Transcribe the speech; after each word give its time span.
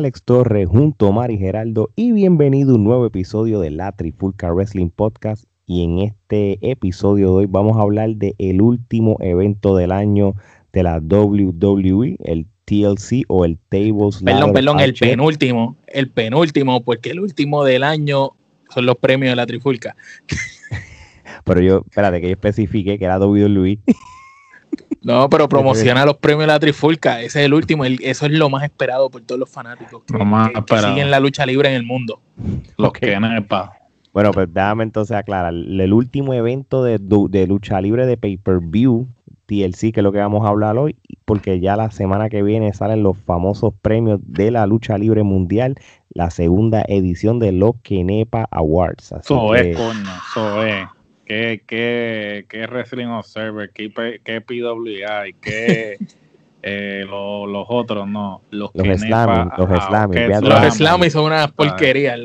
Alex 0.00 0.22
Torres 0.22 0.66
junto 0.66 1.08
a 1.08 1.12
Mari 1.12 1.36
Geraldo 1.36 1.90
y 1.94 2.12
bienvenido 2.12 2.72
a 2.72 2.76
un 2.76 2.84
nuevo 2.84 3.04
episodio 3.04 3.60
de 3.60 3.70
la 3.70 3.92
Trifulca 3.92 4.50
Wrestling 4.50 4.88
Podcast 4.88 5.44
y 5.66 5.84
en 5.84 5.98
este 5.98 6.58
episodio 6.62 7.26
de 7.26 7.34
hoy 7.34 7.46
vamos 7.46 7.76
a 7.76 7.82
hablar 7.82 8.16
de 8.16 8.34
el 8.38 8.62
último 8.62 9.18
evento 9.20 9.76
del 9.76 9.92
año 9.92 10.36
de 10.72 10.84
la 10.84 11.00
WWE, 11.00 12.16
el 12.24 12.46
TLC 12.64 13.26
o 13.28 13.44
el 13.44 13.58
Tables 13.68 14.22
Perdón, 14.24 14.54
perdón, 14.54 14.80
el 14.80 14.94
penúltimo, 14.94 15.76
el 15.86 16.08
penúltimo, 16.08 16.82
porque 16.82 17.10
el 17.10 17.20
último 17.20 17.62
del 17.64 17.82
año 17.82 18.30
son 18.70 18.86
los 18.86 18.96
premios 18.96 19.32
de 19.32 19.36
la 19.36 19.44
Trifulca. 19.44 19.96
Pero 21.44 21.60
yo, 21.60 21.82
espérate, 21.86 22.22
que 22.22 22.28
yo 22.28 22.32
especifique 22.32 22.98
que 22.98 23.04
era 23.04 23.18
WWE. 23.18 23.78
No, 25.02 25.30
pero 25.30 25.48
promociona 25.48 26.04
los 26.04 26.18
premios 26.18 26.42
de 26.42 26.46
la 26.48 26.60
Trifulca. 26.60 27.20
Ese 27.20 27.40
es 27.40 27.46
el 27.46 27.54
último. 27.54 27.84
eso 27.84 28.26
es 28.26 28.32
lo 28.32 28.50
más 28.50 28.64
esperado 28.64 29.10
por 29.10 29.22
todos 29.22 29.38
los 29.38 29.48
fanáticos 29.48 30.02
que, 30.04 30.78
siguen 30.78 31.10
la 31.10 31.20
lucha 31.20 31.46
libre 31.46 31.70
en 31.70 31.74
el 31.74 31.84
mundo. 31.84 32.20
Los 32.76 32.92
que 32.92 33.16
pa. 33.48 33.72
Bueno, 34.12 34.32
pues 34.32 34.52
déjame 34.52 34.82
entonces 34.82 35.16
aclarar. 35.16 35.54
El 35.54 35.92
último 35.92 36.34
evento 36.34 36.82
de, 36.82 36.98
de 37.00 37.46
lucha 37.46 37.80
libre 37.80 38.06
de 38.06 38.16
pay-per-view, 38.16 39.08
TLC, 39.46 39.92
que 39.92 40.00
es 40.00 40.02
lo 40.02 40.12
que 40.12 40.18
vamos 40.18 40.44
a 40.44 40.48
hablar 40.48 40.76
hoy, 40.76 40.96
porque 41.24 41.60
ya 41.60 41.76
la 41.76 41.90
semana 41.90 42.28
que 42.28 42.42
viene 42.42 42.72
salen 42.72 43.02
los 43.02 43.16
famosos 43.16 43.72
premios 43.80 44.20
de 44.22 44.50
la 44.50 44.66
lucha 44.66 44.98
libre 44.98 45.22
mundial, 45.22 45.76
la 46.10 46.30
segunda 46.30 46.84
edición 46.88 47.38
de 47.38 47.52
los 47.52 47.76
Kenepa 47.82 48.48
Awards. 48.50 49.12
Eso 49.12 49.54
es, 49.54 49.76
coño, 49.76 50.10
eso 50.30 50.64
es. 50.64 50.88
¿Qué, 51.30 51.62
qué, 51.64 52.44
qué 52.48 52.66
Wrestling 52.66 53.06
Observer? 53.06 53.70
¿Qué, 53.70 54.20
qué 54.24 54.40
PWI? 54.40 55.36
¿Qué 55.40 55.96
eh, 56.64 57.04
los 57.06 57.66
otros? 57.68 58.08
No, 58.08 58.42
los, 58.50 58.72
los 58.74 58.84
los. 58.84 60.80
Los 60.80 61.12
son 61.12 61.26
una 61.26 61.46
porquería. 61.46 62.16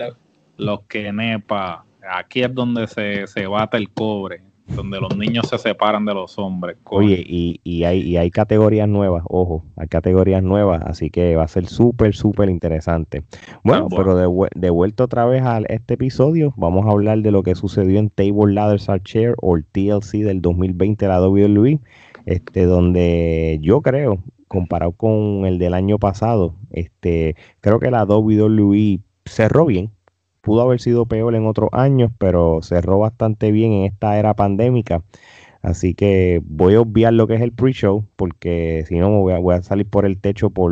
Los 0.58 0.82
Kenepa. 0.88 1.86
Aquí 2.10 2.42
es 2.42 2.52
donde 2.52 2.88
se, 2.88 3.28
se 3.28 3.46
bata 3.46 3.78
el 3.78 3.92
cobre 3.92 4.42
donde 4.68 5.00
los 5.00 5.16
niños 5.16 5.48
se 5.48 5.58
separan 5.58 6.06
de 6.06 6.14
los 6.14 6.38
hombres. 6.40 6.78
Oye, 6.86 7.24
y, 7.26 7.60
y, 7.64 7.84
hay, 7.84 8.02
y 8.02 8.18
hay 8.18 8.32
categorías 8.32 8.88
nuevas, 8.88 9.24
ojo, 9.28 9.64
hay 9.78 9.88
categorías 9.88 10.44
nuevas, 10.44 10.82
así 10.86 11.10
que 11.10 11.36
va 11.36 11.44
a 11.44 11.48
ser 11.48 11.68
súper, 11.68 12.16
súper 12.16 12.50
interesante. 12.50 13.24
Bueno, 13.64 13.88
pero 13.90 14.16
de, 14.16 14.70
vuelta 14.70 15.04
otra 15.04 15.26
vez 15.26 15.44
a 15.44 15.60
este 15.70 15.96
episodio, 15.96 16.54
vamos 16.58 16.86
a 16.88 16.92
hablar 16.92 17.20
de 17.20 17.32
lo 17.32 17.44
que 17.44 17.56
sucedió 17.56 18.00
en 18.00 18.10
Table 18.10 18.54
Ladders 18.54 18.90
Are 18.90 19.02
Chair 19.04 19.36
o 19.42 19.56
el 19.56 19.66
TLC 19.66 20.24
del 20.24 20.42
2020 20.42 21.06
de 21.06 21.10
la 21.10 21.22
WWE, 21.22 21.80
este, 22.26 22.66
donde 22.66 23.60
yo 23.62 23.82
creo, 23.82 24.20
comparado 24.48 24.94
con 24.94 25.46
el 25.46 25.60
del 25.60 25.74
año 25.74 26.00
pasado, 26.00 26.56
este, 26.72 27.36
creo 27.62 27.80
que 27.80 27.92
la 27.92 28.04
WWE 28.06 29.00
cerró 29.26 29.66
bien, 29.66 29.92
pudo 30.46 30.62
haber 30.62 30.80
sido 30.80 31.08
peor 31.08 31.34
en 31.34 31.48
otros 31.48 31.70
años, 31.74 32.12
pero 32.20 32.62
cerró 32.62 33.00
bastante 33.00 33.52
bien 33.52 33.74
en 33.74 33.86
esta 33.86 34.20
era 34.20 34.36
pandémica. 34.36 35.02
Así 35.64 35.96
que 35.96 36.40
voy 36.46 36.76
a 36.76 36.82
obviar 36.82 37.14
lo 37.14 37.26
que 37.26 37.34
es 37.34 37.42
el 37.42 37.52
pre-show, 37.52 38.06
porque 38.16 38.86
si 38.88 39.00
no 39.00 39.10
me 39.10 39.40
voy 39.40 39.56
a, 39.56 39.64
salir 39.64 39.90
por 39.90 40.06
el 40.06 40.20
techo 40.20 40.52
por, 40.52 40.72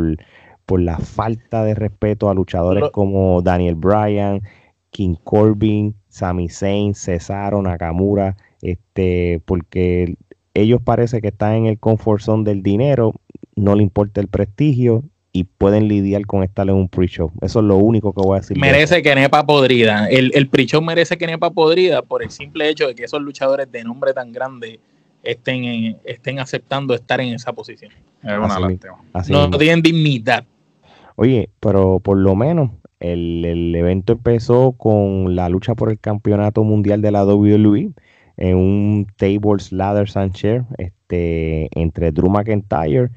por 0.64 0.80
la 0.80 0.98
falta 0.98 1.64
de 1.64 1.74
respeto 1.74 2.30
a 2.30 2.34
luchadores 2.34 2.84
como 2.92 3.42
Daniel 3.42 3.74
Bryan, 3.74 4.42
King 4.90 5.16
Corbin, 5.24 5.96
Sami 6.08 6.48
Zayn, 6.48 6.94
Cesaro, 6.94 7.60
Nakamura, 7.60 8.36
este, 8.62 9.42
porque 9.44 10.16
ellos 10.54 10.80
parece 10.82 11.20
que 11.20 11.28
están 11.28 11.54
en 11.54 11.66
el 11.66 11.80
comfort 11.80 12.22
zone 12.22 12.44
del 12.44 12.62
dinero, 12.62 13.12
no 13.56 13.74
le 13.74 13.82
importa 13.82 14.20
el 14.20 14.28
prestigio 14.28 15.02
y 15.36 15.44
pueden 15.44 15.88
lidiar 15.88 16.26
con 16.26 16.44
estar 16.44 16.66
en 16.68 16.76
un 16.76 16.88
pre-show. 16.88 17.32
Eso 17.42 17.58
es 17.58 17.64
lo 17.64 17.76
único 17.76 18.12
que 18.12 18.22
voy 18.22 18.36
a 18.36 18.40
decir. 18.40 18.56
Merece 18.56 19.02
que 19.02 19.14
nepa 19.16 19.44
podrida. 19.44 20.08
El, 20.08 20.30
el 20.32 20.48
pre-show 20.48 20.80
merece 20.80 21.18
que 21.18 21.26
nepa 21.26 21.50
podrida 21.50 22.02
por 22.02 22.22
el 22.22 22.30
simple 22.30 22.68
hecho 22.68 22.86
de 22.86 22.94
que 22.94 23.02
esos 23.02 23.20
luchadores 23.20 23.70
de 23.70 23.82
nombre 23.82 24.14
tan 24.14 24.30
grande 24.32 24.78
estén, 25.24 25.98
estén 26.04 26.38
aceptando 26.38 26.94
estar 26.94 27.20
en 27.20 27.34
esa 27.34 27.52
posición. 27.52 27.90
no, 28.22 29.50
tienen 29.58 29.82
dignidad. 29.82 30.44
Oye, 31.16 31.50
pero 31.58 31.98
por 31.98 32.16
lo 32.16 32.36
menos 32.36 32.70
el, 33.00 33.74
evento 33.74 34.12
empezó 34.12 34.72
con 34.72 35.34
la 35.34 35.48
lucha 35.48 35.74
por 35.74 35.90
el 35.90 35.98
campeonato 35.98 36.62
mundial 36.62 37.02
de 37.02 37.10
la 37.10 37.24
WWE 37.24 37.90
en 38.36 38.56
un 38.56 39.06
tables, 39.16 39.72
ladders 39.72 40.16
and 40.16 40.32
chair 40.32 40.64
este, 40.78 41.68
entre 41.78 42.12
Drew 42.12 42.30
McIntyre 42.30 43.10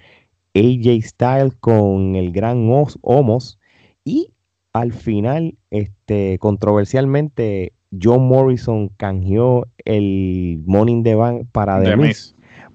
AJ 0.57 1.01
Styles 1.03 1.55
con 1.59 2.15
el 2.15 2.31
gran 2.31 2.69
Homos 3.01 3.59
y 4.03 4.31
al 4.73 4.93
final, 4.93 5.55
este, 5.71 6.37
controversialmente, 6.39 7.73
John 8.01 8.27
Morrison 8.27 8.89
canjeó 8.89 9.67
el 9.85 10.61
Morning 10.65 11.03
the 11.03 11.15
Bank 11.15 11.47
para 11.51 11.81
The, 11.81 12.13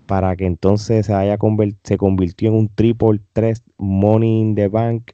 para 0.06 0.36
que 0.36 0.46
entonces 0.46 1.06
se, 1.06 1.14
haya 1.14 1.38
se 1.84 1.96
convirtió 1.98 2.48
en 2.48 2.54
un 2.54 2.68
triple 2.68 3.20
3 3.32 3.62
Money 3.78 4.40
in 4.40 4.54
the 4.54 4.68
Bank 4.68 5.12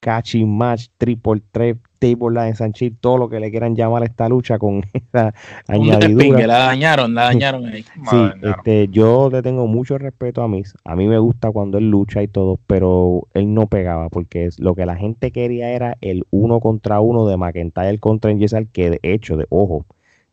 catching 0.00 0.56
match, 0.56 0.86
triple 0.98 1.42
threat, 1.52 1.76
table 1.98 2.30
line, 2.30 2.54
Sanchit, 2.54 2.94
todo 3.00 3.18
lo 3.18 3.28
que 3.28 3.38
le 3.38 3.50
quieran 3.50 3.76
llamar 3.76 4.02
a 4.02 4.06
esta 4.06 4.28
lucha 4.28 4.58
con 4.58 4.84
esa 4.92 5.32
añadidura. 5.68 6.46
la 6.46 6.58
dañaron, 6.58 7.14
la 7.14 7.24
dañaron 7.24 7.66
ahí. 7.66 7.84
Sí, 8.10 8.16
este, 8.42 8.88
yo 8.88 9.28
le 9.30 9.42
tengo 9.42 9.66
mucho 9.66 9.98
respeto 9.98 10.42
a 10.42 10.48
Miss. 10.48 10.74
A 10.84 10.96
mí 10.96 11.06
me 11.06 11.18
gusta 11.18 11.52
cuando 11.52 11.78
él 11.78 11.90
lucha 11.90 12.22
y 12.22 12.28
todo, 12.28 12.58
pero 12.66 13.28
él 13.34 13.54
no 13.54 13.66
pegaba 13.66 14.08
porque 14.08 14.46
es, 14.46 14.58
lo 14.58 14.74
que 14.74 14.86
la 14.86 14.96
gente 14.96 15.30
quería 15.30 15.70
era 15.70 15.96
el 16.00 16.26
uno 16.30 16.60
contra 16.60 17.00
uno 17.00 17.26
de 17.26 17.36
McIntyre 17.36 17.98
contra 17.98 18.36
Jessal, 18.36 18.68
que 18.72 18.90
de 18.90 19.00
hecho, 19.02 19.36
de 19.36 19.46
ojo, 19.50 19.84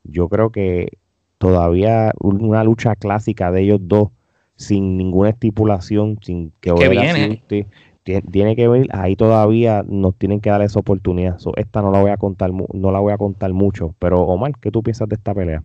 yo 0.04 0.30
creo 0.30 0.52
que 0.52 0.98
todavía 1.38 2.14
una 2.20 2.64
lucha 2.64 2.96
clásica 2.96 3.52
de 3.52 3.62
ellos 3.62 3.80
dos 3.84 4.10
sin 4.56 4.98
ninguna 4.98 5.30
estipulación, 5.30 6.18
sin 6.24 6.52
que 6.62 6.74
viene 6.90 7.44
tiene 8.32 8.56
que 8.56 8.68
ver, 8.68 8.88
ahí 8.92 9.16
todavía 9.16 9.84
nos 9.88 10.16
tienen 10.16 10.42
que 10.42 10.50
dar 10.50 10.62
esa 10.62 10.80
oportunidad. 10.80 11.38
esta 11.56 11.82
no 11.82 11.92
la 11.92 12.02
voy 12.02 12.12
a 12.12 12.18
contar, 12.18 12.52
no 12.52 12.92
la 12.92 13.00
voy 13.00 13.14
a 13.14 13.18
contar 13.18 13.52
mucho. 13.54 13.96
Pero 14.00 14.22
Omar, 14.22 14.54
¿qué 14.60 14.72
tú 14.72 14.82
piensas 14.84 15.10
de 15.10 15.16
esta 15.16 15.34
pelea? 15.34 15.64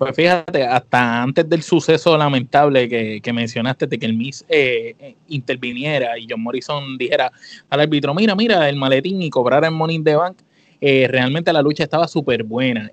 Pues 0.00 0.16
fíjate, 0.16 0.64
hasta 0.64 1.22
antes 1.22 1.46
del 1.46 1.62
suceso 1.62 2.16
lamentable 2.16 2.88
que, 2.88 3.32
mencionaste 3.34 3.86
de 3.86 3.98
que 3.98 4.06
el 4.06 4.14
Miss 4.14 4.46
eh, 4.48 4.94
eh, 4.98 5.14
interviniera 5.28 6.18
y 6.18 6.26
John 6.26 6.40
Morrison 6.42 6.96
dijera 6.96 7.30
al 7.68 7.80
árbitro, 7.80 8.14
mira, 8.14 8.34
mira, 8.34 8.66
el 8.70 8.76
maletín 8.76 9.20
y 9.20 9.28
cobrar 9.28 9.62
el 9.62 9.72
money 9.72 9.98
de 9.98 10.16
bank, 10.16 10.38
eh, 10.80 11.06
realmente 11.06 11.52
la 11.52 11.60
lucha 11.60 11.84
estaba 11.84 12.08
súper 12.08 12.44
buena. 12.44 12.90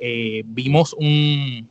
vimos 0.47 0.93
un, 0.99 1.69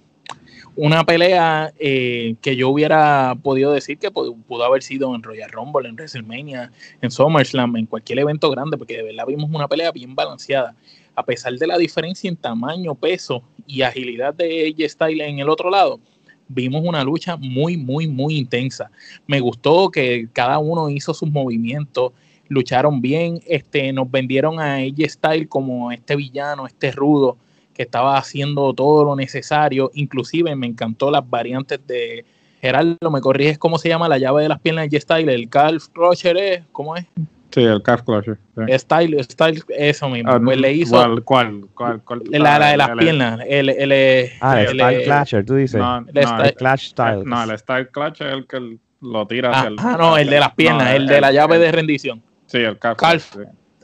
una 0.76 1.04
pelea 1.04 1.72
eh, 1.78 2.36
que 2.42 2.54
yo 2.54 2.68
hubiera 2.68 3.34
podido 3.42 3.72
decir 3.72 3.98
que 3.98 4.10
pudo, 4.10 4.64
haber 4.64 4.82
sido 4.82 5.14
en 5.14 5.22
Royal 5.22 5.50
Rumble, 5.50 5.88
en 5.88 5.94
WrestleMania, 5.94 6.70
en 7.00 7.10
SummerSlam, 7.10 7.76
en 7.76 7.86
cualquier 7.86 8.18
evento 8.18 8.50
grande, 8.50 8.76
porque 8.76 8.98
de 8.98 9.02
verdad 9.02 9.24
vimos 9.26 9.50
una 9.50 9.68
pelea 9.68 9.90
bien 9.90 10.14
balanceada. 10.14 10.76
A 11.14 11.24
pesar 11.24 11.54
de 11.54 11.66
la 11.66 11.78
diferencia 11.78 12.28
en 12.28 12.36
tamaño, 12.36 12.94
peso 12.94 13.42
y 13.66 13.82
agilidad 13.82 14.34
de 14.34 14.68
AJ 14.68 14.90
Styles 14.90 15.26
en 15.26 15.38
el 15.38 15.48
otro 15.48 15.70
lado, 15.70 15.98
vimos 16.46 16.82
una 16.84 17.02
lucha 17.02 17.38
muy, 17.38 17.78
muy, 17.78 18.06
muy 18.06 18.36
intensa. 18.36 18.90
Me 19.26 19.40
gustó 19.40 19.90
que 19.90 20.28
cada 20.32 20.58
uno 20.58 20.90
hizo 20.90 21.14
sus 21.14 21.30
movimientos, 21.30 22.12
lucharon 22.48 23.00
bien, 23.00 23.40
este, 23.46 23.94
nos 23.94 24.10
vendieron 24.10 24.60
a 24.60 24.74
AJ 24.74 25.08
Styles 25.08 25.48
como 25.48 25.90
este 25.90 26.16
villano, 26.16 26.66
este 26.66 26.92
rudo, 26.92 27.38
que 27.76 27.82
estaba 27.82 28.16
haciendo 28.16 28.72
todo 28.72 29.04
lo 29.04 29.14
necesario. 29.14 29.90
Inclusive 29.94 30.56
me 30.56 30.66
encantó 30.66 31.10
las 31.10 31.28
variantes 31.28 31.78
de 31.86 32.24
Gerardo, 32.62 33.10
me 33.10 33.20
corriges 33.20 33.58
cómo 33.58 33.76
se 33.78 33.90
llama 33.90 34.08
la 34.08 34.16
llave 34.16 34.42
de 34.42 34.48
las 34.48 34.60
piernas 34.60 34.88
de 34.88 34.98
Style, 34.98 35.28
el 35.32 35.48
calf 35.50 35.88
crusher 35.92 36.36
es, 36.38 36.62
¿cómo 36.72 36.96
es? 36.96 37.04
Sí, 37.50 37.62
el 37.62 37.82
calf 37.82 38.02
crusher. 38.02 38.38
Style, 38.78 39.22
style, 39.24 39.62
eso 39.68 40.08
mismo. 40.08 40.32
Ah, 40.32 40.40
pues 40.42 40.58
le 40.58 40.72
hizo. 40.72 40.96
¿Cuál? 41.22 41.68
¿Cuál? 41.74 42.00
cuál, 42.02 42.22
la, 42.30 42.58
la, 42.58 42.70
de 42.70 42.76
las 42.78 42.90
piernas. 42.96 43.40
El, 43.46 43.68
el, 43.68 44.30
ah, 44.40 44.62
el, 44.62 44.68
Style 44.68 45.04
Clasher, 45.04 45.44
tú 45.44 45.54
dices. 45.54 45.78
No, 45.78 45.98
el, 45.98 46.24
no, 46.24 46.42
el 46.44 46.54
Clash 46.54 46.88
Style. 46.88 47.24
No, 47.24 47.44
el 47.44 47.58
Style 47.58 47.88
Clasher 47.88 48.26
es 48.28 48.34
el 48.34 48.46
que 48.46 48.78
lo 49.02 49.26
tira 49.26 49.50
hacia 49.50 49.62
ah, 49.62 49.66
el. 49.68 49.76
Ah, 49.78 49.96
no, 49.98 50.16
el 50.16 50.30
de 50.30 50.40
las 50.40 50.54
piernas, 50.54 50.94
el, 50.94 51.06
de 51.06 51.20
la 51.20 51.30
llave 51.30 51.58
de 51.58 51.72
rendición. 51.72 52.22
Sí, 52.46 52.58
el 52.58 52.78
calf. 52.78 52.98
calf 52.98 53.36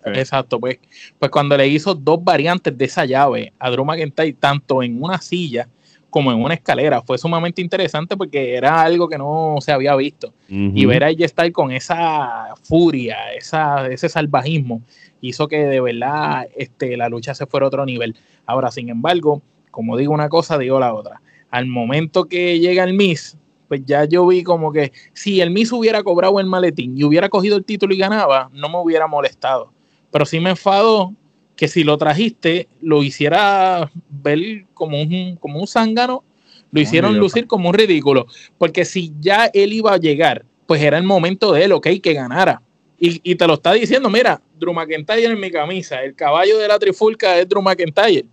Exacto, 0.04 0.58
pues, 0.58 0.78
pues 1.18 1.30
cuando 1.30 1.56
le 1.56 1.68
hizo 1.68 1.94
dos 1.94 2.22
variantes 2.22 2.76
de 2.76 2.84
esa 2.84 3.04
llave 3.04 3.52
a 3.58 3.70
Drew 3.70 3.84
McIntyre, 3.84 4.32
tanto 4.32 4.82
en 4.82 5.02
una 5.02 5.18
silla 5.20 5.68
como 6.10 6.30
en 6.30 6.42
una 6.42 6.52
escalera, 6.52 7.00
fue 7.00 7.16
sumamente 7.16 7.62
interesante 7.62 8.18
porque 8.18 8.54
era 8.54 8.82
algo 8.82 9.08
que 9.08 9.16
no 9.16 9.56
se 9.60 9.72
había 9.72 9.96
visto. 9.96 10.34
Y 10.48 10.84
ver 10.84 11.04
a 11.04 11.08
ella 11.08 11.24
estar 11.24 11.50
con 11.52 11.72
esa 11.72 12.54
furia, 12.62 13.32
esa, 13.32 13.88
ese 13.88 14.10
salvajismo, 14.10 14.82
hizo 15.22 15.48
que 15.48 15.64
de 15.64 15.80
verdad 15.80 16.46
este, 16.54 16.98
la 16.98 17.08
lucha 17.08 17.34
se 17.34 17.46
fuera 17.46 17.64
a 17.64 17.68
otro 17.68 17.86
nivel. 17.86 18.14
Ahora, 18.44 18.70
sin 18.70 18.90
embargo, 18.90 19.40
como 19.70 19.96
digo 19.96 20.12
una 20.12 20.28
cosa, 20.28 20.58
digo 20.58 20.78
la 20.78 20.92
otra. 20.92 21.22
Al 21.50 21.66
momento 21.66 22.26
que 22.26 22.58
llega 22.60 22.84
el 22.84 22.92
Miss, 22.92 23.38
pues 23.68 23.80
ya 23.86 24.04
yo 24.04 24.26
vi 24.26 24.42
como 24.42 24.70
que 24.70 24.92
si 25.14 25.40
el 25.40 25.50
Miss 25.50 25.72
hubiera 25.72 26.02
cobrado 26.02 26.38
el 26.40 26.46
maletín 26.46 26.98
y 26.98 27.04
hubiera 27.04 27.30
cogido 27.30 27.56
el 27.56 27.64
título 27.64 27.94
y 27.94 27.98
ganaba, 27.98 28.50
no 28.52 28.68
me 28.68 28.76
hubiera 28.76 29.06
molestado 29.06 29.72
pero 30.12 30.24
sí 30.26 30.38
me 30.38 30.50
enfadó 30.50 31.14
que 31.56 31.66
si 31.66 31.82
lo 31.82 31.98
trajiste, 31.98 32.68
lo 32.80 33.02
hiciera 33.02 33.90
ver 34.08 34.66
como 34.74 35.00
un, 35.00 35.36
como 35.36 35.58
un 35.58 35.66
zángano, 35.66 36.22
lo 36.70 36.80
hicieron 36.80 37.18
lucir 37.18 37.46
como 37.46 37.68
un 37.68 37.74
ridículo, 37.74 38.26
porque 38.56 38.84
si 38.84 39.12
ya 39.20 39.46
él 39.52 39.72
iba 39.72 39.92
a 39.92 39.98
llegar, 39.98 40.44
pues 40.66 40.80
era 40.80 40.96
el 40.96 41.04
momento 41.04 41.52
de 41.52 41.64
él, 41.64 41.72
ok, 41.72 41.88
que 42.02 42.14
ganara. 42.14 42.62
Y, 42.98 43.20
y 43.30 43.34
te 43.34 43.46
lo 43.46 43.54
está 43.54 43.72
diciendo, 43.72 44.08
mira, 44.08 44.40
Drew 44.58 44.72
McIntyre 44.72 45.24
en 45.24 45.40
mi 45.40 45.50
camisa, 45.50 46.02
el 46.02 46.14
caballo 46.14 46.58
de 46.58 46.68
la 46.68 46.78
trifulca 46.78 47.38
es 47.38 47.48
Drew 47.48 47.60
McIntyre. 47.60 48.26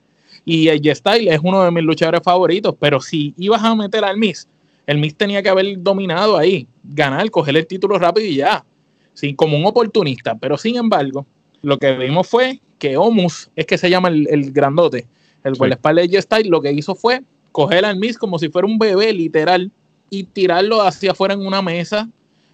Y 0.46 0.68
el 0.68 0.96
Style 0.96 1.28
es 1.32 1.40
uno 1.44 1.64
de 1.64 1.72
mis 1.72 1.84
luchadores 1.84 2.22
favoritos, 2.24 2.76
pero 2.80 3.02
si 3.02 3.34
ibas 3.38 3.64
a 3.64 3.76
meter 3.76 4.04
al 4.06 4.18
Miss, 4.18 4.48
el 4.88 4.98
Miss 4.98 5.16
tenía 5.16 5.44
que 5.44 5.50
haber 5.50 5.82
dominado 5.82 6.38
ahí, 6.38 6.68
ganar, 6.84 7.30
coger 7.30 7.58
el 7.58 7.68
título 7.68 8.00
rápido 8.00 8.26
y 8.26 8.38
ya, 8.38 8.66
sí, 9.14 9.36
como 9.36 9.58
un 9.58 9.66
oportunista. 9.66 10.36
Pero 10.36 10.58
sin 10.58 10.78
embargo, 10.78 11.28
lo 11.62 11.78
que 11.78 11.94
vimos 11.94 12.28
fue 12.28 12.62
que 12.78 12.98
Omus, 12.98 13.50
es 13.56 13.66
que 13.66 13.78
se 13.78 13.90
llama 13.90 14.08
el, 14.10 14.52
grandote, 14.52 15.08
el 15.44 15.56
sí. 15.56 15.66
espalda 15.66 16.02
de 16.02 16.22
Style, 16.22 16.50
lo 16.50 16.62
que 16.62 16.72
hizo 16.72 16.96
fue 16.96 17.22
coger 17.52 17.86
al 17.86 17.98
Miss 17.98 18.18
como 18.18 18.40
si 18.40 18.50
fuera 18.50 18.68
un 18.68 18.80
bebé, 18.80 19.12
literal, 19.14 19.72
y 20.10 20.24
tirarlo 20.24 20.82
hacia 20.82 21.12
afuera 21.12 21.34
en 21.34 21.46
una 21.46 21.62
mesa. 21.62 22.10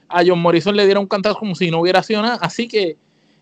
A 0.07 0.23
John 0.25 0.39
Morrison 0.39 0.75
le 0.75 0.85
dieron 0.85 1.03
un 1.03 1.07
cantazo 1.07 1.37
como 1.37 1.55
si 1.55 1.71
no 1.71 1.79
hubiera 1.79 2.03
sido 2.03 2.21
nada. 2.21 2.37
Así 2.41 2.67
que 2.67 2.97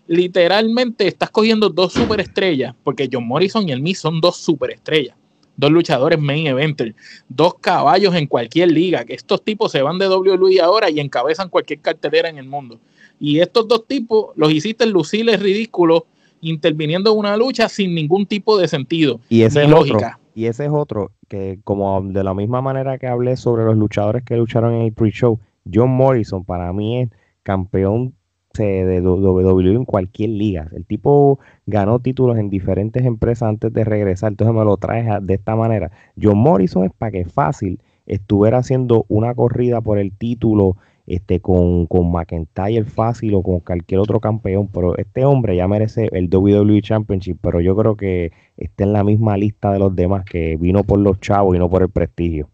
literalmente 0.06 1.06
estás 1.06 1.30
cogiendo 1.30 1.68
dos 1.68 1.92
superestrellas, 1.92 2.74
porque 2.84 3.08
John 3.10 3.26
Morrison 3.26 3.68
y 3.68 3.72
el 3.72 3.80
Miz 3.80 3.98
son 3.98 4.20
dos 4.20 4.36
superestrellas, 4.36 5.16
dos 5.56 5.70
luchadores 5.70 6.18
main 6.18 6.46
eventer, 6.46 6.94
dos 7.28 7.54
caballos 7.60 8.14
en 8.14 8.26
cualquier 8.26 8.70
liga, 8.70 9.04
que 9.04 9.14
estos 9.14 9.42
tipos 9.42 9.72
se 9.72 9.82
van 9.82 9.98
de 9.98 10.08
WWE 10.08 10.60
ahora 10.60 10.90
y 10.90 11.00
encabezan 11.00 11.48
cualquier 11.48 11.80
cartelera 11.80 12.28
en 12.28 12.38
el 12.38 12.46
mundo. 12.46 12.78
Y 13.20 13.40
estos 13.40 13.68
dos 13.68 13.86
tipos 13.86 14.28
los 14.36 14.52
hiciste 14.52 14.86
luciles 14.86 15.40
ridículos 15.40 16.02
interviniendo 16.40 17.12
en 17.12 17.18
una 17.18 17.36
lucha 17.36 17.68
sin 17.68 17.94
ningún 17.94 18.26
tipo 18.26 18.58
de 18.58 18.68
sentido 18.68 19.20
y 19.28 19.42
ese 19.42 19.64
es 19.64 19.70
lógica. 19.70 19.96
Otro, 19.96 20.30
y 20.34 20.46
ese 20.46 20.66
es 20.66 20.70
otro 20.70 21.12
que 21.28 21.58
como 21.64 22.02
de 22.02 22.22
la 22.22 22.34
misma 22.34 22.60
manera 22.60 22.98
que 22.98 23.06
hablé 23.06 23.36
sobre 23.36 23.64
los 23.64 23.76
luchadores 23.76 24.24
que 24.24 24.36
lucharon 24.36 24.74
en 24.74 24.82
el 24.82 24.92
pre-show, 24.92 25.40
John 25.72 25.90
Morrison 25.90 26.44
para 26.44 26.72
mí 26.72 27.00
es 27.00 27.08
campeón 27.42 28.14
de 28.62 29.00
WWE 29.00 29.74
en 29.74 29.84
cualquier 29.84 30.30
liga. 30.30 30.68
El 30.72 30.84
tipo 30.84 31.40
ganó 31.66 31.98
títulos 31.98 32.38
en 32.38 32.50
diferentes 32.50 33.04
empresas 33.04 33.48
antes 33.48 33.72
de 33.72 33.84
regresar, 33.84 34.30
entonces 34.30 34.54
me 34.54 34.64
lo 34.64 34.76
traes 34.76 35.08
de 35.22 35.34
esta 35.34 35.56
manera. 35.56 35.90
John 36.20 36.38
Morrison 36.38 36.84
es 36.84 36.92
para 36.96 37.10
que 37.10 37.24
fácil 37.24 37.80
estuviera 38.06 38.58
haciendo 38.58 39.06
una 39.08 39.34
corrida 39.34 39.80
por 39.80 39.98
el 39.98 40.12
título 40.12 40.76
este, 41.06 41.40
con, 41.40 41.86
con 41.86 42.10
McIntyre 42.10 42.84
fácil 42.84 43.34
o 43.34 43.42
con 43.42 43.60
cualquier 43.60 44.00
otro 44.00 44.20
campeón, 44.20 44.68
pero 44.68 44.96
este 44.96 45.24
hombre 45.24 45.56
ya 45.56 45.68
merece 45.68 46.08
el 46.12 46.28
WWE 46.34 46.80
Championship, 46.82 47.38
pero 47.40 47.60
yo 47.60 47.76
creo 47.76 47.96
que 47.96 48.32
está 48.56 48.84
en 48.84 48.92
la 48.92 49.04
misma 49.04 49.36
lista 49.36 49.72
de 49.72 49.78
los 49.78 49.94
demás, 49.94 50.24
que 50.24 50.56
vino 50.56 50.84
por 50.84 50.98
los 50.98 51.20
chavos 51.20 51.54
y 51.54 51.58
no 51.58 51.68
por 51.68 51.82
el 51.82 51.90
prestigio. 51.90 52.48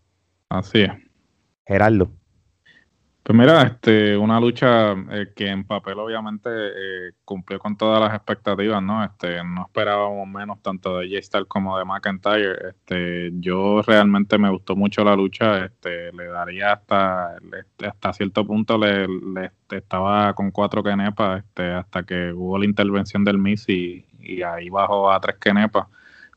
Así 0.48 0.82
es. 0.82 0.90
Gerardo. 1.66 2.10
Pues 3.22 3.38
mira, 3.38 3.62
este, 3.62 4.16
una 4.16 4.40
lucha 4.40 4.92
eh, 4.92 5.32
que 5.36 5.48
en 5.48 5.64
papel 5.64 5.98
obviamente 5.98 6.48
eh, 6.50 7.12
cumplió 7.24 7.58
con 7.60 7.76
todas 7.76 8.00
las 8.00 8.14
expectativas, 8.14 8.82
¿no? 8.82 9.04
Este, 9.04 9.44
no 9.44 9.62
esperábamos 9.66 10.26
menos 10.26 10.60
tanto 10.62 10.98
de 10.98 11.06
J-Star 11.08 11.46
como 11.46 11.78
de 11.78 11.84
McIntyre. 11.84 12.70
Este, 12.70 13.30
yo 13.34 13.82
realmente 13.82 14.38
me 14.38 14.50
gustó 14.50 14.74
mucho 14.74 15.04
la 15.04 15.14
lucha, 15.14 15.66
este, 15.66 16.10
le 16.12 16.26
daría 16.28 16.72
hasta, 16.72 17.36
hasta 17.86 18.12
cierto 18.14 18.44
punto 18.46 18.78
le, 18.78 19.06
le 19.06 19.50
estaba 19.70 20.32
con 20.34 20.50
cuatro 20.50 20.82
kenepas, 20.82 21.44
este, 21.44 21.72
hasta 21.72 22.02
que 22.04 22.32
hubo 22.32 22.58
la 22.58 22.64
intervención 22.64 23.22
del 23.24 23.38
Miss 23.38 23.68
y, 23.68 24.06
y 24.18 24.42
ahí 24.42 24.70
bajó 24.70 25.10
a 25.12 25.20
tres 25.20 25.36
kenepas. 25.38 25.86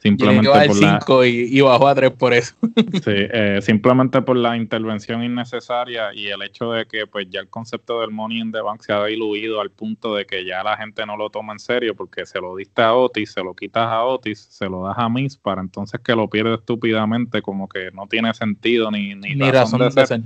Simplemente 0.04 0.50
por 0.50 0.76
5 0.76 1.26
y, 1.26 1.62
bajó 1.62 1.88
a 1.88 1.96
3 1.96 2.12
por 2.12 2.34
eso. 2.34 2.56
sí, 2.92 3.04
eh, 3.06 3.60
simplemente 3.62 4.22
por 4.22 4.36
la 4.36 4.58
intervención 4.58 5.24
innecesaria 5.24 6.14
y 6.14 6.28
el 6.28 6.42
hecho 6.42 6.74
de 6.74 6.86
que 6.86 7.08
pues 7.08 7.30
ya 7.30 7.40
el 7.40 7.48
concepto 7.48 8.02
del 8.02 8.12
money 8.12 8.42
in 8.42 8.52
the 8.52 8.60
bank 8.60 8.82
se 8.82 8.92
ha 8.92 9.02
diluido 9.06 9.62
al 9.62 9.72
punto 9.72 10.14
de 10.14 10.26
que 10.26 10.44
ya 10.44 10.62
la 10.62 10.76
gente 10.76 11.06
no 11.06 11.16
lo 11.16 11.30
toma 11.30 11.54
en 11.54 11.60
serio 11.60 11.96
porque 11.96 12.26
se 12.26 12.42
lo 12.42 12.54
diste 12.58 12.82
a 12.82 12.94
Otis, 12.94 13.32
se 13.32 13.42
lo 13.42 13.54
quitas 13.54 13.88
a 13.88 14.04
Otis, 14.04 14.46
se 14.52 14.68
lo 14.68 14.84
das 14.84 14.98
a 14.98 15.08
Miss 15.08 15.38
para 15.38 15.62
entonces 15.62 16.02
que 16.02 16.14
lo 16.14 16.30
pierde 16.30 16.56
estúpidamente 16.56 17.42
como 17.42 17.70
que 17.70 17.90
no 17.92 18.06
tiene 18.06 18.34
sentido 18.34 18.92
ni, 18.92 19.16
ni, 19.16 19.52
razón, 19.52 19.80
de 19.80 20.06
ser. 20.06 20.22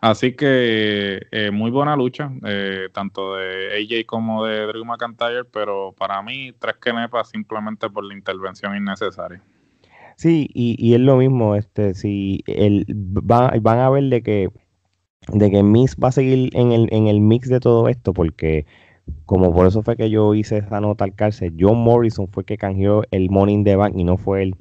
Así 0.00 0.32
que 0.32 1.26
eh, 1.30 1.50
muy 1.52 1.70
buena 1.70 1.94
lucha, 1.94 2.32
eh, 2.46 2.88
tanto 2.92 3.36
de 3.36 3.76
AJ 3.76 4.06
como 4.06 4.46
de 4.46 4.66
Drew 4.66 4.84
McIntyre, 4.84 5.44
pero 5.44 5.92
para 5.92 6.22
mí 6.22 6.52
tres 6.58 6.76
kenepas 6.76 7.28
simplemente 7.28 7.90
por 7.90 8.04
la 8.04 8.14
intervención 8.14 8.74
innecesaria. 8.74 9.42
Sí, 10.16 10.48
y, 10.54 10.74
y 10.78 10.94
es 10.94 11.00
lo 11.00 11.16
mismo, 11.16 11.54
este, 11.54 11.92
si 11.94 12.42
el, 12.46 12.86
van, 12.88 13.62
van 13.62 13.78
a 13.78 13.90
ver 13.90 14.04
de 14.04 14.22
que 14.22 14.48
de 15.34 15.50
que 15.50 15.62
Miss 15.62 15.96
va 16.02 16.08
a 16.08 16.12
seguir 16.12 16.50
en 16.54 16.72
el, 16.72 16.88
en 16.92 17.06
el 17.06 17.20
mix 17.20 17.48
de 17.50 17.60
todo 17.60 17.88
esto, 17.88 18.14
porque 18.14 18.64
como 19.26 19.52
por 19.52 19.66
eso 19.66 19.82
fue 19.82 19.96
que 19.96 20.08
yo 20.08 20.34
hice 20.34 20.58
esa 20.58 20.80
nota 20.80 21.04
al 21.04 21.14
cárcel, 21.14 21.54
John 21.58 21.78
Morrison 21.78 22.26
fue 22.28 22.44
que 22.44 22.56
canjeó 22.56 23.02
el 23.10 23.28
Morning 23.28 23.64
the 23.64 23.76
Bank 23.76 23.94
y 23.96 24.04
no 24.04 24.16
fue 24.16 24.44
él. 24.44 24.56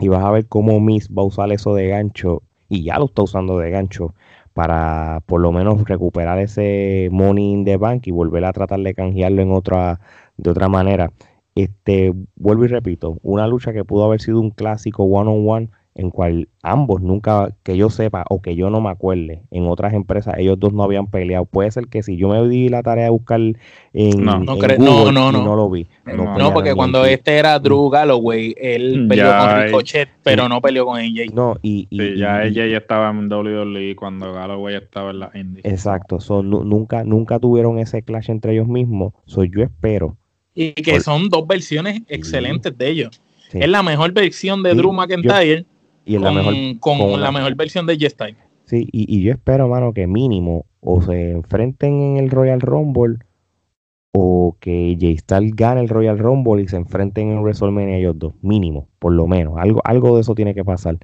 Y 0.00 0.08
vas 0.08 0.24
a 0.24 0.30
ver 0.32 0.46
cómo 0.48 0.80
Miss 0.80 1.08
va 1.08 1.22
a 1.22 1.26
usar 1.26 1.52
eso 1.52 1.72
de 1.74 1.86
gancho, 1.86 2.42
y 2.68 2.82
ya 2.82 2.98
lo 2.98 3.06
está 3.06 3.22
usando 3.22 3.58
de 3.58 3.70
gancho 3.70 4.12
para 4.56 5.20
por 5.26 5.42
lo 5.42 5.52
menos 5.52 5.84
recuperar 5.84 6.38
ese 6.38 7.10
money 7.12 7.52
in 7.52 7.66
the 7.66 7.76
bank 7.76 8.06
y 8.06 8.10
volver 8.10 8.42
a 8.46 8.54
tratar 8.54 8.80
de 8.80 8.94
canjearlo 8.94 9.42
en 9.42 9.52
otra, 9.52 10.00
de 10.38 10.50
otra 10.50 10.70
manera. 10.70 11.12
Este, 11.54 12.14
vuelvo 12.36 12.64
y 12.64 12.68
repito, 12.68 13.18
una 13.22 13.46
lucha 13.46 13.74
que 13.74 13.84
pudo 13.84 14.04
haber 14.06 14.22
sido 14.22 14.40
un 14.40 14.48
clásico 14.48 15.04
one 15.04 15.30
on 15.30 15.46
one 15.46 15.70
en 15.96 16.10
cual 16.10 16.48
ambos 16.62 17.00
nunca, 17.00 17.54
que 17.62 17.76
yo 17.76 17.88
sepa 17.88 18.24
o 18.28 18.42
que 18.42 18.54
yo 18.54 18.68
no 18.68 18.82
me 18.82 18.90
acuerde, 18.90 19.42
en 19.50 19.66
otras 19.66 19.94
empresas 19.94 20.34
ellos 20.36 20.60
dos 20.60 20.74
no 20.74 20.82
habían 20.82 21.06
peleado. 21.06 21.46
Puede 21.46 21.70
ser 21.70 21.88
que 21.88 22.02
si 22.02 22.18
yo 22.18 22.28
me 22.28 22.46
di 22.46 22.68
la 22.68 22.82
tarea 22.82 23.04
de 23.04 23.10
buscar 23.10 23.40
en, 23.40 24.22
no, 24.22 24.38
no, 24.40 24.56
no, 24.56 25.10
no, 25.10 25.32
no, 25.32 25.56
lo 25.56 25.70
vi. 25.70 25.86
No, 26.04 26.52
porque 26.52 26.74
cuando 26.74 27.04
este 27.06 27.38
era 27.38 27.58
Drew 27.58 27.88
Galloway, 27.88 28.54
él 28.58 29.04
mm, 29.04 29.08
peleó 29.08 29.38
con 29.38 29.62
Ricochet, 29.62 30.08
pero 30.22 30.48
no 30.48 30.60
peleó 30.60 30.84
con 30.84 31.00
AJ. 31.00 31.32
No, 31.32 31.56
y, 31.62 31.88
ya 32.18 32.40
AJ 32.40 32.58
estaba 32.76 33.08
en 33.10 33.32
WWE 33.32 33.96
cuando 33.96 34.34
Galloway 34.34 34.74
estaba 34.74 35.10
en 35.12 35.20
la 35.20 35.30
Indy. 35.34 35.62
Exacto, 35.64 36.18
nunca, 36.42 37.04
nunca 37.04 37.38
tuvieron 37.38 37.78
ese 37.78 38.02
clash 38.02 38.30
entre 38.30 38.52
ellos 38.52 38.68
mismos. 38.68 39.14
Soy 39.24 39.50
yo 39.50 39.62
espero. 39.62 40.18
Y 40.54 40.72
que 40.72 41.00
son 41.00 41.30
dos 41.30 41.46
versiones 41.46 42.02
excelentes 42.08 42.76
de 42.76 42.88
ellos. 42.88 43.20
Es 43.52 43.68
la 43.68 43.82
mejor 43.82 44.12
versión 44.12 44.62
de 44.62 44.74
Drew 44.74 44.92
McIntyre 44.92 45.64
y 46.06 46.14
con, 46.14 46.22
la 46.22 46.32
mejor, 46.32 46.54
con, 46.78 47.20
la 47.20 47.32
mejor 47.32 47.54
versión 47.56 47.84
de 47.84 47.94
J-Style. 47.94 48.36
Sí, 48.64 48.88
y, 48.92 49.22
yo 49.22 49.32
espero, 49.32 49.68
mano, 49.68 49.92
que 49.92 50.06
mínimo 50.06 50.66
o 50.80 51.02
se 51.02 51.32
enfrenten 51.32 52.00
en 52.00 52.16
el 52.16 52.30
Royal 52.30 52.60
Rumble 52.60 53.16
o 54.12 54.56
que 54.60 54.96
J-Style 55.00 55.52
gane 55.54 55.80
el 55.80 55.88
Royal 55.88 56.18
Rumble 56.18 56.62
y 56.62 56.68
se 56.68 56.76
enfrenten 56.76 57.30
en 57.30 57.40
WrestleMania 57.40 57.98
ellos 57.98 58.18
dos, 58.18 58.34
mínimo, 58.40 58.88
por 59.00 59.12
lo 59.12 59.26
menos. 59.26 59.54
Algo, 59.58 59.80
algo 59.84 60.14
de 60.14 60.22
eso 60.22 60.34
tiene 60.34 60.54
que 60.54 60.64
pasar. 60.64 60.96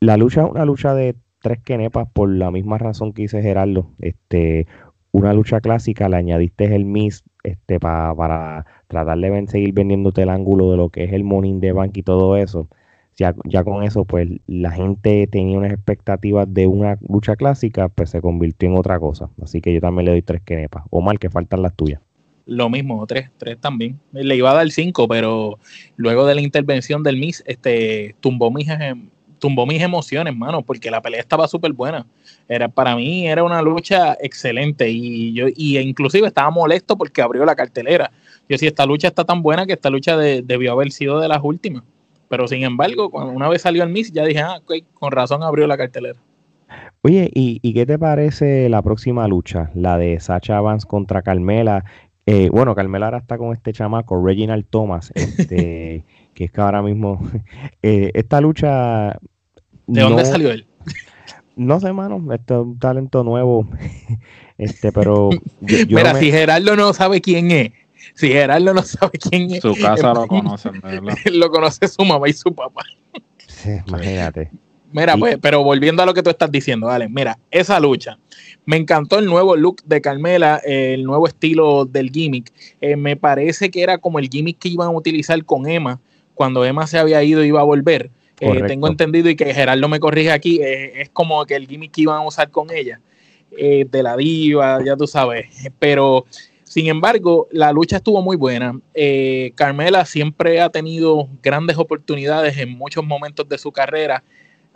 La 0.00 0.16
lucha 0.16 0.44
es 0.44 0.50
una 0.50 0.64
lucha 0.64 0.94
de 0.94 1.16
tres 1.42 1.60
kenepas 1.62 2.08
por 2.12 2.28
la 2.28 2.52
misma 2.52 2.78
razón 2.78 3.12
que 3.12 3.22
hice 3.22 3.42
Gerardo. 3.42 3.90
Este, 3.98 4.68
una 5.10 5.32
lucha 5.32 5.60
clásica, 5.60 6.08
le 6.08 6.16
añadiste 6.16 6.72
el 6.74 6.84
Miss 6.84 7.24
este, 7.42 7.80
para 7.80 8.64
tratar 8.86 9.18
de 9.18 9.46
seguir 9.48 9.72
vendiéndote 9.72 10.22
el 10.22 10.28
ángulo 10.28 10.70
de 10.70 10.76
lo 10.76 10.88
que 10.90 11.04
es 11.04 11.12
el 11.12 11.24
Morning 11.24 11.58
de 11.58 11.72
Bank 11.72 11.96
y 11.96 12.02
todo 12.04 12.36
eso 12.36 12.68
ya, 13.16 13.34
ya 13.44 13.64
con 13.64 13.82
eso, 13.82 14.04
pues 14.04 14.28
la 14.46 14.70
gente 14.70 15.26
tenía 15.26 15.58
unas 15.58 15.72
expectativas 15.72 16.52
de 16.52 16.66
una 16.66 16.98
lucha 17.08 17.34
clásica, 17.36 17.88
pues 17.88 18.10
se 18.10 18.20
convirtió 18.20 18.68
en 18.68 18.76
otra 18.76 19.00
cosa. 19.00 19.30
Así 19.42 19.60
que 19.60 19.72
yo 19.72 19.80
también 19.80 20.04
le 20.04 20.10
doy 20.12 20.22
tres 20.22 20.42
quenepas. 20.42 20.84
O 20.90 21.00
mal 21.00 21.18
que 21.18 21.30
faltan 21.30 21.62
las 21.62 21.74
tuyas. 21.74 22.00
Lo 22.44 22.68
mismo, 22.68 23.04
tres, 23.06 23.30
tres 23.38 23.58
también. 23.58 23.98
Le 24.12 24.36
iba 24.36 24.50
a 24.50 24.54
dar 24.54 24.70
cinco, 24.70 25.08
pero 25.08 25.58
luego 25.96 26.26
de 26.26 26.34
la 26.34 26.42
intervención 26.42 27.02
del 27.02 27.16
Miss, 27.16 27.42
este, 27.46 28.14
tumbó 28.20 28.50
mis, 28.50 28.68
tumbó 29.38 29.66
mis 29.66 29.82
emociones, 29.82 30.36
mano, 30.36 30.62
porque 30.62 30.90
la 30.90 31.00
pelea 31.00 31.20
estaba 31.20 31.48
súper 31.48 31.72
buena. 31.72 32.06
Era, 32.48 32.68
para 32.68 32.94
mí 32.94 33.26
era 33.26 33.42
una 33.42 33.62
lucha 33.62 34.16
excelente 34.20 34.88
y 34.90 35.32
yo 35.32 35.46
y 35.56 35.78
inclusive 35.78 36.28
estaba 36.28 36.50
molesto 36.50 36.96
porque 36.96 37.22
abrió 37.22 37.44
la 37.44 37.56
cartelera. 37.56 38.12
Yo 38.48 38.58
si 38.58 38.66
esta 38.66 38.86
lucha 38.86 39.08
está 39.08 39.24
tan 39.24 39.42
buena 39.42 39.66
que 39.66 39.72
esta 39.72 39.90
lucha 39.90 40.16
debió 40.16 40.72
haber 40.72 40.92
sido 40.92 41.18
de 41.18 41.28
las 41.28 41.40
últimas. 41.42 41.82
Pero 42.28 42.48
sin 42.48 42.64
embargo, 42.64 43.10
cuando 43.10 43.32
una 43.32 43.48
vez 43.48 43.62
salió 43.62 43.82
el 43.82 43.90
Miss, 43.90 44.12
ya 44.12 44.24
dije, 44.24 44.40
ah, 44.40 44.60
con 44.94 45.12
razón 45.12 45.42
abrió 45.42 45.66
la 45.66 45.76
cartelera. 45.76 46.18
Oye, 47.02 47.30
¿y, 47.32 47.72
qué 47.72 47.86
te 47.86 47.98
parece 47.98 48.68
la 48.68 48.82
próxima 48.82 49.28
lucha? 49.28 49.70
La 49.74 49.96
de 49.96 50.18
Sacha 50.18 50.60
Vance 50.60 50.86
contra 50.86 51.22
Carmela. 51.22 51.84
Eh, 52.26 52.48
bueno, 52.50 52.74
Carmela 52.74 53.06
ahora 53.06 53.18
está 53.18 53.38
con 53.38 53.52
este 53.52 53.72
chamaco, 53.72 54.20
Reginald 54.20 54.66
Thomas, 54.68 55.12
este, 55.14 56.04
que 56.34 56.44
es 56.44 56.50
que 56.50 56.60
ahora 56.60 56.82
mismo. 56.82 57.20
Eh, 57.82 58.10
esta 58.14 58.40
lucha. 58.40 59.18
¿De 59.86 60.00
dónde 60.00 60.24
salió 60.24 60.50
él? 60.50 60.66
No 61.54 61.78
sé, 61.78 61.92
mano, 61.92 62.20
este 62.34 62.54
es 62.54 62.60
un 62.60 62.78
talento 62.78 63.22
nuevo. 63.22 63.68
este, 64.58 64.90
pero. 64.90 65.30
Mira, 65.60 66.14
si 66.16 66.32
Gerardo 66.32 66.74
no 66.74 66.92
sabe 66.92 67.20
quién 67.20 67.52
es, 67.52 67.70
si 68.14 68.28
Gerardo 68.28 68.74
no 68.74 68.82
sabe 68.82 69.18
quién 69.18 69.50
es. 69.52 69.62
Su 69.62 69.74
casa 69.74 70.14
lo 70.14 70.26
conocen, 70.26 70.80
¿verdad? 70.80 71.16
lo 71.32 71.50
conoce 71.50 71.88
su 71.88 72.04
mamá 72.04 72.28
y 72.28 72.32
su 72.32 72.54
papá. 72.54 72.82
Sí, 73.46 73.70
imagínate. 73.86 74.50
Mira, 74.92 75.16
pues, 75.16 75.36
pero 75.40 75.62
volviendo 75.62 76.02
a 76.02 76.06
lo 76.06 76.14
que 76.14 76.22
tú 76.22 76.30
estás 76.30 76.50
diciendo, 76.50 76.86
dale, 76.86 77.08
mira, 77.08 77.38
esa 77.50 77.78
lucha. 77.80 78.18
Me 78.64 78.76
encantó 78.76 79.18
el 79.18 79.26
nuevo 79.26 79.56
look 79.56 79.82
de 79.84 80.00
Carmela, 80.00 80.60
el 80.64 81.04
nuevo 81.04 81.26
estilo 81.26 81.84
del 81.84 82.10
gimmick. 82.10 82.52
Eh, 82.80 82.96
me 82.96 83.16
parece 83.16 83.70
que 83.70 83.82
era 83.82 83.98
como 83.98 84.18
el 84.18 84.28
gimmick 84.28 84.58
que 84.58 84.68
iban 84.68 84.88
a 84.88 84.92
utilizar 84.92 85.44
con 85.44 85.68
Emma 85.68 86.00
cuando 86.34 86.64
Emma 86.64 86.86
se 86.86 86.98
había 86.98 87.22
ido 87.22 87.44
y 87.44 87.48
iba 87.48 87.60
a 87.60 87.64
volver. 87.64 88.10
Eh, 88.40 88.62
tengo 88.66 88.88
entendido 88.88 89.30
y 89.30 89.36
que 89.36 89.54
Gerardo 89.54 89.88
me 89.88 90.00
corrige 90.00 90.30
aquí, 90.30 90.60
eh, 90.62 91.02
es 91.02 91.08
como 91.10 91.44
que 91.46 91.56
el 91.56 91.66
gimmick 91.66 91.92
que 91.92 92.02
iban 92.02 92.16
a 92.16 92.26
usar 92.26 92.50
con 92.50 92.70
ella, 92.70 93.00
de 93.50 94.02
la 94.02 94.16
diva, 94.16 94.84
ya 94.84 94.96
tú 94.96 95.06
sabes. 95.06 95.46
Pero, 95.78 96.26
sin 96.76 96.88
embargo, 96.88 97.48
la 97.50 97.72
lucha 97.72 97.96
estuvo 97.96 98.20
muy 98.20 98.36
buena. 98.36 98.78
Carmela 99.54 100.04
siempre 100.04 100.60
ha 100.60 100.68
tenido 100.68 101.26
grandes 101.42 101.78
oportunidades 101.78 102.58
en 102.58 102.76
muchos 102.76 103.02
momentos 103.02 103.48
de 103.48 103.56
su 103.56 103.72
carrera 103.72 104.22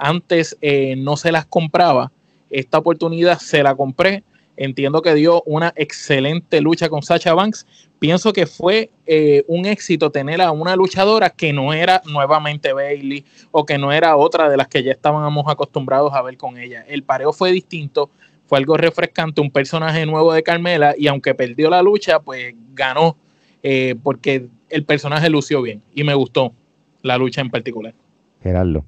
antes 0.01 0.57
eh, 0.63 0.97
no 0.97 1.17
se 1.17 1.31
las 1.31 1.47
compraba. 1.47 2.11
Esta 2.49 2.79
oportunidad 2.79 3.39
se 3.39 3.63
la 3.63 3.75
compré. 3.75 4.25
Entiendo 4.57 5.01
que 5.01 5.15
dio 5.15 5.43
una 5.47 5.73
excelente 5.77 6.61
lucha 6.61 6.89
con 6.89 7.03
Sacha 7.03 7.35
Banks. 7.35 7.67
Pienso 7.99 8.33
que 8.33 8.47
fue 8.47 8.91
eh, 9.07 9.45
un 9.47 9.67
éxito 9.67 10.11
tener 10.11 10.41
a 10.41 10.51
una 10.53 10.75
luchadora 10.75 11.31
que 11.31 11.53
no 11.53 11.73
era 11.73 12.03
nuevamente 12.07 12.73
Bailey 12.73 13.25
o 13.53 13.65
que 13.65 13.79
no 13.79 13.93
era 13.93 14.17
otra 14.17 14.49
de 14.49 14.57
las 14.57 14.69
que 14.69 14.83
ya 14.83 14.93
estábamos 14.93 15.45
acostumbrados 15.49 16.13
a 16.15 16.23
ver 16.23 16.37
con 16.37 16.59
ella. 16.59 16.85
El 16.89 17.03
pareo 17.03 17.33
fue 17.33 17.53
distinto, 17.53 18.11
fue 18.51 18.59
algo 18.59 18.77
refrescante, 18.77 19.41
un 19.41 19.53
personaje 19.53 20.05
nuevo 20.07 20.33
de 20.33 20.43
Carmela 20.43 20.97
y 20.99 21.07
aunque 21.07 21.37
perdió 21.37 21.71
la 21.71 21.83
lucha, 21.83 22.19
pues 22.19 22.53
ganó 22.75 23.17
eh, 23.63 23.95
porque 24.03 24.49
el 24.69 24.85
personaje 24.85 25.31
lució 25.31 25.63
bien 25.63 25.85
y 25.95 26.03
me 26.03 26.15
gustó 26.15 26.53
la 27.03 27.17
lucha 27.17 27.43
en 27.43 27.49
particular. 27.49 27.95
Gerardo. 28.43 28.85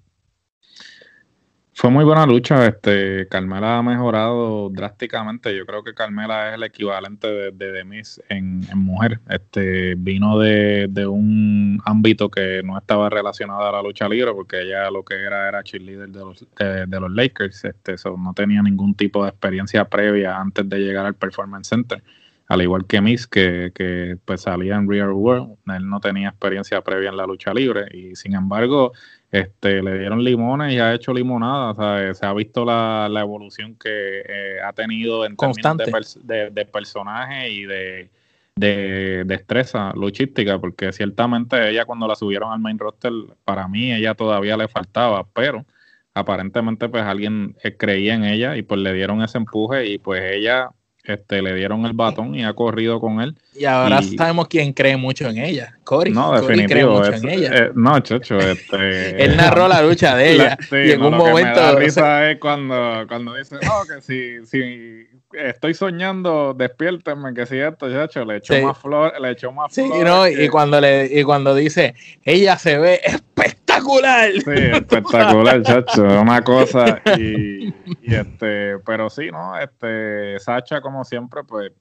Fue 1.74 1.90
muy 1.90 2.04
buena 2.04 2.26
lucha, 2.26 2.66
este, 2.66 3.26
Carmela 3.28 3.78
ha 3.78 3.82
mejorado 3.82 4.68
drásticamente, 4.68 5.56
yo 5.56 5.64
creo 5.64 5.82
que 5.82 5.94
Carmela 5.94 6.50
es 6.50 6.54
el 6.56 6.64
equivalente 6.64 7.28
de, 7.28 7.50
de 7.50 7.72
Demis 7.72 8.20
en, 8.28 8.60
mujer, 8.74 9.20
este, 9.30 9.94
vino 9.96 10.38
de, 10.38 10.86
un 11.06 11.80
ámbito 11.86 12.30
que 12.30 12.62
no 12.62 12.76
estaba 12.76 13.08
relacionado 13.08 13.66
a 13.66 13.72
la 13.72 13.82
lucha 13.82 14.06
libre, 14.06 14.32
porque 14.34 14.60
ella 14.60 14.90
lo 14.90 15.02
que 15.02 15.14
era 15.14 15.48
era 15.48 15.62
cheerleader 15.64 16.10
de 16.10 16.20
los, 16.20 16.46
de, 16.58 17.00
los 17.00 17.10
Lakers, 17.10 17.64
este, 17.64 17.96
no 18.18 18.34
tenía 18.34 18.62
ningún 18.62 18.94
tipo 18.94 19.24
de 19.24 19.30
experiencia 19.30 19.86
previa 19.86 20.38
antes 20.38 20.68
de 20.68 20.78
llegar 20.78 21.06
al 21.06 21.14
Performance 21.14 21.68
Center, 21.68 22.02
al 22.48 22.62
igual 22.62 22.86
que 22.86 23.00
Miss, 23.00 23.26
que, 23.26 23.72
que 23.74 24.16
pues 24.24 24.42
salía 24.42 24.76
en 24.76 24.88
Real 24.88 25.12
World, 25.12 25.56
él 25.74 25.88
no 25.88 26.00
tenía 26.00 26.28
experiencia 26.28 26.80
previa 26.82 27.10
en 27.10 27.16
la 27.16 27.26
lucha 27.26 27.54
libre, 27.54 27.86
y 27.92 28.16
sin 28.16 28.34
embargo 28.34 28.92
este, 29.32 29.82
le 29.82 29.98
dieron 29.98 30.22
limones 30.22 30.74
y 30.74 30.78
ha 30.78 30.92
hecho 30.92 31.14
limonada. 31.14 32.12
Se 32.12 32.26
ha 32.26 32.34
visto 32.34 32.66
la, 32.66 33.08
evolución 33.18 33.76
que 33.76 34.20
eh, 34.20 34.60
ha 34.62 34.74
tenido 34.74 35.24
en 35.24 35.36
Constante. 35.36 35.84
términos 35.84 36.18
de, 36.22 36.50
de, 36.50 36.64
personaje 36.66 37.48
y 37.48 37.64
de, 37.64 38.10
de, 38.56 39.24
destreza 39.24 39.92
luchística, 39.94 40.58
porque 40.58 40.92
ciertamente 40.92 41.70
ella 41.70 41.86
cuando 41.86 42.06
la 42.06 42.14
subieron 42.14 42.52
al 42.52 42.60
main 42.60 42.78
roster, 42.78 43.12
para 43.44 43.66
mí 43.68 43.92
ella 43.92 44.14
todavía 44.14 44.58
le 44.58 44.68
faltaba, 44.68 45.26
pero 45.32 45.64
aparentemente 46.12 46.90
pues 46.90 47.02
alguien 47.02 47.56
eh, 47.62 47.74
creía 47.74 48.12
en 48.12 48.24
ella 48.24 48.56
y 48.58 48.62
pues 48.62 48.80
le 48.80 48.92
dieron 48.92 49.22
ese 49.22 49.38
empuje 49.38 49.86
y 49.86 49.98
pues 49.98 50.22
ella 50.22 50.70
este, 51.04 51.42
le 51.42 51.54
dieron 51.54 51.84
el 51.86 51.92
batón 51.94 52.34
y 52.34 52.44
ha 52.44 52.52
corrido 52.54 53.00
con 53.00 53.20
él. 53.20 53.36
Y 53.54 53.66
ahora 53.66 54.00
sabemos 54.02 54.48
quién 54.48 54.72
cree 54.72 54.96
mucho 54.96 55.28
en 55.28 55.38
ella. 55.38 55.76
Cory. 55.84 56.10
No, 56.10 56.32
cree 56.46 56.86
mucho 56.86 57.12
en 57.12 57.28
ella. 57.28 57.50
Eh, 57.52 57.70
no, 57.74 58.00
Chocho, 58.00 58.38
este. 58.38 59.22
Él 59.24 59.36
narró 59.36 59.68
la 59.68 59.82
lucha 59.82 60.16
de 60.16 60.30
ella. 60.32 60.58
y 60.70 60.92
en 60.92 61.02
un 61.02 61.16
momento. 61.16 61.60
la 61.60 61.74
risa 61.74 62.30
es 62.30 62.38
cuando, 62.38 63.04
cuando 63.08 63.34
dice, 63.34 63.56
no, 63.62 63.84
que 63.84 64.00
si, 64.00 64.46
si 64.46 65.06
estoy 65.32 65.74
soñando, 65.74 66.54
despiértenme, 66.54 67.34
que 67.34 67.44
si 67.44 67.58
esto, 67.58 67.90
Chocho, 67.90 68.24
le 68.24 68.38
echó 68.38 68.62
más 68.62 68.78
flor, 68.78 69.20
le 69.20 69.30
echó 69.30 69.52
más 69.52 69.72
sí, 69.74 69.86
No, 69.86 70.26
y 70.26 70.48
cuando 70.48 70.80
le, 70.80 71.10
y 71.12 71.22
cuando 71.22 71.54
dice, 71.54 71.94
ella 72.24 72.56
se 72.56 72.78
ve 72.78 73.00
espectacular. 73.04 74.32
Sí, 74.32 74.40
espectacular, 74.46 75.62
Chacho, 75.62 76.04
una 76.04 76.42
cosa. 76.42 77.02
Y, 77.18 77.68
y 78.00 78.14
este, 78.14 78.78
pero 78.86 79.10
sí, 79.10 79.30
¿no? 79.30 79.58
Este, 79.58 80.38
Sacha, 80.40 80.80
como 80.80 81.04
siempre, 81.04 81.42
pues 81.44 81.72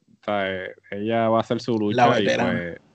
ella 0.91 1.29
va 1.29 1.37
a 1.37 1.41
hacer 1.41 1.59
su 1.61 1.77
lucha 1.77 2.19
y 2.19 2.25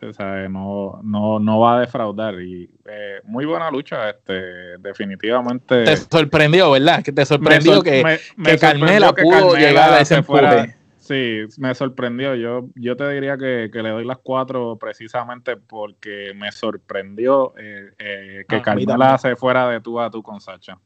pues, 0.00 0.18
No, 0.50 1.00
no, 1.02 1.38
no 1.38 1.60
va 1.60 1.76
a 1.76 1.80
defraudar. 1.80 2.40
Y 2.40 2.70
eh, 2.84 3.20
muy 3.24 3.44
buena 3.44 3.70
lucha, 3.70 4.10
este, 4.10 4.78
definitivamente. 4.78 5.84
Te 5.84 5.96
sorprendió, 5.96 6.70
¿verdad? 6.70 7.02
Que 7.02 7.12
te 7.12 7.24
sorprendió 7.24 7.82
que, 7.82 8.20
Carmela 8.60 9.12
pudo 9.12 9.54
llegar 9.56 9.92
a 9.92 10.00
ese 10.00 10.22
fuera, 10.22 10.66
Sí, 11.06 11.42
me 11.58 11.72
sorprendió. 11.74 12.34
Yo, 12.34 12.68
yo 12.74 12.96
te 12.96 13.08
diría 13.08 13.38
que, 13.38 13.70
le 13.72 13.90
doy 13.90 14.04
las 14.04 14.18
cuatro 14.18 14.76
precisamente 14.76 15.56
porque 15.56 16.32
me 16.34 16.50
sorprendió 16.50 17.54
eh, 17.56 17.92
eh, 17.98 18.44
que 18.48 18.56
ah, 18.56 18.62
Carmela 18.62 19.16
se 19.16 19.36
fuera 19.36 19.68
de 19.68 19.80
tú 19.80 20.00
a 20.00 20.10
tú 20.10 20.20
con 20.20 20.40
Sacha. 20.40 20.78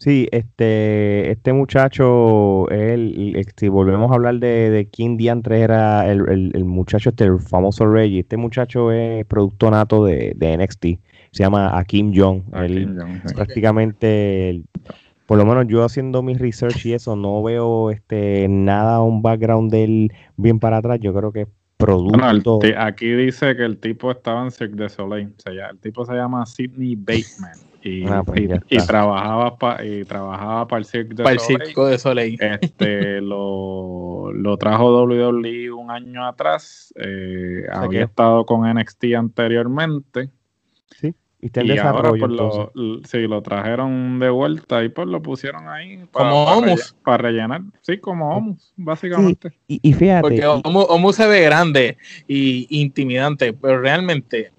Sí, 0.00 0.28
este, 0.32 1.30
este 1.30 1.52
muchacho, 1.52 2.70
él, 2.70 3.38
si 3.54 3.68
volvemos 3.68 4.10
a 4.10 4.14
hablar 4.14 4.36
de, 4.36 4.70
de 4.70 4.88
quién 4.88 5.18
diantre 5.18 5.60
era 5.60 6.10
el, 6.10 6.64
muchacho, 6.64 7.10
este 7.10 7.24
el 7.24 7.38
famoso 7.38 7.86
Reggie, 7.86 8.20
este 8.20 8.38
muchacho 8.38 8.92
es 8.92 9.26
producto 9.26 9.70
nato 9.70 10.06
de, 10.06 10.32
de 10.36 10.56
NXT, 10.56 10.84
se 11.32 11.42
llama 11.42 11.78
Akim 11.78 12.14
Jong. 12.16 12.44
él 12.54 12.96
prácticamente, 13.34 14.62
por 15.26 15.36
lo 15.36 15.44
menos 15.44 15.66
yo 15.68 15.84
haciendo 15.84 16.22
mi 16.22 16.32
research 16.32 16.86
y 16.86 16.94
eso, 16.94 17.14
no 17.14 17.42
veo 17.42 17.90
este 17.90 18.48
nada, 18.48 19.02
un 19.02 19.20
background 19.20 19.70
de 19.70 19.84
él 19.84 20.12
bien 20.38 20.58
para 20.60 20.78
atrás, 20.78 20.98
yo 21.02 21.12
creo 21.12 21.30
que 21.30 21.42
es 21.42 21.48
producto. 21.76 22.60
aquí 22.78 23.12
dice 23.12 23.54
que 23.54 23.66
el 23.66 23.76
tipo 23.76 24.10
estaba 24.10 24.44
en 24.44 24.50
Cirque 24.50 24.76
de 24.76 24.88
Soleil, 24.88 25.34
o 25.36 25.42
sea, 25.42 25.68
el 25.68 25.78
tipo 25.78 26.06
se 26.06 26.14
llama 26.14 26.46
Sidney 26.46 26.96
Bateman 26.96 27.69
y, 27.82 28.06
ah, 28.06 28.22
pues 28.24 28.86
trabajaba 28.86 29.84
y 29.84 30.04
trabajaba 30.04 30.68
para 30.68 30.80
el 30.80 30.84
Circo 30.84 31.86
de 31.86 31.98
Soleil. 31.98 32.38
Este 32.60 33.20
lo, 33.22 34.32
lo, 34.32 34.56
trajo 34.58 35.02
WWE 35.04 35.70
un 35.70 35.90
año 35.90 36.26
atrás. 36.26 36.92
Eh, 36.96 37.64
había 37.72 38.04
estado 38.04 38.44
con 38.44 38.70
NXT 38.70 39.04
anteriormente. 39.16 40.28
Sí. 41.00 41.14
Y, 41.40 41.78
ahora 41.78 42.10
pues 42.10 42.30
lo, 42.30 42.70
sí, 43.04 43.26
lo 43.26 43.40
trajeron 43.40 44.18
de 44.18 44.28
vuelta 44.28 44.84
y 44.84 44.90
pues 44.90 45.08
lo 45.08 45.22
pusieron 45.22 45.66
ahí 45.68 46.04
para, 46.12 46.28
como 46.28 46.44
Omus 46.44 46.94
para, 47.02 47.16
rellenar, 47.16 47.62
sí, 47.80 47.96
como 47.96 48.36
Omus, 48.36 48.74
básicamente. 48.76 49.56
y, 49.66 49.92
fíjate. 49.94 50.20
Porque 50.20 50.46
Omus, 50.46 51.16
se 51.16 51.26
ve 51.26 51.40
grande 51.40 51.96
y 52.28 52.66
intimidante, 52.68 53.54
pero 53.54 53.80
realmente 53.80 54.52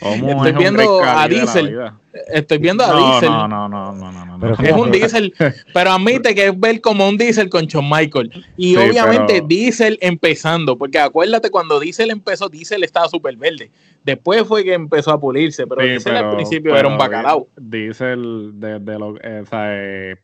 Estoy 0.00 0.52
viendo 0.52 1.02
a 1.02 1.28
Diesel. 1.28 1.92
Estoy 2.32 2.58
viendo 2.58 2.84
a 2.84 2.94
Diesel. 2.96 3.30
No, 3.30 3.46
no, 3.48 3.68
no, 3.68 3.92
no, 3.92 4.12
no, 4.12 4.38
no, 4.38 4.54
Es 4.54 4.72
un 4.72 4.90
Diesel, 4.90 5.34
pero 5.72 5.90
admite 5.90 6.34
que 6.34 6.46
es 6.46 6.58
ver 6.58 6.80
como 6.80 7.08
un 7.08 7.16
Diesel 7.16 7.48
con 7.48 7.66
Shawn 7.66 7.88
Michael. 7.88 8.44
Y 8.56 8.76
obviamente 8.76 9.42
Diesel 9.46 9.98
empezando, 10.00 10.76
porque 10.78 10.98
acuérdate 10.98 11.50
cuando 11.50 11.78
Diesel 11.78 12.10
empezó, 12.10 12.48
Diesel 12.48 12.84
estaba 12.84 13.08
súper 13.08 13.36
verde. 13.36 13.70
Después 14.04 14.44
fue 14.44 14.64
que 14.64 14.74
empezó 14.74 15.10
a 15.12 15.20
pulirse, 15.20 15.66
pero 15.66 15.82
Diesel 15.82 16.16
al 16.16 16.34
principio 16.34 16.76
era 16.76 16.88
un 16.88 16.98
bacalao. 16.98 17.48
Diesel 17.56 18.52
desde 18.54 18.98
lo, 18.98 19.16
eh, 19.20 19.40
o 19.42 19.46
sea, 19.46 19.66
eh, 19.70 20.16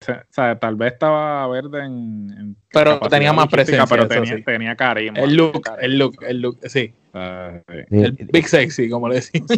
o 0.00 0.12
sea, 0.30 0.58
tal 0.58 0.76
vez 0.76 0.92
estaba 0.92 1.46
verde 1.48 1.84
en. 1.84 2.56
pero 2.72 3.00
tenía 3.00 3.32
más 3.32 3.48
presencia. 3.48 3.84
Pero 3.86 4.06
tenía, 4.06 4.42
tenía 4.44 4.76
carisma. 4.76 5.18
El 5.18 5.34
look, 5.34 5.62
el 5.80 5.98
look, 5.98 6.16
el 6.22 6.40
look, 6.40 6.58
sí. 6.66 6.94
El 7.90 8.28
Big 8.32 8.48
Sexy, 8.48 8.88
como 8.88 9.08
le 9.08 9.16
decimos. 9.16 9.50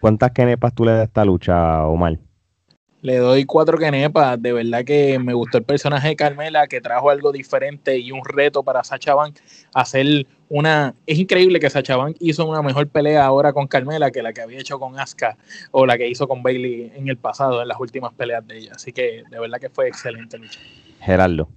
¿Cuántas 0.00 0.30
kenepas 0.32 0.74
tú 0.74 0.84
le 0.84 0.92
das 0.92 1.00
a 1.00 1.04
esta 1.04 1.24
lucha, 1.24 1.86
Omar? 1.86 2.18
Le 3.02 3.18
doy 3.18 3.44
cuatro 3.44 3.76
kenepas. 3.76 4.40
De 4.40 4.52
verdad 4.54 4.82
que 4.82 5.18
me 5.18 5.34
gustó 5.34 5.58
el 5.58 5.64
personaje 5.64 6.08
de 6.08 6.16
Carmela, 6.16 6.66
que 6.66 6.80
trajo 6.80 7.10
algo 7.10 7.32
diferente 7.32 7.98
y 7.98 8.10
un 8.12 8.24
reto 8.24 8.62
para 8.62 8.82
Sacha 8.82 9.14
Bank. 9.14 9.40
Hacer 9.74 10.26
una. 10.48 10.94
Es 11.06 11.18
increíble 11.18 11.60
que 11.60 11.68
Sacha 11.68 11.96
Bank 11.96 12.16
hizo 12.20 12.48
una 12.48 12.62
mejor 12.62 12.88
pelea 12.88 13.26
ahora 13.26 13.52
con 13.52 13.66
Carmela 13.66 14.10
que 14.10 14.22
la 14.22 14.32
que 14.32 14.40
había 14.40 14.58
hecho 14.58 14.78
con 14.78 14.98
Asuka 14.98 15.36
o 15.70 15.84
la 15.84 15.98
que 15.98 16.08
hizo 16.08 16.26
con 16.26 16.42
Bailey 16.42 16.92
en 16.94 17.08
el 17.08 17.18
pasado, 17.18 17.60
en 17.60 17.68
las 17.68 17.78
últimas 17.78 18.14
peleas 18.14 18.46
de 18.46 18.56
ella. 18.56 18.72
Así 18.74 18.90
que 18.92 19.22
de 19.30 19.38
verdad 19.38 19.58
que 19.60 19.68
fue 19.68 19.86
excelente 19.86 20.38
lucha. 20.38 20.60
Gerardo. 21.00 21.50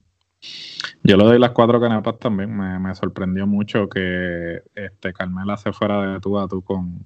Yo 1.08 1.16
le 1.16 1.24
doy 1.24 1.40
las 1.40 1.52
cuatro 1.52 1.80
canepas 1.80 2.20
también. 2.20 2.54
Me, 2.58 2.94
sorprendió 2.94 3.48
mucho 3.48 3.88
que 3.88 4.62
este 4.76 5.14
Carmela 5.14 5.56
se 5.56 5.72
fuera 5.72 6.02
de 6.02 6.20
tú 6.20 6.38
a 6.38 6.50
tú 6.50 6.62
con, 6.62 7.06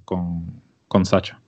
con, 0.88 1.06
Sacha. 1.06 1.40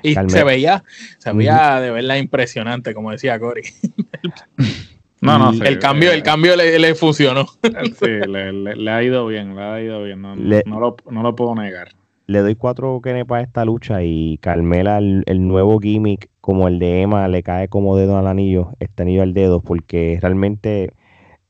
Y 0.00 0.14
se 0.14 0.44
veía, 0.44 0.84
se 1.18 1.32
veía 1.32 1.80
de 1.80 1.90
verdad 1.90 2.14
impresionante, 2.14 2.94
como 2.94 3.10
decía 3.10 3.40
Cory. 3.40 3.62
No, 5.20 5.38
no, 5.38 5.64
el 5.64 5.78
cambio, 5.78 6.12
el 6.12 6.22
cambio 6.22 6.54
le, 6.54 6.94
funcionó. 6.94 7.46
Sí, 7.62 8.06
le, 8.28 8.90
ha 8.90 9.02
ido 9.02 9.26
bien, 9.26 9.56
le 9.56 9.62
ha 9.62 9.80
ido 9.80 10.02
bien, 10.02 10.20
no, 10.20 10.34
lo, 10.36 11.34
puedo 11.34 11.54
negar. 11.54 11.88
Le 12.26 12.40
doy 12.40 12.54
cuatro 12.56 13.00
kenepas 13.00 13.38
a 13.38 13.40
esta 13.40 13.64
lucha 13.64 14.02
y 14.02 14.36
Carmela, 14.42 14.98
el, 14.98 15.48
nuevo 15.48 15.80
gimmick 15.80 16.28
como 16.42 16.68
el 16.68 16.78
de 16.78 17.00
Emma, 17.00 17.26
le 17.28 17.42
cae 17.42 17.68
como 17.68 17.96
dedo 17.96 18.18
al 18.18 18.26
anillo, 18.26 18.72
este 18.80 19.04
anillo 19.04 19.22
al 19.22 19.32
dedo, 19.32 19.62
porque 19.62 20.18
realmente 20.20 20.92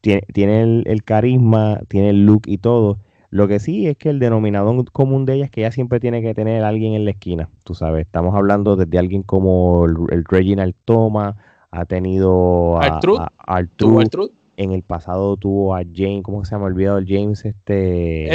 tiene, 0.04 0.20
tiene 0.34 0.62
el, 0.62 0.82
el, 0.86 1.02
carisma, 1.02 1.80
tiene 1.88 2.10
el 2.10 2.26
look 2.26 2.42
y 2.44 2.58
todo. 2.58 2.98
Lo 3.30 3.48
que 3.48 3.58
sí 3.58 3.86
es 3.86 3.96
que 3.96 4.10
el 4.10 4.18
denominador 4.18 4.92
común 4.92 5.24
de 5.24 5.36
ella 5.36 5.46
es 5.46 5.50
que 5.50 5.62
ella 5.62 5.72
siempre 5.72 5.98
tiene 5.98 6.20
que 6.20 6.34
tener 6.34 6.62
a 6.62 6.68
alguien 6.68 6.92
en 6.92 7.06
la 7.06 7.12
esquina. 7.12 7.48
Tú 7.64 7.74
sabes, 7.74 8.04
estamos 8.04 8.34
hablando 8.34 8.76
desde 8.76 8.98
alguien 8.98 9.22
como 9.22 9.86
el, 9.86 9.96
el 10.10 10.24
Reginald 10.26 10.74
Thomas, 10.84 11.36
ha 11.70 11.86
tenido 11.86 12.76
a, 12.76 13.00
Artruth, 13.38 14.30
En 14.56 14.72
el 14.72 14.82
pasado 14.82 15.36
tuvo 15.36 15.74
a 15.74 15.82
James, 15.82 16.22
¿cómo 16.22 16.44
se 16.44 16.52
llama? 16.52 16.66
Olvidado 16.66 17.00
James, 17.06 17.44
este. 17.44 18.28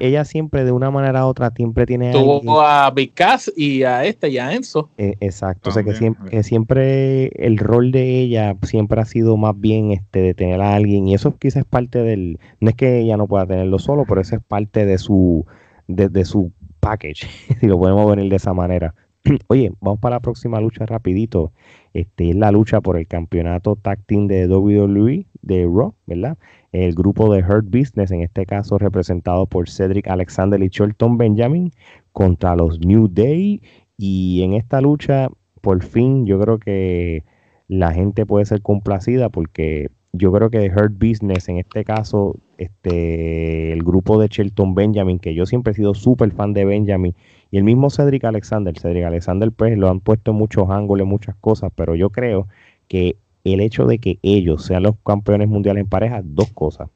ella 0.00 0.24
siempre, 0.24 0.64
de 0.64 0.72
una 0.72 0.90
manera 0.90 1.26
u 1.26 1.28
otra, 1.28 1.50
siempre 1.54 1.86
tiene. 1.86 2.12
Tuvo 2.12 2.60
a 2.60 2.90
Vicaz 2.90 3.50
y 3.56 3.82
a 3.82 4.04
este 4.04 4.28
y 4.28 4.38
a 4.38 4.52
Enzo. 4.52 4.90
E, 4.98 5.16
exacto. 5.20 5.70
o 5.70 5.72
sea 5.72 5.82
que 5.82 5.94
siempre, 5.94 6.30
que 6.30 6.42
siempre 6.42 7.26
el 7.44 7.58
rol 7.58 7.90
de 7.92 8.20
ella 8.20 8.56
siempre 8.62 9.00
ha 9.00 9.04
sido 9.04 9.36
más 9.36 9.58
bien 9.58 9.90
este 9.90 10.20
de 10.20 10.34
tener 10.34 10.60
a 10.60 10.74
alguien. 10.74 11.08
Y 11.08 11.14
eso 11.14 11.36
quizás 11.36 11.62
es 11.62 11.64
parte 11.64 12.02
del. 12.02 12.38
No 12.60 12.70
es 12.70 12.76
que 12.76 13.00
ella 13.00 13.16
no 13.16 13.26
pueda 13.26 13.46
tenerlo 13.46 13.78
solo, 13.78 14.04
pero 14.08 14.20
eso 14.20 14.36
es 14.36 14.42
parte 14.42 14.86
de 14.86 14.98
su. 14.98 15.44
de, 15.88 16.08
de 16.08 16.24
su 16.24 16.52
package, 16.84 17.26
si 17.60 17.66
lo 17.66 17.78
podemos 17.78 18.08
venir 18.14 18.30
de 18.30 18.36
esa 18.36 18.52
manera. 18.52 18.94
Oye, 19.48 19.72
vamos 19.80 20.00
para 20.00 20.16
la 20.16 20.20
próxima 20.20 20.60
lucha 20.60 20.86
rapidito. 20.86 21.52
Este 21.94 22.30
es 22.30 22.36
la 22.36 22.50
lucha 22.50 22.80
por 22.80 22.96
el 22.98 23.06
campeonato 23.06 23.76
tag 23.76 24.04
team 24.06 24.26
de 24.26 24.48
WWE 24.48 25.26
de 25.42 25.62
Raw, 25.62 25.94
¿verdad? 26.06 26.36
El 26.72 26.92
grupo 26.94 27.32
de 27.32 27.42
Hurt 27.42 27.66
Business, 27.66 28.10
en 28.10 28.22
este 28.22 28.46
caso 28.46 28.78
representado 28.78 29.46
por 29.46 29.68
Cedric 29.70 30.08
Alexander 30.08 30.60
y 30.60 30.68
Shelton 30.68 31.16
Benjamin, 31.16 31.70
contra 32.12 32.56
los 32.56 32.80
New 32.80 33.08
Day. 33.08 33.62
Y 33.96 34.42
en 34.42 34.54
esta 34.54 34.80
lucha, 34.80 35.28
por 35.60 35.84
fin, 35.84 36.26
yo 36.26 36.40
creo 36.40 36.58
que 36.58 37.22
la 37.68 37.92
gente 37.92 38.26
puede 38.26 38.44
ser 38.44 38.60
complacida 38.60 39.28
porque 39.28 39.88
yo 40.12 40.32
creo 40.32 40.50
que 40.50 40.70
Hurt 40.70 40.94
Business, 40.98 41.48
en 41.48 41.58
este 41.58 41.84
caso, 41.84 42.36
este, 42.58 43.72
el 43.72 43.84
grupo 43.84 44.20
de 44.20 44.28
Shelton 44.28 44.74
Benjamin, 44.74 45.20
que 45.20 45.34
yo 45.34 45.46
siempre 45.46 45.72
he 45.72 45.76
sido 45.76 45.94
súper 45.94 46.32
fan 46.32 46.54
de 46.54 46.64
Benjamin 46.64 47.14
y 47.54 47.56
el 47.56 47.62
mismo 47.62 47.88
Cedric 47.88 48.24
Alexander, 48.24 48.76
Cedric 48.76 49.04
Alexander 49.04 49.52
pues 49.52 49.78
lo 49.78 49.88
han 49.88 50.00
puesto 50.00 50.32
en 50.32 50.38
muchos 50.38 50.68
ángulos, 50.70 51.06
muchas 51.06 51.36
cosas, 51.36 51.70
pero 51.76 51.94
yo 51.94 52.10
creo 52.10 52.48
que 52.88 53.16
el 53.44 53.60
hecho 53.60 53.86
de 53.86 54.00
que 54.00 54.18
ellos 54.22 54.64
sean 54.64 54.82
los 54.82 54.96
campeones 55.06 55.46
mundiales 55.46 55.82
en 55.82 55.88
pareja, 55.88 56.20
dos 56.24 56.50
cosas. 56.50 56.88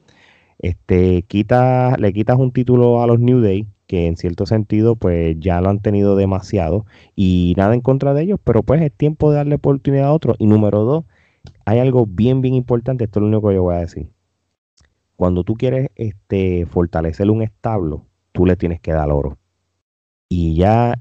Este, 0.58 1.22
quita, 1.22 1.96
le 1.96 2.12
quitas 2.12 2.38
un 2.40 2.50
título 2.50 3.00
a 3.00 3.06
los 3.06 3.20
New 3.20 3.40
Day, 3.40 3.68
que 3.86 4.08
en 4.08 4.16
cierto 4.16 4.46
sentido 4.46 4.96
pues 4.96 5.36
ya 5.38 5.60
lo 5.60 5.70
han 5.70 5.78
tenido 5.78 6.16
demasiado 6.16 6.86
y 7.14 7.54
nada 7.56 7.74
en 7.74 7.80
contra 7.80 8.12
de 8.12 8.24
ellos, 8.24 8.40
pero 8.42 8.64
pues 8.64 8.82
es 8.82 8.90
tiempo 8.90 9.30
de 9.30 9.36
darle 9.36 9.54
oportunidad 9.54 10.06
a 10.06 10.12
otros. 10.12 10.34
Y 10.40 10.46
número 10.46 10.82
dos, 10.82 11.04
hay 11.66 11.78
algo 11.78 12.04
bien, 12.04 12.40
bien 12.40 12.54
importante, 12.54 13.04
esto 13.04 13.20
es 13.20 13.22
lo 13.22 13.28
único 13.28 13.48
que 13.48 13.54
yo 13.54 13.62
voy 13.62 13.76
a 13.76 13.78
decir. 13.78 14.08
Cuando 15.14 15.44
tú 15.44 15.54
quieres 15.54 15.90
este, 15.94 16.66
fortalecer 16.66 17.30
un 17.30 17.42
establo, 17.42 18.06
tú 18.32 18.44
le 18.44 18.56
tienes 18.56 18.80
que 18.80 18.90
dar 18.90 19.12
oro 19.12 19.37
y 20.28 20.54
ya 20.56 20.98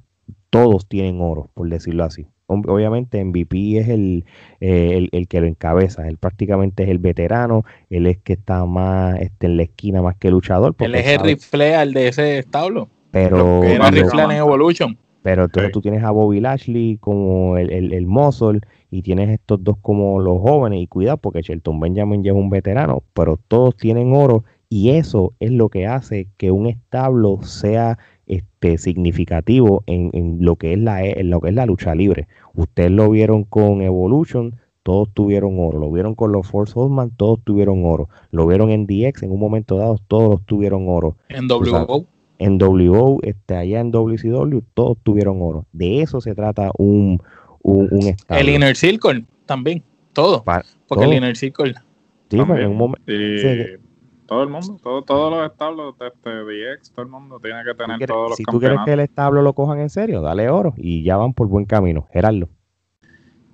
todos 0.49 0.87
tienen 0.87 1.21
oro, 1.21 1.49
por 1.53 1.69
decirlo 1.69 2.03
así. 2.03 2.27
Obviamente 2.49 3.23
MVP 3.23 3.77
es 3.77 3.89
el, 3.89 4.23
eh, 4.61 5.09
el, 5.11 5.27
que 5.27 5.41
lo 5.41 5.47
encabeza, 5.47 6.07
él 6.07 6.17
prácticamente 6.17 6.83
es 6.83 6.89
el 6.89 6.97
veterano, 6.97 7.65
él 7.89 8.07
es 8.07 8.17
que 8.19 8.33
está 8.33 8.65
más 8.65 9.19
este, 9.19 9.47
en 9.47 9.57
la 9.57 9.63
esquina 9.63 10.01
más 10.01 10.15
que 10.15 10.31
luchador. 10.31 10.73
Él 10.79 10.95
es 10.95 11.07
el 11.07 11.19
rifle 11.19 11.75
al 11.75 11.93
de 11.93 12.07
ese 12.07 12.39
establo. 12.39 12.87
Pero, 13.11 13.63
era 13.63 13.89
en 13.89 14.31
Evolution. 14.31 14.97
Pero 15.23 15.43
entonces 15.43 15.73
tú 15.73 15.81
tienes 15.81 16.03
a 16.03 16.11
Bobby 16.11 16.39
Lashley 16.39 16.97
como 17.01 17.57
el, 17.57 17.69
el, 17.69 17.91
el 17.91 18.07
muscle 18.07 18.61
y 18.89 19.01
tienes 19.01 19.29
estos 19.29 19.61
dos 19.61 19.75
como 19.81 20.21
los 20.21 20.39
jóvenes 20.39 20.81
y 20.81 20.87
cuidado 20.87 21.17
porque 21.17 21.41
Shelton 21.41 21.81
Benjamin 21.81 22.23
ya 22.23 22.31
es 22.31 22.37
un 22.37 22.49
veterano, 22.49 23.03
pero 23.13 23.37
todos 23.49 23.75
tienen 23.75 24.13
oro 24.13 24.45
y 24.69 24.91
eso 24.91 25.33
es 25.39 25.51
lo 25.51 25.67
que 25.67 25.85
hace 25.85 26.29
que 26.37 26.51
un 26.51 26.67
establo 26.67 27.39
sea 27.41 27.97
este, 28.27 28.77
significativo 28.77 29.83
en, 29.87 30.37
lo 30.41 30.57
que 30.57 30.73
es 30.73 30.79
la, 30.79 31.03
en 31.03 31.29
lo 31.29 31.39
que 31.41 31.49
es 31.49 31.55
la 31.55 31.65
lucha 31.65 31.95
libre. 31.95 32.27
Ustedes 32.53 32.91
lo 32.91 33.09
vieron 33.09 33.43
con 33.43 33.81
Evolution, 33.81 34.55
todos 34.83 35.09
tuvieron 35.13 35.55
oro. 35.59 35.79
Lo 35.79 35.91
vieron 35.91 36.15
con 36.15 36.31
los 36.31 36.47
Force 36.47 36.73
Holdman, 36.75 37.11
todos 37.11 37.39
tuvieron 37.43 37.85
oro. 37.85 38.09
Lo 38.31 38.45
vieron 38.47 38.69
en 38.69 38.85
DX, 38.85 39.23
en 39.23 39.31
un 39.31 39.39
momento 39.39 39.77
dado, 39.77 39.97
todos 40.07 40.41
tuvieron 40.45 40.85
oro. 40.87 41.17
En 41.29 41.47
WO. 41.47 42.05
en 42.39 42.57
WO, 42.57 43.19
este, 43.23 43.55
allá 43.55 43.79
en 43.79 43.91
WCW, 43.91 44.59
todos 44.73 44.97
tuvieron 45.03 45.41
oro. 45.41 45.65
De 45.71 46.01
eso 46.01 46.21
se 46.21 46.35
trata 46.35 46.71
un, 46.77 47.21
un, 47.61 48.15
El 48.29 48.49
Inner 48.49 48.75
Circle 48.75 49.25
también, 49.45 49.83
todo. 50.13 50.43
porque 50.87 51.05
el 51.05 51.13
Inner 51.13 51.35
Circle. 51.35 51.75
Sí, 52.29 52.37
en 52.37 52.67
un 52.67 52.77
momento 52.77 53.11
todo 54.27 54.43
el 54.43 54.49
mundo, 54.49 54.77
todo, 54.83 55.01
todos 55.01 55.31
los 55.31 55.51
establos 55.51 55.97
de 55.97 56.07
este 56.07 56.29
DX, 56.29 56.91
todo 56.91 57.05
el 57.05 57.11
mundo 57.11 57.39
tiene 57.39 57.63
que 57.63 57.73
tener 57.73 58.05
todos 58.05 58.29
los 58.29 58.37
Si 58.37 58.43
tú 58.43 58.59
quieres 58.59 58.79
que 58.85 58.93
el 58.93 58.99
establo 58.99 59.41
lo 59.41 59.53
cojan 59.53 59.79
en 59.79 59.89
serio, 59.89 60.21
dale 60.21 60.49
oro 60.49 60.73
y 60.77 61.03
ya 61.03 61.17
van 61.17 61.33
por 61.33 61.47
buen 61.47 61.65
camino. 61.65 62.07
Gerardo. 62.11 62.49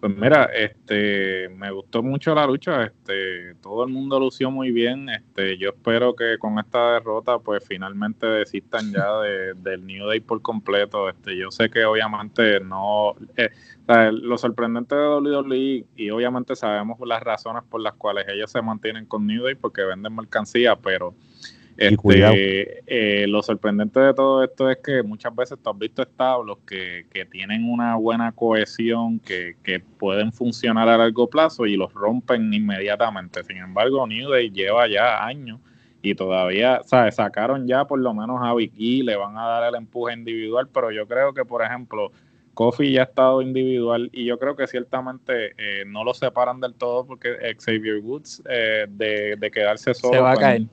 Pues 0.03 0.17
mira, 0.17 0.49
este, 0.53 1.47
me 1.47 1.71
gustó 1.71 2.03
mucho 2.03 2.35
la 2.35 2.45
lucha, 2.45 2.83
este, 2.83 3.55
todo 3.61 3.85
el 3.85 3.89
mundo 3.89 4.19
lució 4.19 4.51
muy 4.51 4.69
bien, 4.69 5.07
este, 5.07 5.57
yo 5.57 5.69
espero 5.69 6.13
que 6.13 6.37
con 6.37 6.59
esta 6.59 6.95
derrota, 6.95 7.39
pues 7.39 7.63
finalmente 7.65 8.27
desistan 8.27 8.91
ya 8.91 9.21
de, 9.21 9.53
del 9.53 9.87
New 9.87 10.05
Day 10.05 10.19
por 10.19 10.41
completo, 10.41 11.07
este, 11.07 11.37
yo 11.37 11.51
sé 11.51 11.69
que 11.69 11.85
obviamente 11.85 12.59
no, 12.59 13.15
eh, 13.37 13.49
lo 14.11 14.37
sorprendente 14.37 14.93
de 14.93 15.07
WWE 15.07 15.85
y 15.95 16.09
obviamente 16.09 16.57
sabemos 16.57 16.99
las 17.07 17.23
razones 17.23 17.63
por 17.63 17.79
las 17.79 17.93
cuales 17.93 18.25
ellos 18.27 18.51
se 18.51 18.61
mantienen 18.61 19.05
con 19.05 19.25
New 19.25 19.45
Day 19.45 19.55
porque 19.55 19.83
venden 19.83 20.13
mercancía, 20.13 20.75
pero 20.75 21.15
este, 21.77 22.83
eh, 22.85 23.27
lo 23.27 23.41
sorprendente 23.41 23.99
de 23.99 24.13
todo 24.13 24.43
esto 24.43 24.69
es 24.69 24.77
que 24.77 25.01
muchas 25.01 25.35
veces 25.35 25.57
tú 25.61 25.69
has 25.69 25.77
visto 25.77 26.01
establos 26.01 26.59
que, 26.67 27.05
que 27.11 27.25
tienen 27.25 27.69
una 27.69 27.95
buena 27.95 28.31
cohesión, 28.31 29.19
que, 29.19 29.55
que, 29.63 29.79
pueden 29.79 30.31
funcionar 30.31 30.89
a 30.89 30.97
largo 30.97 31.29
plazo 31.29 31.65
y 31.65 31.77
los 31.77 31.93
rompen 31.93 32.53
inmediatamente. 32.53 33.43
Sin 33.43 33.57
embargo, 33.57 34.05
New 34.05 34.29
Day 34.29 34.49
lleva 34.51 34.87
ya 34.87 35.25
años 35.25 35.59
y 36.01 36.13
todavía, 36.15 36.81
¿sabes? 36.85 37.15
Sacaron 37.15 37.67
ya 37.67 37.85
por 37.85 37.99
lo 37.99 38.13
menos 38.13 38.39
a 38.41 38.53
Vicky, 38.53 39.01
le 39.03 39.15
van 39.15 39.37
a 39.37 39.47
dar 39.47 39.69
el 39.69 39.75
empuje 39.75 40.13
individual, 40.13 40.67
pero 40.73 40.91
yo 40.91 41.07
creo 41.07 41.33
que, 41.33 41.45
por 41.45 41.63
ejemplo, 41.63 42.11
Kofi 42.53 42.91
ya 42.91 43.01
ha 43.01 43.05
estado 43.05 43.41
individual 43.41 44.09
y 44.11 44.25
yo 44.25 44.37
creo 44.37 44.55
que 44.55 44.67
ciertamente 44.67 45.53
eh, 45.57 45.85
no 45.87 46.03
lo 46.03 46.13
separan 46.13 46.59
del 46.59 46.75
todo 46.75 47.05
porque 47.05 47.35
Xavier 47.57 47.99
Woods 47.99 48.43
eh, 48.47 48.85
de, 48.89 49.37
de, 49.37 49.51
quedarse 49.51 49.93
solo. 49.93 50.13
Se 50.13 50.19
va 50.19 50.33
a 50.33 50.35
caer 50.35 50.63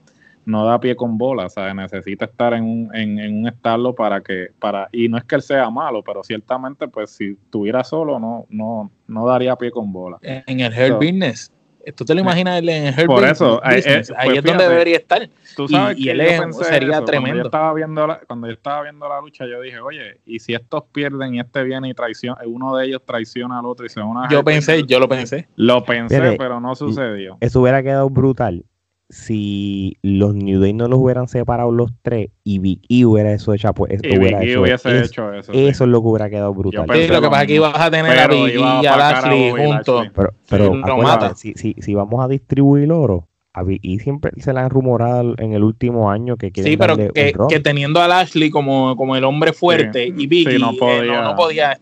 no 0.44 0.64
da 0.64 0.80
pie 0.80 0.96
con 0.96 1.18
bola, 1.18 1.48
¿sabes? 1.48 1.74
Necesita 1.74 2.24
estar 2.24 2.54
en 2.54 2.64
un, 2.64 2.94
en, 2.94 3.38
un 3.38 3.48
establo 3.48 3.94
para 3.94 4.20
que, 4.20 4.48
para, 4.58 4.88
y 4.92 5.08
no 5.08 5.18
es 5.18 5.24
que 5.24 5.36
él 5.36 5.42
sea 5.42 5.70
malo, 5.70 6.02
pero 6.02 6.22
ciertamente, 6.22 6.88
pues 6.88 7.10
si 7.10 7.36
estuviera 7.44 7.84
solo, 7.84 8.18
no, 8.18 8.46
no, 8.50 8.90
no 9.06 9.26
daría 9.26 9.56
pie 9.56 9.70
con 9.70 9.92
bola. 9.92 10.18
En 10.22 10.60
el 10.60 10.72
Health 10.72 10.96
Business, 10.96 11.52
¿tú 11.94 12.04
te 12.04 12.14
lo 12.14 12.20
imaginas 12.20 12.58
en 12.58 12.68
el 12.68 12.94
Health 12.94 13.06
Por 13.06 13.24
eso, 13.24 13.62
eh, 13.64 13.82
eh, 13.84 14.02
ahí 14.16 14.28
pues 14.28 14.38
es 14.38 14.44
donde 14.44 14.68
debería 14.68 14.96
estar. 14.96 15.28
Tú 15.56 15.68
sabes 15.68 15.98
y, 15.98 16.04
que 16.04 16.10
él 16.12 16.52
sería 16.52 17.04
tremendo. 17.04 17.10
Cuando 17.10 17.42
yo, 17.42 17.42
estaba 17.44 17.74
viendo 17.74 18.06
la, 18.06 18.20
cuando 18.20 18.46
yo 18.46 18.52
estaba 18.54 18.82
viendo 18.82 19.08
la 19.08 19.20
lucha, 19.20 19.44
yo 19.46 19.60
dije, 19.60 19.80
oye, 19.80 20.20
y 20.24 20.38
si 20.38 20.54
estos 20.54 20.84
pierden 20.92 21.34
y 21.34 21.40
este 21.40 21.62
viene 21.64 21.88
y 21.88 21.94
traiciona, 21.94 22.40
uno 22.46 22.76
de 22.76 22.86
ellos 22.86 23.02
traiciona 23.04 23.58
al 23.58 23.66
otro 23.66 23.84
y 23.84 23.88
se 23.88 24.00
una. 24.00 24.28
Yo 24.30 24.42
pensé, 24.42 24.84
yo 24.84 24.98
lo 24.98 25.08
pensé. 25.08 25.48
Lo 25.56 25.84
pensé, 25.84 26.36
pero 26.38 26.60
no 26.60 26.74
sucedió. 26.74 27.36
Eso 27.40 27.60
hubiera 27.60 27.82
quedado 27.82 28.08
brutal 28.08 28.64
si 29.10 29.98
los 30.02 30.34
New 30.34 30.60
Day 30.60 30.72
no 30.72 30.86
los 30.86 31.00
hubieran 31.00 31.28
separado 31.28 31.72
los 31.72 31.90
tres 32.02 32.30
y 32.44 32.60
Big 32.60 32.80
E 32.88 33.04
hubiera 33.04 33.32
eso 33.32 33.52
hecho, 33.52 33.72
pues 33.74 34.00
hubiera 34.04 34.42
hecho, 34.42 34.62
hubiese 34.62 35.00
hecho 35.00 35.32
eso. 35.34 35.52
Eso 35.52 35.84
es 35.84 35.90
lo 35.90 36.00
que 36.00 36.08
hubiera 36.08 36.30
quedado 36.30 36.54
brutal. 36.54 36.86
Sí, 36.92 37.08
lo 37.08 37.20
que 37.20 37.28
pasa 37.28 37.42
es 37.42 37.48
que 37.48 37.54
ibas 37.54 37.74
a 37.74 37.90
tener 37.90 38.18
a 38.18 38.28
Big 38.28 38.56
E 38.56 38.60
y 38.82 38.86
a 38.86 38.96
Lashley 38.96 39.50
juntos. 39.50 40.06
Pero, 40.14 40.34
pero 40.48 41.34
si, 41.34 41.54
si, 41.54 41.74
si, 41.78 41.94
vamos 41.94 42.24
a 42.24 42.28
distribuir 42.28 42.90
oro, 42.92 43.28
a 43.52 43.64
Big 43.64 43.80
E 43.82 43.98
siempre 43.98 44.30
se 44.36 44.52
la 44.52 44.64
han 44.64 44.70
rumorado 44.70 45.34
en 45.38 45.54
el 45.54 45.64
último 45.64 46.10
año 46.10 46.36
que 46.36 46.52
Sí, 46.54 46.76
pero 46.76 46.96
que, 46.96 47.34
que, 47.48 47.60
teniendo 47.60 48.00
a 48.00 48.06
Lashley 48.06 48.50
como, 48.50 48.96
como 48.96 49.16
el 49.16 49.24
hombre 49.24 49.52
fuerte 49.52 50.06
y 50.06 50.26
Big 50.28 50.48
E 50.48 50.58
no 50.58 50.72
podía, 50.74 51.22
no 51.22 51.34
podía 51.34 51.80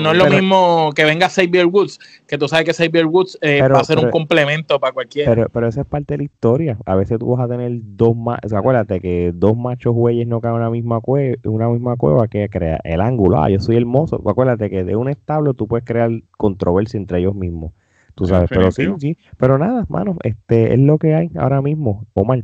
no 0.00 0.12
es 0.12 0.18
lo 0.18 0.26
mismo 0.26 0.92
que 0.94 1.04
venga 1.04 1.28
Xavier 1.28 1.66
Woods, 1.66 1.98
que 2.26 2.38
tú 2.38 2.48
sabes 2.48 2.64
que 2.64 2.74
Xavier 2.74 3.06
Woods 3.06 3.38
eh, 3.40 3.60
va 3.62 3.80
a 3.80 3.84
ser 3.84 3.98
un 3.98 4.10
complemento 4.10 4.78
para 4.78 4.92
cualquiera. 4.92 5.30
Pero, 5.30 5.48
pero 5.48 5.68
esa 5.68 5.82
es 5.82 5.86
parte 5.86 6.14
de 6.14 6.18
la 6.18 6.24
historia. 6.24 6.78
A 6.86 6.94
veces 6.94 7.18
tú 7.18 7.28
vas 7.28 7.44
a 7.44 7.48
tener 7.48 7.72
dos 7.82 8.16
machos, 8.16 8.52
acuérdate 8.52 9.00
que 9.00 9.32
dos 9.34 9.56
machos 9.56 9.94
güeyes 9.94 10.26
no 10.26 10.40
caen 10.40 10.54
en 10.54 10.60
una 10.60 10.70
misma 10.70 11.00
cueva, 11.00 11.36
una 11.44 11.68
misma 11.68 11.96
cueva 11.96 12.28
que 12.28 12.48
crea 12.48 12.80
el 12.84 13.00
ángulo. 13.00 13.42
Ah, 13.42 13.50
yo 13.50 13.60
soy 13.60 13.76
hermoso. 13.76 14.22
Acuérdate 14.26 14.70
que 14.70 14.84
de 14.84 14.96
un 14.96 15.08
establo 15.08 15.54
tú 15.54 15.66
puedes 15.66 15.84
crear 15.84 16.10
controversia 16.36 16.98
entre 16.98 17.18
ellos 17.18 17.34
mismos. 17.34 17.72
Tú 18.14 18.26
sabes, 18.26 18.48
pero 18.50 18.72
sí, 18.72 18.84
sí. 18.98 19.16
Pero 19.36 19.58
nada, 19.58 19.86
mano, 19.88 20.16
este 20.24 20.72
es 20.72 20.78
lo 20.80 20.98
que 20.98 21.14
hay 21.14 21.30
ahora 21.36 21.62
mismo, 21.62 22.04
Omar. 22.14 22.42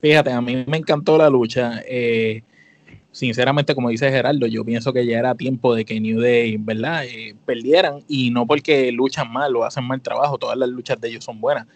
Fíjate, 0.00 0.30
a 0.30 0.40
mí 0.42 0.64
me 0.66 0.76
encantó 0.76 1.16
la 1.16 1.30
lucha. 1.30 1.80
Eh, 1.88 2.42
sinceramente, 3.16 3.74
como 3.74 3.88
dice 3.88 4.10
Gerardo, 4.10 4.46
yo 4.46 4.62
pienso 4.62 4.92
que 4.92 5.06
ya 5.06 5.18
era 5.18 5.34
tiempo 5.34 5.74
de 5.74 5.86
que 5.86 5.98
New 5.98 6.20
Day, 6.20 6.58
¿verdad? 6.58 7.06
Eh, 7.06 7.34
perdieran 7.46 8.04
y 8.06 8.30
no 8.30 8.46
porque 8.46 8.92
luchan 8.92 9.32
mal 9.32 9.56
o 9.56 9.64
hacen 9.64 9.84
mal 9.84 10.02
trabajo, 10.02 10.36
todas 10.36 10.58
las 10.58 10.68
luchas 10.68 11.00
de 11.00 11.08
ellos 11.08 11.24
son 11.24 11.40
buenas. 11.40 11.66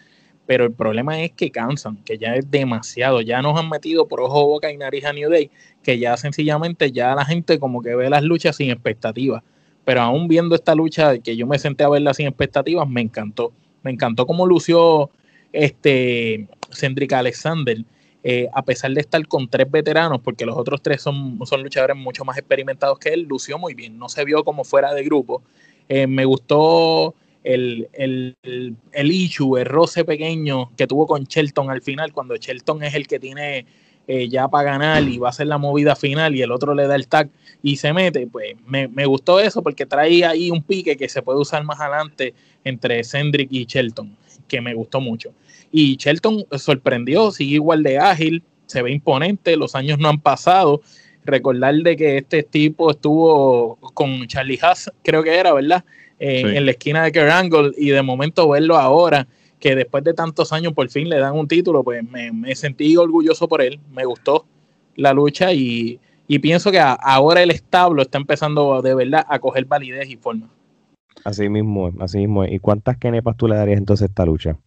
Pero 0.45 0.65
el 0.65 0.71
problema 0.71 1.19
es 1.19 1.31
que 1.31 1.49
cansan, 1.49 1.97
que 2.03 2.19
ya 2.19 2.35
es 2.35 2.51
demasiado. 2.51 3.21
Ya 3.21 3.41
nos 3.41 3.59
han 3.59 3.69
metido 3.69 4.07
por 4.07 4.21
ojo, 4.21 4.45
boca 4.45 4.71
y 4.71 4.77
nariz 4.77 5.03
a 5.03 5.13
New 5.13 5.31
Day, 5.31 5.49
que 5.81 5.97
ya 5.97 6.15
sencillamente 6.15 6.91
ya 6.91 7.15
la 7.15 7.25
gente 7.25 7.57
como 7.57 7.81
que 7.81 7.95
ve 7.95 8.07
las 8.11 8.21
luchas 8.21 8.57
sin 8.57 8.69
expectativas. 8.69 9.41
Pero 9.83 10.01
aún 10.01 10.27
viendo 10.27 10.53
esta 10.53 10.75
lucha, 10.75 11.17
que 11.17 11.35
yo 11.35 11.47
me 11.47 11.57
senté 11.57 11.83
a 11.83 11.89
verla 11.89 12.13
sin 12.13 12.27
expectativas, 12.27 12.87
me 12.87 13.01
encantó. 13.01 13.51
Me 13.81 13.89
encantó 13.89 14.27
cómo 14.27 14.45
lució 14.45 15.09
este 15.51 16.47
Cendric 16.71 17.13
Alexander 17.13 17.83
eh, 18.23 18.47
a 18.53 18.63
pesar 18.63 18.91
de 18.91 19.01
estar 19.01 19.25
con 19.27 19.47
tres 19.47 19.69
veteranos, 19.69 20.21
porque 20.21 20.45
los 20.45 20.55
otros 20.55 20.81
tres 20.81 21.01
son, 21.01 21.39
son 21.45 21.63
luchadores 21.63 21.97
mucho 21.97 22.23
más 22.23 22.37
experimentados 22.37 22.99
que 22.99 23.09
él, 23.09 23.23
lució 23.23 23.57
muy 23.57 23.73
bien, 23.73 23.97
no 23.97 24.09
se 24.09 24.23
vio 24.25 24.43
como 24.43 24.63
fuera 24.63 24.93
de 24.93 25.03
grupo. 25.03 25.41
Eh, 25.89 26.05
me 26.05 26.25
gustó 26.25 27.15
el, 27.43 27.89
el, 27.93 28.35
el, 28.43 29.11
issue, 29.11 29.57
el 29.57 29.65
roce 29.65 30.05
pequeño 30.05 30.71
que 30.77 30.85
tuvo 30.87 31.07
con 31.07 31.23
Shelton 31.23 31.71
al 31.71 31.81
final, 31.81 32.13
cuando 32.13 32.35
Shelton 32.35 32.83
es 32.83 32.93
el 32.93 33.07
que 33.07 33.19
tiene 33.19 33.65
eh, 34.07 34.29
ya 34.29 34.47
para 34.47 34.71
ganar 34.71 35.03
y 35.03 35.17
va 35.17 35.27
a 35.27 35.29
hacer 35.31 35.47
la 35.47 35.57
movida 35.57 35.95
final 35.95 36.35
y 36.35 36.41
el 36.41 36.51
otro 36.51 36.75
le 36.75 36.87
da 36.87 36.95
el 36.95 37.07
tag 37.07 37.29
y 37.63 37.77
se 37.77 37.93
mete, 37.93 38.27
pues 38.27 38.55
me, 38.65 38.87
me, 38.87 39.05
gustó 39.05 39.39
eso 39.39 39.61
porque 39.63 39.85
trae 39.85 40.25
ahí 40.25 40.51
un 40.51 40.61
pique 40.63 40.97
que 40.97 41.09
se 41.09 41.21
puede 41.21 41.39
usar 41.39 41.63
más 41.63 41.79
adelante 41.79 42.33
entre 42.63 43.03
Cendric 43.03 43.51
y 43.51 43.65
Shelton, 43.65 44.15
que 44.51 44.61
me 44.61 44.73
gustó 44.73 44.99
mucho. 44.99 45.31
Y 45.71 45.95
Shelton 45.95 46.45
sorprendió, 46.57 47.31
sigue 47.31 47.55
igual 47.55 47.83
de 47.83 47.97
ágil, 47.97 48.43
se 48.65 48.81
ve 48.81 48.91
imponente, 48.91 49.55
los 49.55 49.75
años 49.75 49.97
no 49.97 50.09
han 50.09 50.19
pasado. 50.19 50.81
Recordar 51.23 51.75
de 51.75 51.95
que 51.95 52.17
este 52.17 52.43
tipo 52.43 52.91
estuvo 52.91 53.77
con 53.93 54.27
Charlie 54.27 54.59
Haas, 54.61 54.91
creo 55.03 55.23
que 55.23 55.33
era, 55.33 55.53
¿verdad? 55.53 55.85
Eh, 56.19 56.57
en 56.57 56.65
la 56.65 56.71
esquina 56.71 57.03
de 57.03 57.11
Kerr 57.11 57.31
y 57.77 57.89
de 57.89 58.01
momento 58.01 58.49
verlo 58.49 58.77
ahora, 58.77 59.27
que 59.59 59.75
después 59.75 60.03
de 60.03 60.13
tantos 60.13 60.51
años 60.51 60.73
por 60.73 60.89
fin 60.89 61.07
le 61.07 61.17
dan 61.17 61.33
un 61.33 61.47
título, 61.47 61.83
pues 61.83 62.03
me, 62.03 62.53
sentí 62.55 62.97
orgulloso 62.97 63.47
por 63.47 63.61
él, 63.61 63.79
me 63.91 64.03
gustó 64.03 64.45
la 64.95 65.13
lucha 65.13 65.53
y, 65.53 65.99
pienso 66.41 66.71
que 66.71 66.79
ahora 66.79 67.43
el 67.43 67.51
establo 67.51 68.01
está 68.01 68.17
empezando 68.17 68.81
de 68.81 68.95
verdad 68.95 69.25
a 69.29 69.39
coger 69.39 69.65
validez 69.65 70.09
y 70.09 70.17
forma. 70.17 70.49
Así 71.23 71.49
mismo, 71.49 71.91
así 71.99 72.19
mismo. 72.19 72.45
¿Y 72.45 72.59
cuántas 72.59 72.97
kenepas 72.97 73.37
tú 73.37 73.47
le 73.47 73.55
darías 73.55 73.77
entonces 73.77 74.03
a 74.03 74.09
esta 74.09 74.25
lucha? 74.25 74.57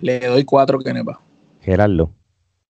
Le 0.00 0.20
doy 0.20 0.44
cuatro 0.44 0.78
Kenepa. 0.78 1.20
Gerardo. 1.60 2.10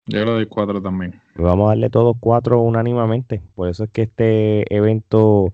Yo 0.07 0.25
le 0.25 0.31
doy 0.31 0.45
cuatro 0.47 0.81
también. 0.81 1.21
Pues 1.35 1.45
vamos 1.45 1.65
a 1.65 1.69
darle 1.69 1.89
todos 1.89 2.17
cuatro 2.19 2.61
unánimamente. 2.61 3.41
Por 3.55 3.69
eso 3.69 3.85
es 3.85 3.89
que 3.91 4.03
este 4.03 4.75
evento 4.75 5.53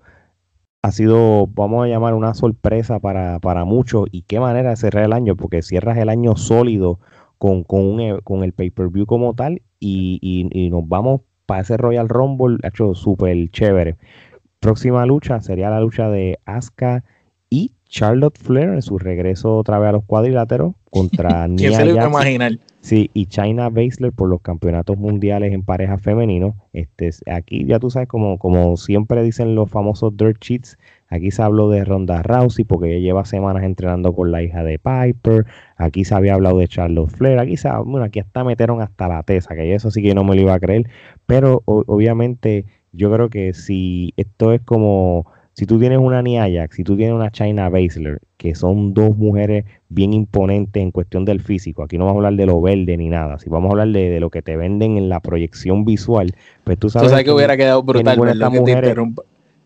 ha 0.82 0.92
sido, 0.92 1.48
vamos 1.48 1.86
a 1.86 1.88
llamar, 1.88 2.14
una 2.14 2.34
sorpresa 2.34 3.00
para, 3.00 3.40
para 3.40 3.66
muchos. 3.66 4.08
Y 4.12 4.24
qué 4.24 4.40
manera 4.40 4.72
de 4.72 4.76
cerrar 4.78 5.04
el 5.04 5.14
año, 5.14 5.36
porque 5.36 5.62
cierras 5.62 5.98
el 5.98 6.10
año 6.10 6.36
sólido 6.36 7.00
con, 7.38 7.64
con, 7.64 8.00
e, 8.00 8.20
con 8.24 8.44
el 8.44 8.54
pay-per-view 8.54 9.06
como 9.06 9.34
tal 9.36 9.62
y, 9.80 10.20
y, 10.22 10.70
nos 10.70 10.88
vamos 10.88 11.22
para 11.46 11.62
ese 11.62 11.78
Royal 11.78 12.10
Rumble, 12.10 12.58
hecho 12.64 12.96
súper 12.96 13.50
chévere. 13.52 13.98
Próxima 14.60 15.06
lucha 15.06 15.40
sería 15.42 15.70
la 15.70 15.80
lucha 15.80 16.10
de 16.10 16.40
Asuka 16.46 17.04
y 17.50 17.72
Charlotte 17.90 18.38
Flair 18.38 18.70
en 18.70 18.82
su 18.82 18.98
regreso 18.98 19.56
otra 19.56 19.80
vez 19.80 19.90
a 19.90 19.94
los 19.94 20.04
cuadriláteros 20.04 20.74
contra 20.90 21.48
Nia 21.48 21.72
se 21.72 21.88
imaginar? 21.88 22.60
Sí, 22.82 23.10
y 23.14 23.26
China 23.26 23.70
Baszler 23.70 24.14
por 24.14 24.30
los 24.30 24.40
campeonatos 24.40 24.98
mundiales 24.98 25.52
en 25.52 25.62
pareja 25.62 25.98
femenino. 25.98 26.56
Este, 26.72 27.10
aquí 27.30 27.66
ya 27.66 27.80
tú 27.80 27.90
sabes, 27.90 28.08
como, 28.08 28.38
como 28.38 28.78
siempre 28.78 29.24
dicen 29.24 29.56
los 29.56 29.70
famosos 29.70 30.16
dirt 30.16 30.40
cheats, 30.40 30.78
aquí 31.10 31.32
se 31.32 31.42
habló 31.42 31.70
de 31.70 31.84
Ronda 31.84 32.24
Rousey 32.24 32.64
porque 32.64 32.92
ella 32.92 33.00
lleva 33.00 33.26
semanas 33.26 33.64
entrenando 33.64 34.14
con 34.14 34.32
la 34.32 34.42
hija 34.42 34.64
de 34.64 34.80
Piper. 34.80 35.46
Aquí 35.76 36.06
se 36.06 36.16
había 36.16 36.36
hablado 36.36 36.60
de 36.60 36.68
Charlotte 36.70 37.10
Flair. 37.10 37.40
Aquí, 37.40 37.58
se, 37.58 37.70
bueno, 37.70 38.06
aquí 38.06 38.20
hasta 38.20 38.46
metieron 38.46 38.82
hasta 38.82 39.10
la 39.10 39.22
tesa, 39.24 39.54
que 39.54 39.76
eso 39.76 39.92
sí 39.92 40.02
que 40.02 40.16
no 40.16 40.24
me 40.24 40.36
lo 40.36 40.42
iba 40.44 40.54
a 40.54 40.60
creer. 40.60 40.90
Pero 41.26 41.64
obviamente 41.66 42.66
yo 42.94 43.12
creo 43.12 43.30
que 43.30 43.54
si 43.54 44.14
esto 44.16 44.54
es 44.54 44.62
como 44.62 45.26
si 45.58 45.66
tú 45.66 45.80
tienes 45.80 45.98
una 45.98 46.22
Nia 46.22 46.48
Jax, 46.48 46.76
si 46.76 46.84
tú 46.84 46.96
tienes 46.96 47.16
una 47.16 47.32
China 47.32 47.68
Baszler, 47.68 48.20
que 48.38 48.54
son 48.54 48.94
dos 48.94 49.18
mujeres 49.18 49.66
bien 49.90 50.14
imponentes 50.14 50.84
en 50.84 50.92
cuestión 50.92 51.26
del 51.26 51.42
físico, 51.42 51.82
aquí 51.82 51.98
no 51.98 52.06
vamos 52.06 52.18
a 52.18 52.28
hablar 52.28 52.38
de 52.38 52.46
lo 52.46 52.62
verde 52.62 52.96
ni 52.96 53.10
nada, 53.10 53.40
si 53.40 53.50
vamos 53.50 53.70
a 53.70 53.72
hablar 53.72 53.88
de, 53.88 54.20
lo 54.20 54.30
que 54.30 54.44
te 54.44 54.56
venden 54.56 54.98
en 54.98 55.10
la 55.10 55.20
proyección 55.20 55.84
visual, 55.84 56.36
pues 56.64 56.78
tú 56.78 56.92
sabes, 56.92 57.12
que, 57.24 57.32
hubiera 57.32 57.58
quedado 57.58 57.82
brutal, 57.82 58.20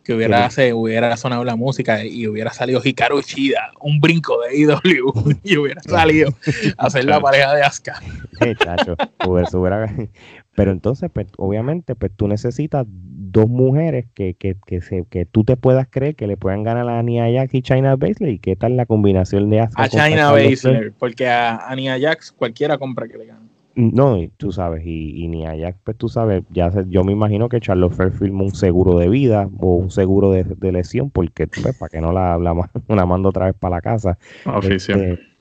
que, 0.04 0.14
hubiera, 0.14 0.50
hubiera 0.74 1.18
sonado 1.18 1.44
la 1.44 1.58
música 1.58 2.06
y 2.06 2.26
hubiera 2.26 2.54
salido 2.54 2.80
Hikaru 2.82 3.22
Shida, 3.22 3.74
un 3.82 4.00
brinco 4.00 4.40
de 4.44 4.60
IW, 4.60 5.40
y 5.44 5.58
hubiera 5.58 5.84
salido 5.84 6.34
a 6.78 6.86
hacer 6.86 7.04
la 7.04 7.20
pareja 7.20 7.54
de 7.54 7.64
Asuka. 7.64 8.02
pero 10.56 10.72
entonces, 10.72 11.10
pues, 11.14 11.28
obviamente, 11.38 11.96
pues 11.96 12.12
tú 12.16 12.28
necesitas 12.28 12.86
dos 12.88 13.48
mujeres 13.48 14.08
que, 14.14 14.34
que, 14.34 14.58
que, 14.66 14.82
se, 14.82 15.06
que 15.10 15.26
tú 15.26 15.46
te 15.46 15.56
puedas 15.56 15.88
creer 15.90 16.16
que 16.16 16.28
le 16.28 16.36
puedan 16.36 16.64
ganar 16.64 16.90
a 16.90 17.02
Nia 17.02 17.32
Jax 17.32 17.54
y 17.54 17.62
China 17.62 17.96
Baszler. 17.96 18.32
¿Y 18.32 18.40
qué 18.40 18.56
tal 18.58 18.76
la 18.76 18.86
combinación 18.86 19.50
de 19.50 19.62
A 19.62 19.88
China 19.88 20.32
Baszler, 20.32 20.94
porque 21.00 21.30
a, 21.30 21.74
Nia 21.76 21.98
Jax 22.00 22.34
cualquiera 22.34 22.78
compra 22.78 23.08
que 23.08 23.18
le 23.18 23.26
gane. 23.28 23.52
No, 23.74 24.18
tú 24.36 24.52
sabres, 24.52 24.86
y, 24.86 25.24
y 25.24 25.30
Nia 25.30 25.56
Jax, 25.58 25.80
pues 25.86 25.98
tú 25.98 26.10
sabes, 26.10 26.44
ya 26.50 26.70
yo 26.90 27.06
me 27.06 27.14
imagino 27.14 27.48
que 27.48 27.62
Charlotte 27.62 27.94
Fair 27.94 28.12
firmó 28.12 28.44
un 28.44 28.54
seguro 28.54 28.98
de 29.00 29.08
vida 29.08 29.50
o 29.60 29.76
un 29.76 29.90
seguro 29.90 30.32
de, 30.32 30.72
lesión, 30.74 31.10
porque 31.10 31.48
pues, 31.48 31.78
para 31.78 31.90
que 31.90 32.02
no 32.02 32.12
la, 32.12 32.38
la, 32.38 32.54
la 32.90 33.06
mando 33.06 33.30
otra 33.30 33.46
vez 33.46 33.56
para 33.56 33.78
la 33.78 33.82
casa. 33.82 34.18
Oficial. 34.46 35.00
Este, 35.00 35.32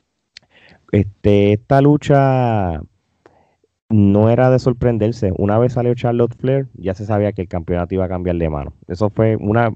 este, 0.92 1.52
esta 1.54 1.80
lucha 1.80 2.80
no 3.90 4.30
era 4.30 4.50
de 4.50 4.58
sorprenderse. 4.58 5.32
Una 5.36 5.58
vez 5.58 5.72
salió 5.74 5.92
Charlotte 5.94 6.34
Flair, 6.36 6.68
ya 6.74 6.94
se 6.94 7.04
sabía 7.04 7.32
que 7.32 7.42
el 7.42 7.48
campeonato 7.48 7.94
iba 7.94 8.04
a 8.04 8.08
cambiar 8.08 8.36
de 8.36 8.48
mano. 8.48 8.72
Eso 8.86 9.10
fue 9.10 9.36
una. 9.36 9.72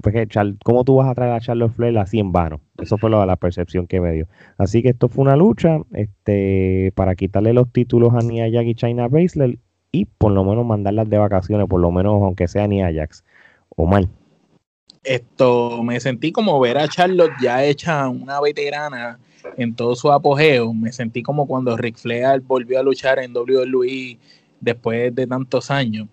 ¿Cómo 0.64 0.84
tú 0.84 0.96
vas 0.96 1.08
a 1.08 1.14
traer 1.14 1.32
a 1.32 1.40
Charlotte 1.40 1.72
Flair 1.72 1.98
así 1.98 2.20
en 2.20 2.32
vano? 2.32 2.60
Eso 2.78 2.96
fue 2.96 3.10
la 3.10 3.36
percepción 3.36 3.86
que 3.86 4.00
me 4.00 4.12
dio. 4.12 4.28
Así 4.56 4.82
que 4.82 4.90
esto 4.90 5.08
fue 5.08 5.22
una 5.22 5.36
lucha 5.36 5.78
este, 5.92 6.92
para 6.94 7.16
quitarle 7.16 7.52
los 7.52 7.70
títulos 7.72 8.14
a 8.14 8.20
Nia 8.20 8.48
Jax 8.50 8.66
y 8.66 8.74
China 8.74 9.08
Baszler 9.08 9.58
y 9.90 10.06
por 10.06 10.32
lo 10.32 10.44
menos 10.44 10.64
mandarlas 10.64 11.08
de 11.10 11.18
vacaciones, 11.18 11.66
por 11.68 11.80
lo 11.80 11.90
menos 11.90 12.22
aunque 12.22 12.46
sea 12.46 12.68
Nia 12.68 12.92
Jax. 12.94 13.24
O 13.76 13.86
mal. 13.86 14.08
Esto 15.04 15.82
me 15.82 16.00
sentí 16.00 16.32
como 16.32 16.58
ver 16.58 16.78
a 16.78 16.88
Charlotte 16.88 17.34
ya 17.40 17.62
hecha 17.62 18.08
una 18.08 18.40
veterana 18.40 19.18
en 19.58 19.74
todo 19.74 19.94
su 19.94 20.10
apogeo. 20.10 20.72
Me 20.72 20.92
sentí 20.92 21.22
como 21.22 21.46
cuando 21.46 21.76
Ric 21.76 21.96
Flair 21.96 22.40
volvió 22.40 22.80
a 22.80 22.82
luchar 22.82 23.18
en 23.18 23.36
WWE 23.36 24.18
después 24.60 25.14
de 25.14 25.26
tantos 25.26 25.70
años, 25.70 26.08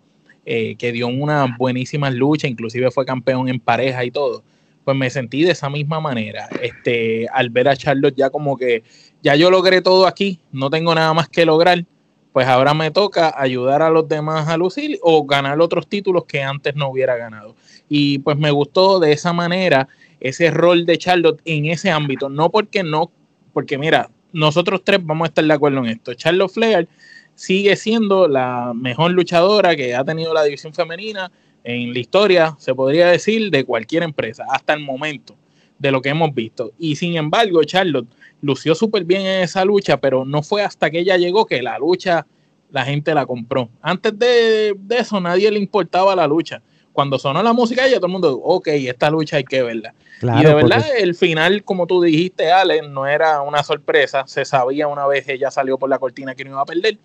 eh, 0.46 0.76
que 0.76 0.92
dio 0.92 1.08
una 1.08 1.56
buenísima 1.58 2.10
lucha, 2.12 2.48
inclusive 2.48 2.92
fue 2.92 3.06
campeón 3.06 3.48
en 3.48 3.60
pareja 3.60 4.04
y 4.04 4.12
todo. 4.12 4.44
Pues 4.84 4.98
me 4.98 5.10
sentí 5.10 5.44
de 5.44 5.52
esa 5.52 5.70
misma 5.70 6.02
manera. 6.02 6.50
Este, 6.62 7.28
al 7.32 7.50
ver 7.50 7.70
a 7.70 7.78
Charlotte 7.78 8.16
ya 8.16 8.30
como 8.30 8.58
que 8.58 8.84
ya 9.24 9.36
yo 9.36 9.50
logré 9.50 9.82
todo 9.82 10.06
aquí, 10.06 10.40
no 10.52 10.70
tengo 10.70 10.94
nada 10.94 11.14
más 11.14 11.30
que 11.30 11.46
lograr, 11.46 11.86
pues 12.34 12.48
ahora 12.48 12.74
me 12.74 12.92
toca 12.92 13.34
ayudar 13.38 13.82
a 13.82 13.90
los 13.90 14.08
demás 14.08 14.48
a 14.48 14.58
lucir 14.58 15.00
o 15.02 15.24
ganar 15.26 15.60
otros 15.62 15.88
títulos 15.88 16.26
que 16.26 16.42
antes 16.42 16.76
no 16.76 16.90
hubiera 16.90 17.16
ganado. 17.16 17.56
Y 17.94 18.20
pues 18.20 18.38
me 18.38 18.52
gustó 18.52 19.02
de 19.02 19.12
esa 19.12 19.34
manera 19.34 19.90
ese 20.22 20.50
rol 20.50 20.86
de 20.86 20.98
Charlotte 20.98 21.42
en 21.44 21.66
ese 21.66 21.92
ámbito, 21.92 22.30
no 22.30 22.50
porque 22.50 22.84
no 22.84 23.12
porque 23.52 23.78
mira, 23.78 24.10
nosotros 24.32 24.82
tres 24.86 25.06
vamos 25.06 25.26
a 25.26 25.28
estar 25.28 25.44
de 25.44 25.54
acuerdo 25.54 25.80
en 25.80 25.88
esto. 25.88 26.14
Charlotte 26.14 26.54
Flair 26.54 26.88
sigue 27.36 27.76
siendo 27.76 28.30
la 28.30 28.72
mejor 28.74 29.12
luchadora 29.12 29.76
que 29.76 29.94
ha 29.94 30.06
tenido 30.06 30.34
la 30.34 30.46
división 30.46 30.74
femenina 30.74 31.34
en 31.66 31.92
la 31.92 32.00
historia, 32.00 32.56
se 32.60 32.74
podría 32.74 33.08
decir, 33.08 33.52
de 33.52 33.66
cualquier 33.66 34.04
empresa, 34.04 34.46
hasta 34.50 34.74
el 34.74 34.80
momento 34.80 35.36
de 35.78 35.92
lo 35.92 36.02
que 36.02 36.10
hemos 36.10 36.34
visto. 36.34 36.72
Y 36.80 36.96
sin 36.96 37.18
embargo, 37.18 37.62
Charlotte 37.66 38.08
lució 38.42 38.74
súper 38.74 39.04
bien 39.04 39.24
en 39.24 39.42
esa 39.42 39.66
lucha, 39.66 39.98
pero 40.00 40.24
no 40.24 40.44
fue 40.44 40.64
hasta 40.64 40.90
que 40.90 41.00
ella 41.00 41.18
llegó 41.18 41.46
que 41.46 41.62
la 41.62 41.78
lucha 41.78 42.26
la 42.70 42.86
gente 42.86 43.14
la 43.14 43.26
compró. 43.26 43.70
Antes 43.82 44.18
de, 44.18 44.76
de 44.78 44.98
eso, 44.98 45.20
nadie 45.20 45.52
le 45.52 45.60
importaba 45.60 46.16
la 46.16 46.26
lucha 46.26 46.62
cuando 46.94 47.18
sonó 47.18 47.42
la 47.42 47.54
música 47.54 47.86
ella, 47.86 47.98
todo 47.98 48.08
el 48.08 48.12
mundo, 48.12 48.40
ok, 48.44 48.68
esta 48.68 49.10
lucha 49.10 49.38
hay 49.38 49.44
que 49.44 49.64
verla. 49.64 49.94
y 50.22 50.44
de 50.44 50.54
verdad, 50.54 50.86
el 50.98 51.16
final, 51.16 51.64
como 51.64 51.88
tú 51.88 52.02
dijiste, 52.02 52.52
Ale, 52.52 52.82
no 52.82 53.08
era 53.08 53.42
una 53.42 53.64
sorpresa. 53.64 54.24
Se 54.28 54.46
sabía 54.46 54.88
una 54.88 55.08
vez 55.08 55.28
ella 55.28 55.52
salió 55.52 55.78
por 55.78 55.90
la 55.90 56.00
cortina 56.00 56.36
que 56.36 56.44
no 56.44 56.52
iba 56.52 56.62
a 56.62 56.66
perder. 56.66 56.98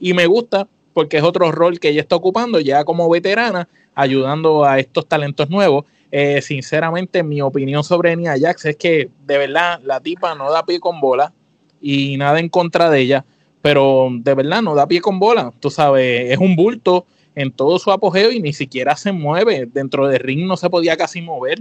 Y 0.00 0.14
me 0.14 0.26
gusta 0.26 0.66
porque 0.92 1.18
es 1.18 1.22
otro 1.22 1.50
rol 1.52 1.78
que 1.78 1.90
ella 1.90 2.00
está 2.00 2.16
ocupando 2.16 2.60
ya 2.60 2.84
como 2.84 3.08
veterana, 3.10 3.68
ayudando 3.94 4.64
a 4.64 4.78
estos 4.78 5.06
talentos 5.06 5.50
nuevos. 5.50 5.84
Eh, 6.10 6.40
sinceramente, 6.40 7.22
mi 7.22 7.42
opinión 7.42 7.82
sobre 7.82 8.16
Nia 8.16 8.36
Jax 8.38 8.64
es 8.66 8.76
que 8.76 9.10
de 9.26 9.38
verdad 9.38 9.80
la 9.82 10.00
tipa 10.00 10.34
no 10.36 10.50
da 10.50 10.64
pie 10.64 10.78
con 10.78 11.00
bola 11.00 11.32
y 11.80 12.16
nada 12.16 12.38
en 12.38 12.48
contra 12.48 12.88
de 12.88 13.00
ella, 13.00 13.24
pero 13.60 14.08
de 14.12 14.34
verdad 14.34 14.62
no 14.62 14.74
da 14.74 14.86
pie 14.86 15.00
con 15.00 15.18
bola. 15.18 15.52
Tú 15.58 15.70
sabes, 15.70 16.30
es 16.30 16.38
un 16.38 16.54
bulto 16.54 17.06
en 17.34 17.52
todo 17.52 17.78
su 17.78 17.90
apogeo 17.90 18.30
y 18.30 18.40
ni 18.40 18.52
siquiera 18.52 18.96
se 18.96 19.12
mueve. 19.12 19.68
Dentro 19.72 20.08
del 20.08 20.20
ring 20.20 20.46
no 20.46 20.56
se 20.56 20.70
podía 20.70 20.96
casi 20.96 21.22
mover. 21.22 21.58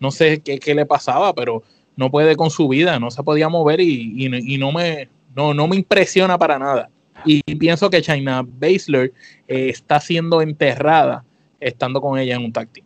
No 0.00 0.10
sé 0.10 0.40
qué, 0.40 0.58
qué 0.58 0.74
le 0.74 0.86
pasaba, 0.86 1.32
pero 1.34 1.62
no 1.96 2.10
puede 2.10 2.36
con 2.36 2.50
su 2.50 2.68
vida, 2.68 2.98
no 2.98 3.10
se 3.10 3.22
podía 3.22 3.48
mover 3.48 3.80
y, 3.80 4.28
no, 4.58 4.72
me, 4.72 5.08
no, 5.34 5.54
no 5.54 5.68
me 5.68 5.76
impresiona 5.76 6.38
para 6.38 6.58
nada. 6.58 6.90
Y 7.24 7.42
pienso 7.56 7.88
que 7.88 8.02
China 8.02 8.44
Baszler 8.46 9.12
eh, 9.48 9.68
está 9.70 10.00
siendo 10.00 10.42
enterrada 10.42 11.24
estando 11.60 12.00
con 12.00 12.18
ella 12.18 12.36
en 12.36 12.44
un 12.44 12.52
táctil. 12.52 12.84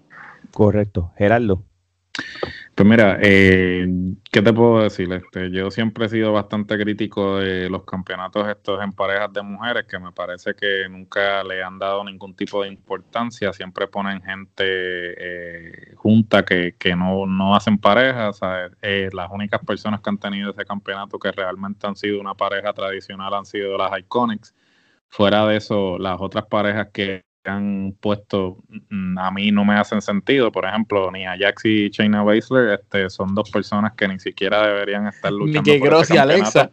Correcto. 0.53 1.11
Gerardo. 1.17 1.63
Pues 2.79 2.89
mira, 2.89 3.19
eh, 3.21 3.89
¿qué 4.31 4.41
te 4.41 4.53
puedo 4.53 4.81
decir? 4.81 5.13
Este, 5.13 5.51
yo 5.51 5.69
siempre 5.69 6.07
he 6.07 6.09
sido 6.09 6.33
bastante 6.33 6.79
crítico 6.79 7.39
de 7.39 7.69
los 7.69 7.83
campeonatos 7.85 8.47
estos 8.49 8.81
en 8.81 8.93
parejas 8.93 9.33
de 9.33 9.43
mujeres, 9.43 9.85
que 9.87 9.99
me 9.99 10.13
parece 10.13 10.55
que 10.55 10.89
nunca 10.89 11.43
le 11.43 11.61
han 11.61 11.81
dado 11.81 12.05
ningún 12.05 12.37
tipo 12.37 12.63
de 12.63 12.69
importancia. 12.69 13.53
Siempre 13.53 13.89
ponen 13.89 14.23
gente 14.23 14.63
eh, 14.65 15.95
junta 15.97 16.45
que, 16.45 16.73
no, 16.97 17.27
no, 17.27 17.57
hacen 17.57 17.79
parejas. 17.79 18.39
Eh, 18.81 19.09
las 19.13 19.29
únicas 19.33 19.61
personas 19.67 20.01
que 20.01 20.11
han 20.11 20.19
tenido 20.19 20.53
ese 20.53 20.65
campeonato 20.65 21.19
que 21.19 21.33
realmente 21.33 21.85
han 21.85 21.97
sido 21.97 22.21
una 22.21 22.35
pareja 22.35 22.73
tradicional 22.73 23.35
han 23.35 23.45
sido 23.45 23.77
las 23.77 23.99
Iconics. 23.99 24.55
Fuera 25.09 25.45
de 25.49 25.57
eso, 25.57 25.99
las 25.99 26.21
otras 26.21 26.47
parejas 26.47 26.91
que 26.93 27.25
han 27.49 27.95
puesto 28.01 28.59
mm, 28.91 29.19
a 29.19 29.31
mí 29.31 29.51
no 29.51 29.65
me 29.65 29.75
hacen 29.75 30.01
sentido. 30.01 30.53
Por 30.53 30.65
ejemplo, 30.65 31.11
ni 31.11 31.27
Ajax 31.27 31.65
y 31.65 31.91
Shayna 31.91 32.23
Baszler 32.23 32.79
este, 32.81 33.11
son 33.11 33.35
dos 33.35 33.51
personas 33.51 33.95
que 33.95 34.09
ni 34.09 34.19
siquiera 34.19 34.67
deberían 34.67 35.07
estar 35.07 35.33
luchando. 35.33 35.71
Nicky 35.73 35.87
Cross 35.87 36.11
y 36.11 36.17
Alexa. 36.17 36.71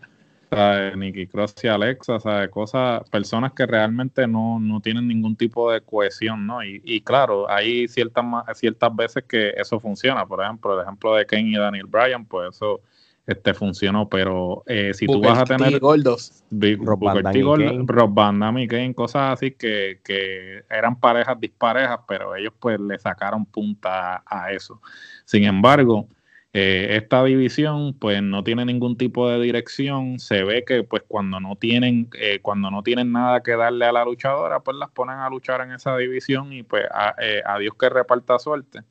Nicky 0.96 1.28
Cross 1.28 1.56
y 1.64 1.68
Alexa, 1.68 2.20
¿sabes? 2.20 2.50
Cosas, 2.50 3.10
personas 3.10 3.54
que 3.54 3.66
realmente 3.66 4.28
no, 4.28 4.60
no 4.60 4.80
tienen 4.80 5.08
ningún 5.08 5.36
tipo 5.36 5.72
de 5.72 5.82
cohesión, 5.82 6.46
¿no? 6.46 6.64
Y, 6.64 6.82
y 6.86 7.02
claro, 7.02 7.50
hay 7.50 7.88
ciertas, 7.88 8.26
ciertas 8.54 8.96
veces 8.96 9.24
que 9.28 9.50
eso 9.58 9.80
funciona. 9.80 10.26
Por 10.26 10.42
ejemplo, 10.44 10.76
el 10.76 10.84
ejemplo 10.84 11.16
de 11.16 11.26
Kane 11.26 11.50
y 11.50 11.56
Daniel 11.56 11.88
Bryan, 11.88 12.26
pues 12.26 12.56
eso 12.56 12.82
este 13.28 13.54
funcionó, 13.54 14.08
pero 14.08 14.64
eh, 14.68 14.94
si 14.94 15.08
tú 15.08 15.20
vas 15.20 15.40
a 15.40 15.46
tener 15.46 15.80
gordos, 15.80 16.44
Rob 16.52 18.14
Van 18.14 18.40
Damme 18.40 18.68
Kane, 18.68 18.94
cosas 18.94 19.34
así 19.34 19.52
que, 19.52 20.00
que, 20.04 20.64
eran 20.70 21.00
parejas 21.00 21.40
disparejas, 21.40 22.00
pero 22.08 22.36
ellos 22.36 22.54
pues 22.60 22.80
le 22.80 23.00
sacaron 23.00 23.46
punta 23.46 24.24
a, 24.26 24.52
eso. 24.52 24.80
Sin 25.26 25.44
embargo, 25.44 26.08
eh, 26.54 26.98
esta 27.02 27.24
división 27.24 27.96
pues 27.98 28.22
no 28.22 28.44
tiene 28.44 28.64
ningún 28.64 28.96
tipo 28.96 29.28
de 29.28 29.40
dirección, 29.42 30.20
se 30.20 30.44
ve 30.44 30.64
que 30.64 30.84
pues 30.84 31.02
cuando 31.08 31.40
no 31.40 31.56
tienen 31.56 32.10
eh, 32.14 32.40
cuando 32.42 32.70
no 32.70 32.84
tienen 32.84 33.12
nada 33.12 33.42
que 33.42 33.56
darle 33.56 33.86
a 33.86 33.92
la 33.92 34.06
luchadora, 34.06 34.60
pues 34.60 34.78
las 34.78 34.92
ponen 34.92 35.18
a 35.18 35.30
luchar 35.30 35.62
en 35.62 35.72
esa 35.72 35.98
división 35.98 36.54
y 36.54 36.62
pues 36.62 36.86
a, 36.92 37.16
a 37.46 37.58
Dios 37.58 37.74
que 37.76 37.90
reparta 37.90 38.38
suerte. 38.38 38.82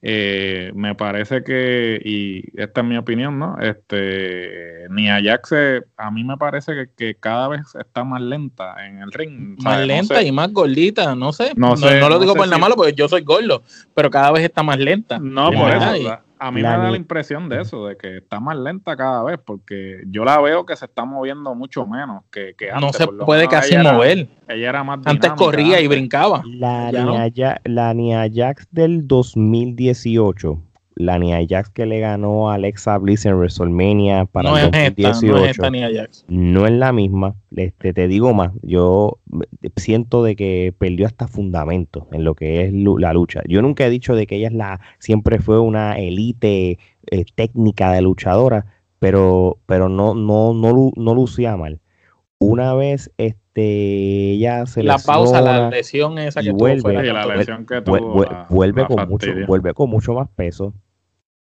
Eh, 0.00 0.70
me 0.76 0.94
parece 0.94 1.42
que, 1.42 2.00
y 2.04 2.44
esta 2.60 2.82
es 2.82 2.86
mi 2.86 2.96
opinión, 2.96 3.38
¿no? 3.38 3.58
Este, 3.58 4.86
ni 4.90 5.10
Ajax, 5.10 5.52
a 5.96 6.10
mí 6.12 6.22
me 6.22 6.36
parece 6.36 6.88
que, 6.96 7.16
cada 7.16 7.48
vez 7.48 7.62
está 7.78 8.04
más 8.04 8.20
lenta 8.20 8.86
en 8.86 8.98
el 8.98 9.10
ring. 9.10 9.60
Más 9.62 9.84
lenta 9.84 10.22
y 10.22 10.30
más 10.30 10.52
gordita, 10.52 11.16
no 11.16 11.32
sé. 11.32 11.52
No, 11.56 11.74
no, 11.74 12.08
lo 12.08 12.18
digo 12.20 12.34
por 12.34 12.46
nada 12.46 12.58
malo 12.58 12.76
porque 12.76 12.92
yo 12.92 13.08
soy 13.08 13.22
gordo, 13.22 13.62
pero 13.94 14.10
cada 14.10 14.30
vez 14.30 14.44
está 14.44 14.62
más 14.62 14.78
lenta. 14.78 15.18
No, 15.18 15.50
por 15.50 15.70
eso. 15.70 16.18
A 16.38 16.50
mí 16.50 16.62
me 16.62 16.68
da 16.68 16.90
la 16.90 16.96
impresión 16.96 17.48
de 17.48 17.60
eso, 17.60 17.86
de 17.86 17.96
que 17.96 18.18
está 18.18 18.40
más 18.40 18.56
lenta 18.56 18.96
cada 18.96 19.22
vez, 19.24 19.38
porque 19.44 20.02
yo 20.06 20.24
la 20.24 20.40
veo 20.40 20.64
que 20.64 20.76
se 20.76 20.84
está 20.84 21.04
moviendo 21.04 21.54
mucho 21.54 21.86
menos 21.86 22.24
que, 22.30 22.54
antes. 22.72 22.80
No 22.80 22.92
se 22.92 23.06
puede 23.06 23.48
casi 23.48 23.76
mover. 23.76 24.28
ella 24.48 24.68
era 24.68 24.84
más 24.84 25.00
Antes 25.04 25.32
corría 25.32 25.80
y 25.80 25.86
brincaba. 25.88 26.42
La, 26.46 26.92
Nia, 26.92 27.60
la 27.64 27.94
Nia 27.94 28.28
Jax 28.32 28.68
del 28.70 29.06
2018 29.06 30.62
la 30.98 31.16
Nia 31.16 31.38
Jax 31.48 31.70
que 31.70 31.86
le 31.86 32.00
ganó 32.00 32.50
a 32.50 32.54
Alexa 32.54 32.98
Bliss 32.98 33.24
en 33.24 33.36
WrestleMania 33.36 34.24
para 34.26 34.50
no 34.50 34.58
el 34.58 34.64
2018. 34.64 35.32
no, 35.32 35.46
es 35.46 36.24
no 36.26 36.66
es 36.66 36.72
la 36.72 36.92
misma. 36.92 37.36
Este, 37.54 37.92
te 37.92 38.08
digo 38.08 38.34
más, 38.34 38.50
yo 38.62 39.20
siento 39.76 40.24
de 40.24 40.34
que 40.34 40.74
perdió 40.76 41.06
hasta 41.06 41.28
fundamento 41.28 42.08
en 42.10 42.24
lo 42.24 42.34
que 42.34 42.64
es 42.64 42.72
la 42.72 43.12
lucha. 43.12 43.42
Yo 43.46 43.62
nunca 43.62 43.86
he 43.86 43.90
dicho 43.90 44.16
de 44.16 44.26
que 44.26 44.36
ella 44.36 44.48
es 44.48 44.54
la, 44.54 44.80
siempre 44.98 45.38
fue 45.38 45.60
una 45.60 45.96
elite 45.98 46.80
eh, 47.06 47.24
técnica 47.32 47.92
de 47.92 48.02
luchadora, 48.02 48.66
pero, 48.98 49.58
pero 49.66 49.88
no, 49.88 50.14
no, 50.14 50.52
no, 50.52 50.90
no 50.96 51.14
lucía 51.14 51.56
mal. 51.56 51.80
Una 52.40 52.74
vez 52.74 53.12
este 53.18 54.32
ella 54.32 54.66
se 54.66 54.82
la 54.82 54.98
pausa, 54.98 55.40
la 55.40 55.70
lesión 55.70 56.18
esa 56.18 56.42
que 56.42 56.50
vuelve, 56.50 56.82
vuelve, 58.48 58.86
con 58.86 59.08
mucho, 59.08 59.30
vuelve 59.46 59.74
con 59.74 59.90
mucho 59.90 60.14
más 60.14 60.28
peso 60.28 60.74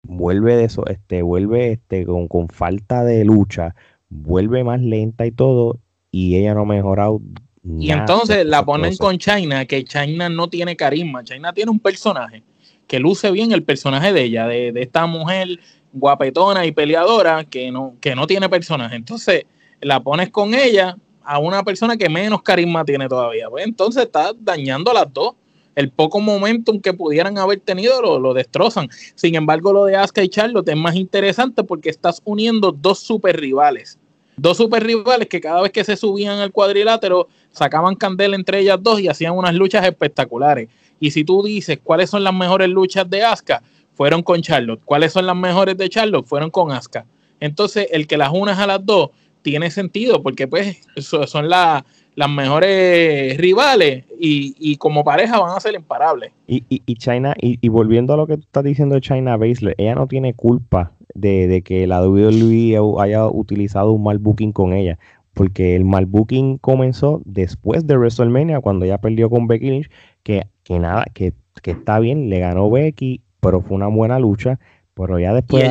vuelve 0.05 0.57
de 0.57 0.65
eso, 0.65 0.87
este, 0.87 1.23
vuelve 1.23 1.73
este, 1.73 2.07
con, 2.07 2.29
con 2.29 2.49
falta 2.49 3.05
de 3.05 3.25
lucha, 3.25 3.75
vuelve 4.09 4.65
más 4.65 4.81
lenta 4.81 5.27
y 5.27 5.33
todo, 5.33 5.79
y 6.11 6.37
ella 6.37 6.55
no 6.55 6.63
ha 6.63 6.67
mejorado. 6.67 7.21
Y 7.65 7.91
entonces 7.91 8.45
la 8.47 8.65
ponen 8.65 8.97
con 8.97 9.19
China, 9.19 9.65
que 9.65 9.85
China 9.85 10.29
no 10.29 10.49
tiene 10.49 10.77
carisma, 10.77 11.25
China 11.25 11.53
tiene 11.53 11.71
un 11.71 11.81
personaje 11.81 12.43
que 12.87 13.01
luce 13.01 13.31
bien 13.31 13.53
el 13.53 13.63
personaje 13.63 14.13
de 14.13 14.23
ella, 14.23 14.47
de, 14.47 14.73
de 14.73 14.83
esta 14.83 15.07
mujer 15.07 15.59
guapetona 15.93 16.67
y 16.67 16.73
peleadora 16.73 17.45
que 17.45 17.71
no, 17.71 17.95
que 18.01 18.15
no 18.15 18.27
tiene 18.27 18.49
personaje. 18.49 18.97
Entonces 18.97 19.47
la 19.81 20.01
pones 20.01 20.31
con 20.31 20.55
ella 20.55 20.97
a 21.23 21.39
una 21.39 21.63
persona 21.63 21.97
que 21.97 22.09
menos 22.09 22.43
carisma 22.43 22.85
tiene 22.85 23.09
todavía. 23.09 23.49
Pues 23.49 23.65
entonces 23.65 24.05
está 24.05 24.33
dañando 24.39 24.91
a 24.91 24.95
las 24.95 25.13
dos 25.13 25.35
el 25.75 25.91
poco 25.91 26.21
momentum 26.21 26.81
que 26.81 26.93
pudieran 26.93 27.39
haber 27.39 27.61
tenido 27.61 28.01
lo, 28.19 28.35
destrozan. 28.35 28.89
Sin 29.15 29.35
embargo, 29.35 29.73
lo 29.73 29.85
de 29.87 29.97
Asuka 29.97 30.23
y 30.23 30.29
Charlotte 30.29 30.69
es 30.69 30.77
más 30.77 30.95
interesante 30.95 31.65
porque 31.65 31.91
estás 31.91 32.21
uniendo 32.25 32.73
dos 32.73 33.01
super 33.01 33.39
rivales. 33.39 33.99
Dos 34.37 34.57
super 34.57 34.83
rivales 34.83 35.29
que 35.29 35.41
cada 35.41 35.63
vez 35.63 35.73
que 35.73 35.85
se 35.85 35.97
subían 35.97 36.39
al 36.39 36.53
cuadrilátero 36.53 37.29
sacaban 37.53 37.95
candela 37.95 38.35
entre 38.35 38.61
ellas 38.61 38.79
dos 38.83 39.01
y 39.01 39.09
hacían 39.09 39.37
unas 39.37 39.55
luchas 39.55 39.85
espectaculares. 39.87 40.69
Y 41.01 41.11
si 41.11 41.25
tú 41.25 41.43
dices 41.43 41.79
cuáles 41.83 42.11
son 42.11 42.25
las 42.25 42.35
mejores 42.35 42.69
luchas 42.69 43.09
de 43.09 43.23
Asuka, 43.23 43.63
fueron 43.95 44.23
con 44.23 44.43
Charlotte. 44.43 44.81
¿Cuáles 44.85 45.13
son 45.13 45.27
las 45.27 45.37
mejores 45.37 45.77
de 45.77 45.89
Charlotte? 45.89 46.27
Fueron 46.27 46.51
con 46.51 46.73
Asuka. 46.73 47.07
Entonces, 47.41 47.89
el 47.91 48.07
que 48.07 48.17
las 48.17 48.31
unas 48.33 48.59
a 48.59 48.67
las 48.67 48.85
dos 48.85 49.11
tiene 49.43 49.71
sentido 49.71 50.23
porque 50.23 50.49
pues 50.49 50.81
son 50.97 51.49
las 51.49 51.85
las 52.15 52.31
mejores 52.31 53.37
rivales 53.39 54.05
y, 54.19 54.77
como 54.77 55.05
pareja 55.05 55.39
van 55.39 55.57
a 55.57 55.61
ser 55.61 55.75
imparables. 55.75 56.33
Y, 56.47 56.65
y, 56.69 56.95
China, 56.97 57.35
y, 57.39 57.69
volviendo 57.69 58.15
a 58.15 58.17
lo 58.17 58.27
que 58.27 58.37
tú 58.37 58.43
estás 58.43 58.65
diciendo 58.65 58.95
de 58.95 59.01
China 59.01 59.37
Baszler, 59.37 59.75
ella 59.79 59.95
no 59.95 60.07
tiene 60.07 60.35
culpa 60.35 60.93
de, 61.15 61.63
que 61.65 61.87
la 61.87 62.07
WWE 62.07 62.79
haya 63.01 63.27
utilizado 63.27 63.93
un 63.93 64.05
mal 64.05 64.19
booking 64.19 64.53
con 64.53 64.73
ella, 64.73 64.99
porque 65.35 65.77
el 65.77 65.85
mal 65.85 66.07
booking 66.07 66.59
comenzó 66.59 67.21
después 67.25 67.87
de 67.87 67.97
WrestleMania, 67.97 68.61
cuando 68.61 68.85
ella 68.85 68.99
perdió 68.99 69.29
con 69.31 69.47
Becky 69.47 69.71
Lynch, 69.71 69.91
que, 70.23 70.47
que 70.63 70.79
nada, 70.79 71.05
que, 71.13 71.33
que 71.63 71.73
está 71.73 71.99
bien, 71.99 72.31
le 72.31 72.39
ganó 72.41 72.71
Becky, 72.71 73.21
pero 73.41 73.61
fue 73.61 73.77
una 73.77 73.89
buena 73.89 74.19
lucha, 74.19 74.59
pero 74.95 75.19
ya 75.19 75.35
después. 75.35 75.65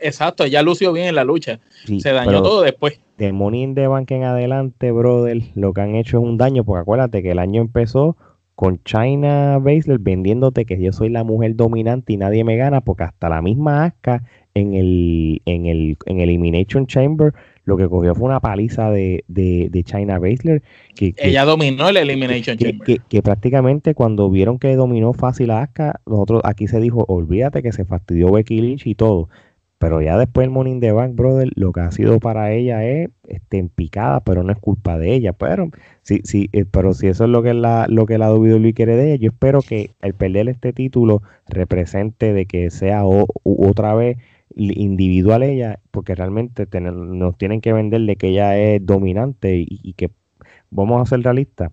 exacto, 0.00 0.44
ella 0.44 0.62
lució 0.62 0.92
bien 0.92 1.08
en 1.08 1.14
la 1.14 1.24
lucha. 1.24 1.60
Se 1.98 2.12
dañó 2.12 2.42
todo 2.42 2.62
después 2.62 3.00
de 3.18 3.32
Money 3.32 3.62
in 3.62 3.74
the 3.74 3.86
Bank 3.86 4.10
en 4.10 4.24
adelante, 4.24 4.92
brother, 4.92 5.38
lo 5.54 5.72
que 5.72 5.80
han 5.80 5.94
hecho 5.94 6.18
es 6.18 6.24
un 6.24 6.36
daño, 6.36 6.64
porque 6.64 6.82
acuérdate 6.82 7.22
que 7.22 7.30
el 7.30 7.38
año 7.38 7.62
empezó 7.62 8.16
con 8.54 8.82
China 8.84 9.58
Baszler 9.58 9.98
vendiéndote 9.98 10.64
que 10.64 10.80
yo 10.80 10.92
soy 10.92 11.10
la 11.10 11.24
mujer 11.24 11.56
dominante 11.56 12.12
y 12.12 12.16
nadie 12.16 12.44
me 12.44 12.56
gana, 12.56 12.80
porque 12.80 13.04
hasta 13.04 13.28
la 13.28 13.42
misma 13.42 13.84
Asuka 13.84 14.22
en 14.56 14.72
el, 14.74 15.42
en 15.44 15.66
el, 15.66 15.96
en 16.06 16.20
Elimination 16.20 16.86
Chamber 16.86 17.32
lo 17.66 17.76
que 17.76 17.88
cogió 17.88 18.14
fue 18.14 18.26
una 18.26 18.40
paliza 18.40 18.90
de, 18.90 19.24
de, 19.26 19.82
China 19.84 20.20
Baszler. 20.20 20.62
Que, 20.94 21.14
Ella 21.18 21.44
dominó 21.44 21.88
el 21.88 21.96
Elimination 21.96 22.56
Chamber. 22.56 23.00
Que, 23.08 23.22
prácticamente 23.22 23.94
cuando 23.94 24.30
vieron 24.30 24.58
que 24.58 24.74
dominó 24.76 25.12
fácil 25.12 25.50
a 25.50 25.62
Asuka, 25.62 26.00
nosotros 26.06 26.42
aquí 26.44 26.68
se 26.68 26.80
dijo, 26.80 27.04
olvídate 27.08 27.64
que 27.64 27.72
se 27.72 27.84
fastidió 27.84 28.30
Becky 28.30 28.60
Lynch 28.60 28.86
y 28.86 28.94
todo. 28.94 29.28
Pero 29.78 30.00
ya 30.00 30.16
después 30.16 30.44
el 30.46 30.52
Morning 30.52 30.80
the 30.80 30.92
Bank, 30.92 31.16
brother, 31.16 31.50
lo 31.56 31.72
que 31.72 31.80
ha 31.80 31.90
sido 31.90 32.18
para 32.20 32.52
ella 32.52 32.86
es 32.86 33.10
este, 33.26 33.58
en 33.58 33.68
picada, 33.68 34.20
pero 34.20 34.44
no 34.44 34.52
es 34.52 34.58
culpa 34.58 34.96
de 34.96 35.12
ella. 35.12 35.32
Pero 35.32 35.70
sí, 36.02 36.20
sí, 36.22 36.48
eh, 36.52 36.64
pero 36.70 36.94
si 36.94 37.08
eso 37.08 37.24
es 37.24 37.30
lo 37.30 37.42
que 37.42 37.52
la, 37.52 37.86
lo 37.88 38.06
que 38.06 38.16
la 38.16 38.32
WWE 38.32 38.74
quiere 38.74 38.96
de 38.96 39.08
ella, 39.08 39.16
yo 39.16 39.30
espero 39.30 39.60
que 39.60 39.90
el 40.02 40.14
perder 40.14 40.48
este 40.48 40.72
título 40.72 41.20
represente 41.48 42.32
de 42.32 42.46
que 42.46 42.70
sea 42.70 43.02
otra 43.04 43.94
vez 43.94 44.18
individual 44.54 45.42
ella, 45.42 45.80
porque 45.90 46.14
realmente 46.14 46.66
nos 46.80 47.36
tienen 47.36 47.60
que 47.60 47.72
vender 47.72 48.02
de 48.02 48.16
que 48.16 48.28
ella 48.28 48.58
es 48.58 48.84
dominante 48.84 49.56
y, 49.56 49.92
que 49.94 50.10
vamos 50.70 51.02
a 51.02 51.06
ser 51.06 51.22
realistas. 51.22 51.72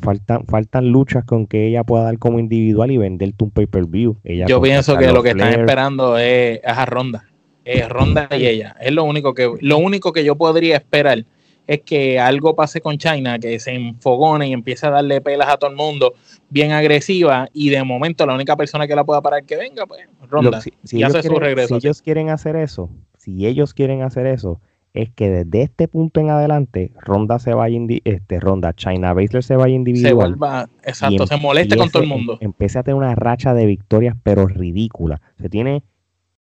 faltan, 0.00 0.46
faltan 0.46 0.88
luchas 0.88 1.24
con 1.24 1.46
que 1.46 1.66
ella 1.66 1.84
pueda 1.84 2.04
dar 2.04 2.18
como 2.18 2.38
individual 2.38 2.90
y 2.90 2.98
venderte 2.98 3.44
un 3.44 3.50
pay-per-view. 3.50 4.18
Yo 4.46 4.60
pienso 4.60 4.96
que 4.96 5.12
lo 5.12 5.22
que 5.22 5.30
están 5.30 5.60
esperando 5.60 6.18
es, 6.18 6.60
a 6.64 6.86
Ronda. 6.86 7.24
Es 7.64 7.88
Ronda 7.88 8.28
y 8.30 8.46
ella. 8.46 8.76
Es 8.80 8.92
lo 8.92 9.04
único 9.04 9.34
que, 9.34 9.52
lo 9.60 9.78
único 9.78 10.12
que 10.12 10.24
yo 10.24 10.36
podría 10.36 10.76
esperar 10.76 11.24
es 11.70 11.82
que 11.82 12.18
algo 12.18 12.56
pase 12.56 12.80
con 12.80 12.98
China, 12.98 13.38
que 13.38 13.60
se 13.60 13.72
enfogone 13.72 14.48
y 14.48 14.52
empiece 14.52 14.88
a 14.88 14.90
darle 14.90 15.20
pelas 15.20 15.48
a 15.48 15.56
todo 15.56 15.70
el 15.70 15.76
mundo, 15.76 16.14
bien 16.48 16.72
agresiva, 16.72 17.48
y 17.52 17.70
de 17.70 17.84
momento 17.84 18.26
la 18.26 18.34
única 18.34 18.56
persona 18.56 18.88
que 18.88 18.96
la 18.96 19.04
pueda 19.04 19.22
parar 19.22 19.44
que 19.44 19.54
venga, 19.54 19.86
pues 19.86 20.00
Ronda. 20.28 20.60
y 20.90 21.04
hace 21.04 21.22
su 21.22 21.36
regreso. 21.36 21.78
Si 21.78 21.86
ellos 21.86 22.02
quieren 22.02 22.28
hacer 22.28 22.56
eso, 22.56 22.90
si 23.18 23.46
ellos 23.46 23.72
quieren 23.72 24.02
hacer 24.02 24.26
eso, 24.26 24.60
es 24.94 25.10
que 25.10 25.30
desde 25.30 25.62
este 25.62 25.86
punto 25.86 26.18
en 26.18 26.30
adelante, 26.30 26.90
Ronda 26.98 27.38
se 27.38 27.54
vaya, 27.54 27.78
este, 28.02 28.40
Ronda, 28.40 28.72
China 28.72 29.12
Baszler 29.12 29.44
se 29.44 29.54
vaya 29.54 29.72
individual. 29.72 30.10
Se 30.10 30.14
vuelva, 30.14 30.68
exacto, 30.82 31.24
se 31.28 31.36
moleste 31.36 31.76
con 31.76 31.88
todo 31.88 32.02
el 32.02 32.08
mundo. 32.08 32.36
Empieza 32.40 32.80
a 32.80 32.82
tener 32.82 32.96
una 32.96 33.14
racha 33.14 33.54
de 33.54 33.66
victorias, 33.66 34.16
pero 34.24 34.48
ridícula. 34.48 35.20
Se 35.40 35.48
tiene 35.48 35.84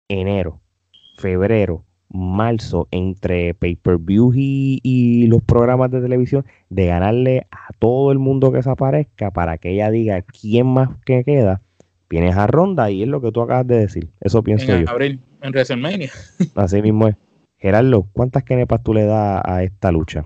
enero, 0.08 0.60
febrero, 1.18 1.84
marzo 2.10 2.88
entre 2.92 3.54
pay-per-view 3.54 4.32
y, 4.36 5.28
los 5.28 5.42
programas 5.44 5.92
de 5.92 6.02
televisión 6.02 6.46
de 6.70 6.88
ganarle 6.88 7.48
a 7.52 7.72
todo 7.78 8.12
el 8.12 8.20
mundo 8.20 8.52
que 8.52 8.64
se 8.64 8.70
aparezca 8.70 9.32
para 9.32 9.58
que 9.58 9.72
ella 9.72 9.92
diga 9.92 10.22
quién 10.22 10.68
más 10.68 10.90
que 11.06 11.24
queda. 11.24 11.62
Vienes 12.10 12.36
a 12.36 12.48
ronda 12.48 12.90
y 12.90 13.04
es 13.04 13.08
lo 13.08 13.22
que 13.22 13.32
tú 13.32 13.42
acabas 13.42 13.68
de 13.68 13.80
decir. 13.80 14.10
Eso 14.20 14.44
pienso 14.44 14.72
en 14.72 14.86
yo. 14.86 14.90
abril, 14.90 15.20
en 15.42 15.52
WrestleMania. 15.52 16.10
Así 16.56 16.82
mismo 16.82 17.08
es. 17.08 17.16
Gerardo, 17.58 18.08
¿cuántas 18.14 18.44
kenepas 18.44 18.82
tú 18.82 18.94
le 18.94 19.06
das 19.06 19.42
a 19.46 19.64
esta 19.64 19.92
lucha? 19.92 20.26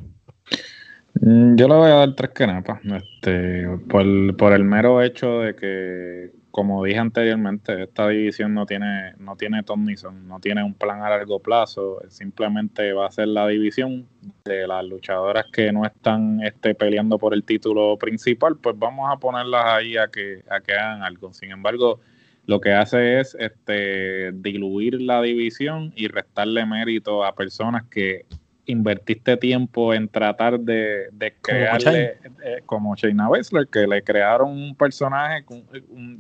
Mm, 1.20 1.56
yo 1.56 1.68
le 1.68 1.74
voy 1.74 1.92
a 1.92 1.96
dar 1.96 2.16
tres 2.16 2.32
kenepas. 2.32 2.80
Este, 2.86 3.68
por, 3.90 4.38
por 4.38 4.54
el 4.54 4.64
mero 4.64 5.02
hecho 5.02 5.40
de 5.40 5.56
que 5.56 6.43
como 6.54 6.84
dije 6.84 7.00
anteriormente, 7.00 7.82
esta 7.82 8.10
división 8.10 8.54
no 8.54 8.68
tiene, 8.68 9.14
no 9.18 9.36
tiene 9.36 9.64
no 9.66 10.40
tiene 10.40 10.64
un 10.64 10.76
plan 10.76 11.02
a 11.02 11.10
largo 11.10 11.40
plazo, 11.40 12.00
simplemente 12.10 12.94
va 12.94 13.08
a 13.08 13.12
ser 13.12 13.30
la 13.30 13.48
división 13.48 14.08
de 14.46 14.68
las 14.68 14.86
luchadoras 14.86 15.48
que 15.52 15.72
no 15.72 15.84
están 15.84 16.44
este, 16.44 16.76
peleando 16.76 17.18
por 17.18 17.34
el 17.34 17.44
título 17.44 17.98
principal, 17.98 18.56
pues 18.62 18.78
vamos 18.78 19.12
a 19.12 19.18
ponerlas 19.18 19.66
ahí 19.66 19.98
a 19.98 20.10
que, 20.10 20.44
a 20.48 20.60
que 20.60 20.74
hagan 20.74 21.02
algo. 21.02 21.34
Sin 21.34 21.50
embargo, 21.50 22.02
lo 22.46 22.62
que 22.62 22.72
hace 22.72 23.20
es 23.20 23.36
este, 23.40 24.32
diluir 24.34 25.02
la 25.02 25.24
división 25.24 25.92
y 25.96 26.08
restarle 26.08 26.68
mérito 26.68 27.26
a 27.26 27.34
personas 27.34 27.86
que 27.86 28.28
invertiste 28.66 29.38
tiempo 29.38 29.94
en 29.94 30.08
tratar 30.08 30.60
de, 30.60 31.10
crearle, 31.42 32.18
eh, 32.44 32.62
como 32.66 32.96
Shayna 32.96 33.28
Baszler, 33.28 33.68
que 33.68 33.88
le 33.88 34.02
crearon 34.04 34.52
un 34.52 34.76
personaje 34.76 35.44
con 35.44 35.64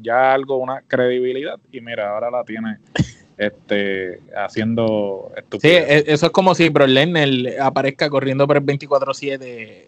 ya 0.01 0.34
algo, 0.34 0.58
una 0.58 0.82
credibilidad, 0.82 1.60
y 1.71 1.82
mira, 1.82 2.10
ahora 2.10 2.29
la 2.29 2.43
tiene 2.43 2.77
este 3.38 4.19
haciendo 4.36 5.32
Sí, 5.60 5.69
e, 5.69 6.03
eso 6.08 6.27
es 6.27 6.32
como 6.32 6.53
si 6.53 6.69
Bro 6.69 6.88
Lesnar 6.88 7.29
aparezca 7.62 8.10
corriendo 8.10 8.45
por 8.45 8.58
el 8.58 8.63
24-7 8.63 9.41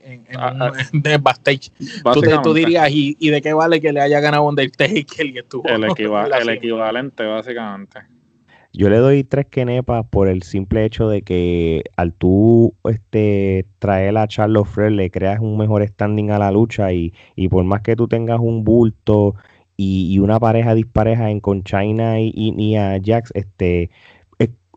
en, 0.03 0.25
en, 0.27 0.37
ah, 0.37 0.71
ah. 0.71 1.17
backstage. 1.19 1.71
Tú, 2.43 2.53
dirías, 2.53 2.89
¿y, 2.89 3.29
de 3.29 3.41
qué 3.41 3.53
vale 3.53 3.81
que 3.81 3.93
le 3.93 4.01
haya 4.01 4.19
ganado 4.19 4.43
Undertaker 4.43 5.25
y 5.25 5.37
estuvo? 5.37 5.67
El, 5.67 5.83
el 6.41 6.49
equivalente, 6.49 7.23
básicamente. 7.25 8.14
Yo 8.77 8.89
le 8.89 8.97
doy 8.97 9.23
tres 9.23 9.45
kenepas 9.45 10.05
por 10.09 10.27
el 10.27 10.43
simple 10.43 10.83
hecho 10.83 11.07
de 11.07 11.21
que 11.21 11.83
al 11.95 12.13
tú 12.13 12.75
este, 12.83 13.65
traer 13.79 14.17
a 14.17 14.27
Charles 14.27 14.67
Flair 14.67 14.91
le 14.91 15.09
creas 15.09 15.39
un 15.39 15.57
mejor 15.57 15.87
standing 15.87 16.31
a 16.31 16.39
la 16.39 16.51
lucha 16.51 16.91
y, 16.91 17.13
y 17.37 17.47
por 17.47 17.63
más 17.63 17.81
que 17.81 17.95
tú 17.95 18.09
tengas 18.09 18.39
un 18.41 18.65
bulto 18.65 19.35
y, 19.77 20.19
una 20.19 20.39
pareja 20.39 20.73
dispareja 20.75 21.29
en 21.31 21.39
con 21.39 21.63
China 21.63 22.19
y, 22.19 22.31
y, 22.35 22.75
a 22.75 22.99
Jax, 23.03 23.31
este, 23.33 23.89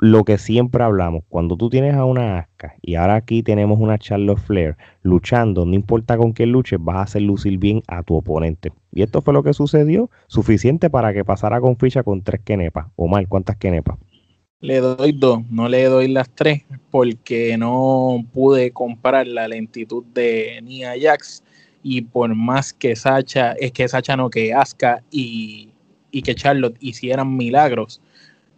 lo 0.01 0.25
que 0.25 0.39
siempre 0.39 0.85
hablamos, 0.85 1.25
cuando 1.29 1.57
tú 1.57 1.71
tienes 1.71 1.95
a 1.95 2.05
una 2.05 2.39
Asca 2.39 2.77
y 2.83 2.95
ahora 2.95 3.17
aquí 3.17 3.43
tenemos 3.43 3.81
una 3.81 3.99
Charlotte 3.99 4.39
Flair 4.39 4.77
luchando, 5.03 5.65
no 5.65 5.75
importa 5.75 6.17
con 6.17 6.33
quién 6.33 6.53
luches, 6.53 6.79
vas 6.81 6.97
a 6.97 7.03
hacer 7.03 7.23
lucir 7.23 7.59
bien 7.59 7.83
a 7.89 8.03
tu 8.03 8.15
oponente. 8.15 8.73
Y 8.93 9.03
esto 9.03 9.23
fue 9.23 9.35
lo 9.35 9.43
que 9.43 9.53
sucedió, 9.53 10.11
suficiente 10.29 10.91
para 10.91 11.13
que 11.13 11.25
pasara 11.25 11.61
con 11.61 11.77
ficha 11.77 12.03
con 12.03 12.23
tres 12.23 12.41
kenepas. 12.45 12.87
Omar, 12.97 13.27
¿cuántas 13.29 13.57
kenepas? 13.57 13.99
Le 14.61 14.81
doy 14.81 15.13
dos, 15.13 15.49
no 15.51 15.69
le 15.69 15.85
doy 15.85 16.09
las 16.09 16.29
tres 16.31 16.65
porque 16.91 17.57
no 17.57 18.25
pude 18.33 18.73
comparar 18.73 19.27
la 19.27 19.47
lentitud 19.47 20.05
de 20.15 20.61
Nia 20.63 20.95
Jax 21.01 21.45
y 21.83 22.03
por 22.03 22.35
más 22.35 22.73
que 22.73 22.97
Sacha, 22.97 23.53
es 23.53 23.73
que 23.73 23.87
Sacha 23.87 24.17
no, 24.17 24.31
que 24.31 24.53
Asuka 24.53 25.03
y, 25.11 25.71
y 26.11 26.23
que 26.23 26.35
Charlotte 26.35 26.77
hicieran 26.81 27.37
milagros, 27.37 28.01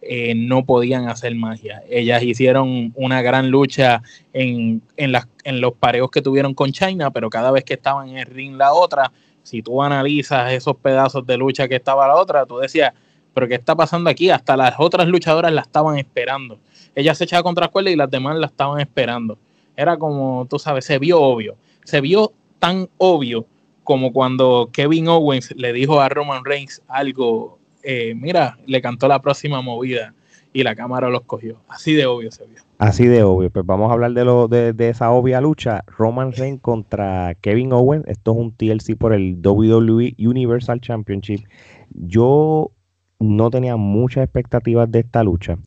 eh, 0.02 0.34
no 0.34 0.64
podían 0.64 1.08
hacer 1.08 1.34
magia. 1.34 1.82
Ellas 1.88 2.22
hicieron 2.22 2.92
una 2.94 3.22
gran 3.22 3.50
lucha 3.50 4.02
en, 4.32 4.82
en, 4.96 5.12
en 5.44 5.60
los 5.60 5.74
pareos 5.74 6.10
que 6.10 6.22
tuvieron 6.22 6.54
con 6.54 6.72
China, 6.72 7.10
pero 7.10 7.28
cada 7.30 7.50
vez 7.50 7.64
que 7.64 7.74
estaban 7.74 8.08
en 8.08 8.18
el 8.18 8.26
ring 8.26 8.56
la 8.56 8.72
otra, 8.72 9.12
si 9.42 9.62
tú 9.62 9.82
analizas 9.82 10.52
esos 10.52 10.76
pedazos 10.76 11.26
de 11.26 11.36
lucha 11.36 11.68
que 11.68 11.76
estaba 11.76 12.08
la 12.08 12.16
otra, 12.16 12.46
tú 12.46 12.58
decías, 12.58 12.92
pero 13.34 13.46
¿qué 13.46 13.54
está 13.54 13.76
pasando 13.76 14.10
aquí? 14.10 14.30
Hasta 14.30 14.56
las 14.56 14.74
otras 14.78 15.06
luchadoras 15.06 15.52
la 15.52 15.62
estaban 15.62 15.98
esperando. 15.98 16.58
Ella 16.94 17.14
se 17.14 17.24
echaba 17.24 17.42
contra 17.42 17.70
la 17.72 17.90
y 17.90 17.96
las 17.96 18.10
demás 18.10 18.36
la 18.36 18.46
estaban 18.46 18.80
esperando. 18.80 19.38
Era 19.76 19.96
como, 19.96 20.46
tú 20.50 20.58
sabes, 20.58 20.84
se 20.84 20.98
vio 20.98 21.20
obvio. 21.20 21.56
Se 21.84 22.00
vio 22.00 22.32
tan 22.58 22.88
obvio 22.98 23.46
como 23.84 24.12
cuando 24.12 24.70
Kevin 24.72 25.08
Owens 25.08 25.52
le 25.56 25.72
dijo 25.72 26.00
a 26.00 26.08
Roman 26.08 26.44
Reigns 26.44 26.82
algo 26.88 27.58
eh, 27.83 28.14
mira, 28.14 28.59
le 28.66 28.81
cantó 28.81 29.09
la 29.09 29.21
próxima 29.21 29.62
movida 29.62 30.14
y 30.53 30.62
la 30.62 30.75
cámara 30.75 31.09
los 31.09 31.23
cogió. 31.23 31.61
Así 31.69 31.95
de 31.95 32.07
obvio 32.07 32.31
se 32.31 32.47
vio. 32.47 32.61
Así 32.79 33.07
de 33.07 33.23
obvio. 33.23 33.51
Pues 33.51 33.64
vamos 33.64 33.90
a 33.90 33.95
hablar 33.95 34.12
de, 34.12 34.25
lo, 34.25 34.49
de, 34.49 34.75
esa 34.88 35.11
obvia 35.11 35.40
lucha. 35.40 35.85
Roman 35.87 36.33
Reigns 36.33 36.61
contra 36.61 37.35
Kevin 37.40 37.73
Owens. 37.73 38.07
Esto 38.07 38.33
es 38.33 38.38
un 38.38 38.53
TLC 38.53 38.97
por 38.97 39.12
el 39.12 39.40
WWE 39.43 40.14
Universal 40.19 40.81
Championship. 40.81 41.45
Yo 41.90 42.73
no 43.19 43.51
tenía 43.51 43.77
muchas 43.77 44.25
expectativas 44.25 44.90
de 44.90 45.01
esta 45.01 45.23
lucha 45.23 45.59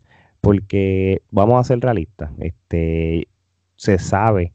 porque 0.41 1.21
vamos 1.31 1.59
a 1.59 1.63
ser 1.63 1.79
realistas. 1.79 2.31
Este, 2.39 3.27
se 3.75 3.99
sabe 3.99 4.53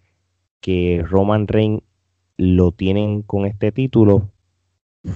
que 0.61 1.03
Roman 1.09 1.47
Reigns 1.47 1.83
lo 2.37 2.73
tienen 2.73 3.23
con 3.23 3.47
este 3.47 3.73
título 3.73 4.31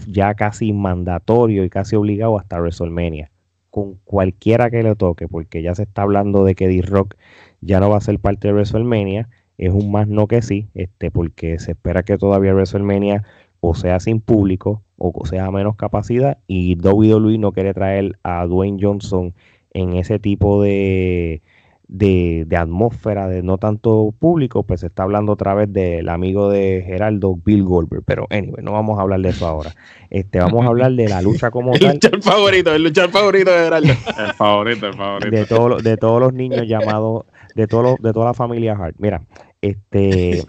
ya 0.06 0.34
casi 0.34 0.72
mandatorio 0.72 1.64
y 1.64 1.70
casi 1.70 1.96
obligado 1.96 2.38
hasta 2.38 2.60
WrestleMania. 2.60 3.30
Con 3.70 3.94
cualquiera 4.04 4.70
que 4.70 4.82
le 4.82 4.94
toque, 4.96 5.28
porque 5.28 5.62
ya 5.62 5.74
se 5.74 5.84
está 5.84 6.02
hablando 6.02 6.44
de 6.44 6.54
que 6.54 6.68
D-Rock 6.68 7.14
ya 7.60 7.80
no 7.80 7.90
va 7.90 7.96
a 7.96 8.00
ser 8.00 8.18
parte 8.18 8.48
de 8.48 8.54
WrestleMania. 8.54 9.28
Es 9.58 9.72
un 9.72 9.90
más 9.90 10.08
no 10.08 10.26
que 10.26 10.42
sí, 10.42 10.68
este, 10.74 11.10
porque 11.10 11.58
se 11.58 11.72
espera 11.72 12.02
que 12.02 12.18
todavía 12.18 12.54
WrestleMania 12.54 13.22
o 13.64 13.74
sea 13.74 14.00
sin 14.00 14.20
público 14.20 14.82
o 14.96 15.24
sea 15.24 15.50
menos 15.52 15.76
capacidad 15.76 16.38
y 16.48 16.76
WWE 16.76 17.38
no 17.38 17.52
quiere 17.52 17.72
traer 17.72 18.18
a 18.24 18.44
Dwayne 18.44 18.78
Johnson 18.80 19.34
en 19.72 19.94
ese 19.94 20.18
tipo 20.18 20.62
de, 20.62 21.42
de, 21.88 22.46
atmósfera 22.56 23.28
de 23.28 23.42
no 23.42 23.58
tanto 23.58 24.14
público, 24.18 24.62
pues 24.62 24.80
se 24.80 24.86
está 24.86 25.02
hablando 25.02 25.32
otra 25.32 25.54
vez 25.54 25.72
del 25.72 26.08
amigo 26.08 26.48
de 26.48 26.82
Geraldo, 26.86 27.36
Bill 27.36 27.64
Goldberg. 27.64 28.02
Pero, 28.04 28.26
anyway, 28.30 28.64
no 28.64 28.72
vamos 28.72 28.98
a 28.98 29.02
hablar 29.02 29.20
de 29.20 29.28
eso 29.30 29.46
ahora. 29.46 29.74
Este, 30.10 30.38
vamos 30.38 30.64
a 30.64 30.68
hablar 30.68 30.92
de 30.92 31.08
la 31.08 31.22
lucha 31.22 31.50
como 31.50 31.72
tal. 31.78 31.82
El 31.82 31.92
luchar 31.94 32.22
favorito, 32.22 32.74
el 32.74 32.82
luchar 32.82 33.10
favorito 33.10 33.50
de 33.50 33.58
Geraldo. 33.58 33.92
el 33.92 34.34
favorito, 34.34 34.86
el 34.86 34.94
favorito. 34.94 35.36
De, 35.36 35.46
todo, 35.46 35.76
de 35.78 35.96
todos 35.96 36.20
los 36.20 36.32
niños 36.32 36.66
llamados, 36.66 37.24
de, 37.54 37.66
todo, 37.66 37.96
de 38.00 38.12
toda 38.12 38.26
la 38.26 38.34
familia 38.34 38.74
Hart. 38.74 38.96
Mira, 38.98 39.22
este. 39.60 40.44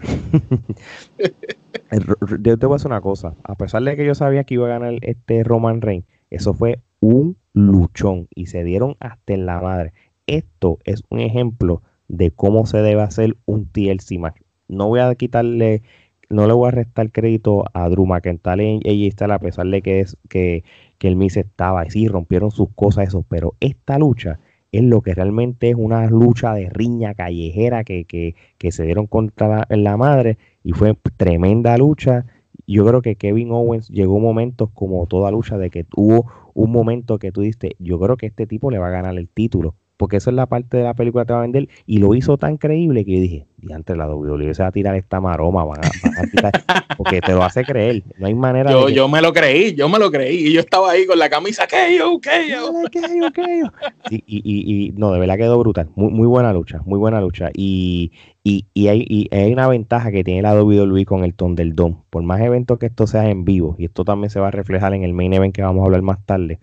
yo 2.40 2.58
te 2.58 2.66
voy 2.66 2.74
a 2.74 2.76
decir 2.76 2.86
una 2.86 3.00
cosa. 3.00 3.34
A 3.44 3.54
pesar 3.54 3.82
de 3.82 3.96
que 3.96 4.04
yo 4.04 4.14
sabía 4.14 4.44
que 4.44 4.54
iba 4.54 4.66
a 4.66 4.70
ganar 4.70 4.94
este 5.02 5.44
Roman 5.44 5.80
Reigns, 5.80 6.06
eso 6.30 6.54
fue 6.54 6.80
un 7.00 7.36
luchón 7.52 8.28
y 8.34 8.46
se 8.46 8.64
dieron 8.64 8.96
hasta 9.00 9.34
en 9.34 9.46
la 9.46 9.60
madre. 9.60 9.92
Esto 10.26 10.78
es 10.84 11.02
un 11.10 11.20
ejemplo 11.20 11.82
de 12.08 12.30
cómo 12.30 12.64
se 12.64 12.78
debe 12.78 13.02
hacer 13.02 13.36
un 13.44 13.66
TLC 13.66 14.18
match. 14.18 14.40
No 14.68 14.88
voy 14.88 15.00
a 15.00 15.14
quitarle, 15.14 15.82
no 16.30 16.46
le 16.46 16.54
voy 16.54 16.68
a 16.68 16.70
restar 16.70 17.12
crédito 17.12 17.64
a 17.74 17.90
Drew 17.90 18.06
McIntyre 18.06 18.80
y 18.82 19.08
AJ 19.10 19.30
a 19.30 19.38
pesar 19.38 19.66
de 19.66 19.82
que 19.82 20.00
es 20.00 20.16
que, 20.30 20.64
que 20.98 21.08
el 21.08 21.16
Miz 21.16 21.36
estaba, 21.36 21.86
y 21.86 21.90
sí, 21.90 22.08
rompieron 22.08 22.50
sus 22.50 22.70
cosas, 22.74 23.08
eso, 23.08 23.24
pero 23.28 23.54
esta 23.60 23.98
lucha 23.98 24.40
es 24.72 24.82
lo 24.82 25.02
que 25.02 25.14
realmente 25.14 25.68
es 25.70 25.76
una 25.76 26.06
lucha 26.06 26.54
de 26.54 26.70
riña 26.70 27.14
callejera 27.14 27.84
que, 27.84 28.06
que, 28.06 28.34
que 28.56 28.72
se 28.72 28.84
dieron 28.84 29.06
contra 29.06 29.66
la, 29.68 29.96
madre 29.98 30.38
y 30.64 30.72
fue 30.72 30.96
tremenda 31.16 31.76
lucha. 31.76 32.24
Yo 32.66 32.86
creo 32.86 33.02
que 33.02 33.16
Kevin 33.16 33.52
Owens 33.52 33.88
llegó 33.88 34.18
momentos 34.20 34.70
como 34.72 35.06
toda 35.06 35.30
lucha 35.30 35.58
de 35.58 35.70
que 35.70 35.84
tuvo 35.84 36.26
un 36.54 36.72
momento 36.72 37.18
que 37.18 37.30
tú 37.30 37.42
diste, 37.42 37.76
yo 37.78 38.00
creo 38.00 38.16
que 38.16 38.26
este 38.26 38.46
tipo 38.46 38.70
le 38.70 38.78
va 38.78 38.88
a 38.88 38.90
ganar 38.90 39.18
el 39.18 39.28
título 39.28 39.74
porque 39.96 40.16
eso 40.16 40.30
es 40.30 40.36
la 40.36 40.46
parte 40.46 40.76
de 40.76 40.84
la 40.84 40.94
película 40.94 41.24
que 41.24 41.28
te 41.28 41.32
va 41.32 41.38
a 41.40 41.42
vender, 41.42 41.68
y 41.86 41.98
lo 41.98 42.14
hizo 42.14 42.36
tan 42.36 42.56
creíble 42.56 43.04
que 43.04 43.12
yo 43.12 43.20
dije, 43.20 43.46
diante 43.58 43.94
la 43.94 44.08
WWE 44.08 44.52
se 44.54 44.62
va 44.62 44.68
a 44.68 44.72
tirar 44.72 44.96
esta 44.96 45.20
maroma, 45.20 45.64
van 45.64 45.80
a, 45.84 45.90
tirar, 46.30 46.52
porque 46.98 47.20
te 47.20 47.32
lo 47.32 47.44
hace 47.44 47.64
creer, 47.64 48.02
no 48.18 48.26
hay 48.26 48.34
manera 48.34 48.70
yo, 48.70 48.88
Yo 48.88 49.08
me 49.08 49.20
lo 49.22 49.32
creí, 49.32 49.74
yo 49.74 49.88
me 49.88 49.98
lo 49.98 50.10
creí, 50.10 50.48
y 50.48 50.52
yo 50.52 50.60
estaba 50.60 50.90
ahí 50.90 51.06
con 51.06 51.18
la 51.18 51.28
camisa, 51.28 51.66
que 51.66 51.96
yo, 51.96 52.20
que 52.20 52.50
yo. 52.50 52.72
Y, 54.10 54.16
y, 54.26 54.86
y, 54.86 54.92
no, 54.92 55.12
de 55.12 55.20
verdad 55.20 55.36
quedó 55.36 55.58
brutal, 55.58 55.88
muy, 55.94 56.10
muy 56.10 56.26
buena 56.26 56.52
lucha, 56.52 56.80
muy 56.84 56.98
buena 56.98 57.20
lucha, 57.20 57.50
y, 57.54 58.10
y, 58.42 58.66
y, 58.74 58.88
hay, 58.88 59.06
y 59.08 59.28
hay 59.34 59.52
una 59.52 59.68
ventaja 59.68 60.10
que 60.10 60.24
tiene 60.24 60.42
la 60.42 60.60
WWE 60.60 61.04
con 61.04 61.24
el 61.24 61.34
Thunderdome, 61.34 61.98
por 62.10 62.22
más 62.24 62.40
eventos 62.40 62.78
que 62.78 62.86
esto 62.86 63.06
sea 63.06 63.30
en 63.30 63.44
vivo, 63.44 63.76
y 63.78 63.84
esto 63.84 64.04
también 64.04 64.30
se 64.30 64.40
va 64.40 64.48
a 64.48 64.50
reflejar 64.50 64.92
en 64.94 65.04
el 65.04 65.14
main 65.14 65.32
event 65.32 65.54
que 65.54 65.62
vamos 65.62 65.82
a 65.82 65.84
hablar 65.86 66.02
más 66.02 66.24
tarde, 66.26 66.58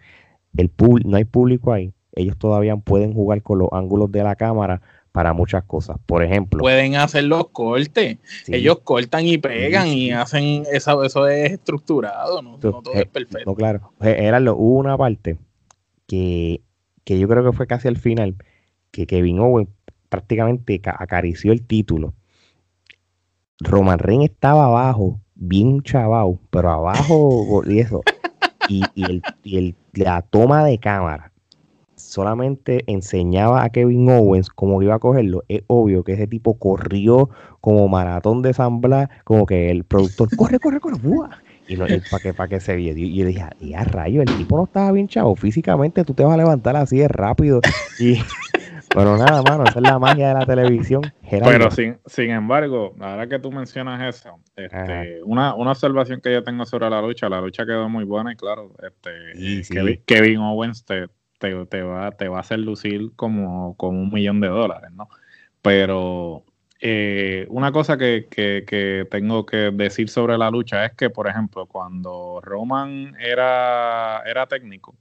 el 0.58 0.70
no 1.06 1.16
hay 1.16 1.24
público 1.24 1.72
ahí, 1.72 1.94
ellos 2.14 2.38
todavía 2.38 2.76
pueden 2.78 3.14
jugar 3.14 3.42
con 3.42 3.60
los 3.60 3.70
ángulos 3.72 4.12
de 4.12 4.24
la 4.24 4.36
cámara 4.36 4.82
para 5.12 5.34
muchas 5.34 5.64
cosas. 5.64 5.98
Por 6.06 6.24
ejemplo, 6.24 6.60
pueden 6.60 6.96
hacer 6.96 7.26
los 7.26 7.50
cortes. 7.50 8.18
Ellos 8.48 8.80
cortan 8.84 9.26
y 9.26 9.38
pegan 9.38 9.88
y 9.88 10.12
hacen 10.12 10.64
eso, 10.72 11.04
eso 11.04 11.28
es 11.28 11.52
estructurado, 11.52 12.42
no, 12.42 12.58
todo 12.58 12.94
es 12.94 13.06
perfecto. 13.06 13.50
No, 13.50 13.56
claro. 13.56 13.94
Eh, 14.02 14.16
era 14.20 14.40
lo, 14.40 14.56
hubo 14.56 14.80
una 14.80 14.98
parte 14.98 15.38
que, 16.08 16.62
que 17.04 17.20
yo 17.20 17.28
creo 17.28 17.44
que 17.44 17.56
fue 17.56 17.68
casi 17.68 17.88
al 17.88 17.98
final 17.98 18.36
que 18.92 19.06
Kevin 19.08 19.40
Owens 19.40 19.70
prácticamente 20.10 20.82
acarició 20.86 21.52
el 21.52 21.66
título. 21.66 22.14
Roman 23.60 24.00
Reigns 24.00 24.32
estaba 24.32 24.66
abajo, 24.66 25.20
bien 25.36 25.82
chavao, 25.84 26.40
pero 26.50 26.72
abajo 26.72 27.64
y 27.66 27.80
eso. 27.80 28.02
Y, 28.68 28.84
y, 28.96 29.04
el, 29.04 29.22
y 29.44 29.58
el, 29.58 29.76
la 29.94 30.22
toma 30.22 30.64
de 30.64 30.78
cámara 30.78 31.31
solamente 32.12 32.84
enseñaba 32.88 33.64
a 33.64 33.70
Kevin 33.70 34.10
Owens 34.10 34.50
cómo 34.50 34.82
iba 34.82 34.96
a 34.96 35.00
cogerlo, 35.00 35.44
es 35.48 35.64
obvio 35.68 36.04
que 36.04 36.14
ese 36.14 36.28
tipo 36.28 36.60
corrió 36.60 37.30
como 37.62 37.88
maratón 37.88 38.42
de 38.42 38.54
San 38.54 38.82
Blas, 38.82 39.10
como 39.24 39.46
que 39.46 39.72
el 39.72 39.86
productor, 39.86 40.28
corre, 40.38 40.60
corre, 40.60 40.80
corre, 40.82 40.98
Y 41.70 41.78
no, 41.78 41.86
para 41.86 42.22
que, 42.22 42.34
para 42.34 42.50
que 42.50 42.60
se 42.60 42.76
viera. 42.76 43.00
Y 43.00 43.16
yo 43.16 43.26
dije, 43.26 43.46
ya 43.62 43.84
rayo, 43.86 44.22
el 44.22 44.36
tipo 44.36 44.58
no 44.58 44.66
estaba 44.66 44.92
bien 44.92 45.08
chavo. 45.08 45.36
Físicamente 45.36 46.04
tú 46.04 46.14
te 46.14 46.24
vas 46.24 46.34
a 46.34 46.38
levantar 46.38 46.76
así 46.76 46.98
de 46.98 47.08
rápido. 47.08 47.62
Y, 47.98 48.18
pero 48.94 49.16
nada, 49.18 49.42
mano, 49.42 49.64
esa 49.64 49.80
es 49.80 49.84
la 49.84 49.98
magia 49.98 50.30
de 50.30 50.34
la 50.34 50.46
televisión. 50.46 51.02
Pero 51.30 51.72
sin, 51.72 51.98
sin 52.06 52.32
embargo, 52.32 52.94
ahora 53.00 53.26
que 53.28 53.40
tú 53.40 53.54
mencionas 53.54 54.16
eso, 54.16 54.38
este, 54.58 55.24
una, 55.24 55.56
una 55.56 55.72
observación 55.72 56.20
que 56.20 56.34
yo 56.34 56.44
tengo 56.44 56.66
sobre 56.66 56.90
la 56.90 57.02
lucha, 57.02 57.30
la 57.30 57.40
lucha 57.40 57.66
quedó 57.66 57.88
muy 57.88 58.04
buena 58.04 58.34
y 58.34 58.36
claro, 58.36 58.74
este, 58.84 60.02
Kevin 60.06 60.40
Owens 60.40 60.84
te, 60.84 61.08
te, 61.42 61.82
va, 61.82 62.12
te 62.12 62.28
va 62.30 62.38
a 62.38 62.42
hacer 62.42 62.60
lucir 62.60 63.12
como, 63.16 63.76
como 63.76 64.00
un 64.00 64.12
millón 64.12 64.40
de 64.40 64.48
dólares, 64.48 64.92
¿no? 64.94 65.10
Pero 65.62 66.46
eh, 66.80 67.46
una 67.50 67.72
cosa 67.72 67.98
que, 67.98 68.28
que, 68.30 69.08
tengo 69.12 69.46
que 69.46 69.72
decir 69.72 70.10
sobre 70.10 70.38
la 70.38 70.50
lucha 70.50 70.86
es 70.86 70.94
que, 70.94 71.10
por 71.10 71.28
ejemplo, 71.28 71.66
cuando 71.68 72.40
Roman 72.42 73.16
era, 73.20 74.24
era 74.26 74.48
técnico, 74.48 74.96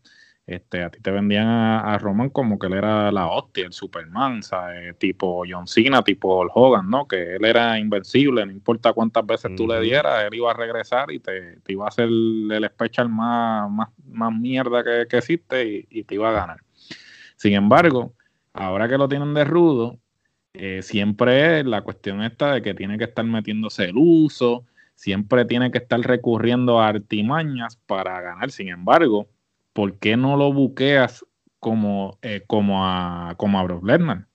este, 0.51 0.83
a 0.83 0.91
ti 0.91 1.01
te 1.01 1.13
vendían 1.13 1.47
a, 1.47 1.97
Roman 1.99 2.29
como 2.29 2.59
que 2.59 2.67
él 2.67 2.73
era 2.73 3.13
la 3.13 3.29
hostia, 3.29 3.67
el 3.67 3.73
Superman, 3.73 4.43
¿sabes? 4.43 4.99
Tipo 4.99 5.45
John 5.49 5.69
Cena, 5.69 6.03
tipo 6.03 6.45
Hogan, 6.53 6.91
¿no? 6.91 7.07
Que 7.07 7.37
él 7.37 7.45
era 7.45 7.79
invencible, 7.79 8.45
no 8.45 8.51
importa 8.51 8.93
cuántas 8.93 9.25
veces 9.25 9.55
tú 9.55 9.69
le 9.69 9.81
dieras, 9.81 10.25
él 10.25 10.35
iba 10.35 10.51
a 10.51 10.55
regresar 10.55 11.13
y 11.13 11.21
te, 11.21 11.59
iba 11.69 11.85
a 11.85 11.89
hacer 11.89 12.07
el 12.07 12.69
special 12.69 13.09
más, 13.09 13.71
más, 13.71 13.89
más 14.09 14.33
mierda 14.33 14.83
que, 14.83 15.17
existe 15.17 15.87
y, 15.89 16.03
te 16.03 16.17
iba 16.17 16.31
a 16.31 16.33
ganar. 16.33 16.61
Sin 17.37 17.55
embargo, 17.55 18.15
ahora 18.53 18.89
que 18.89 18.99
lo 18.99 19.09
tienen 19.09 19.33
de 19.35 19.45
rudo, 19.45 20.01
eh, 20.55 20.83
siempre 20.83 21.61
es 21.61 21.67
la 21.67 21.83
cuestión 21.83 22.25
esta 22.25 22.55
de 22.55 22.63
que 22.63 22.75
tiene 22.75 22.99
que 22.99 23.05
estar 23.05 23.25
metiéndose 23.25 23.85
el 23.85 23.95
uso, 23.97 24.65
siempre 24.97 25.45
tiene 25.45 25.71
que 25.71 25.79
estar 25.79 26.01
recurriendo 26.01 26.81
a 26.81 26.89
artimañas 26.89 27.77
para 27.87 28.21
ganar. 28.21 28.51
Sin 28.51 28.69
embargo, 28.69 29.29
¿por 29.73 29.99
qué 29.99 30.17
no 30.17 30.37
lo 30.37 30.53
buqueas 30.53 31.25
como, 31.59 32.19
eh, 32.23 32.43
como, 32.47 32.87
a, 32.87 33.35
como 33.37 33.59
a 33.59 33.63
Brock 33.65 33.85
Lesnar? 33.85 34.27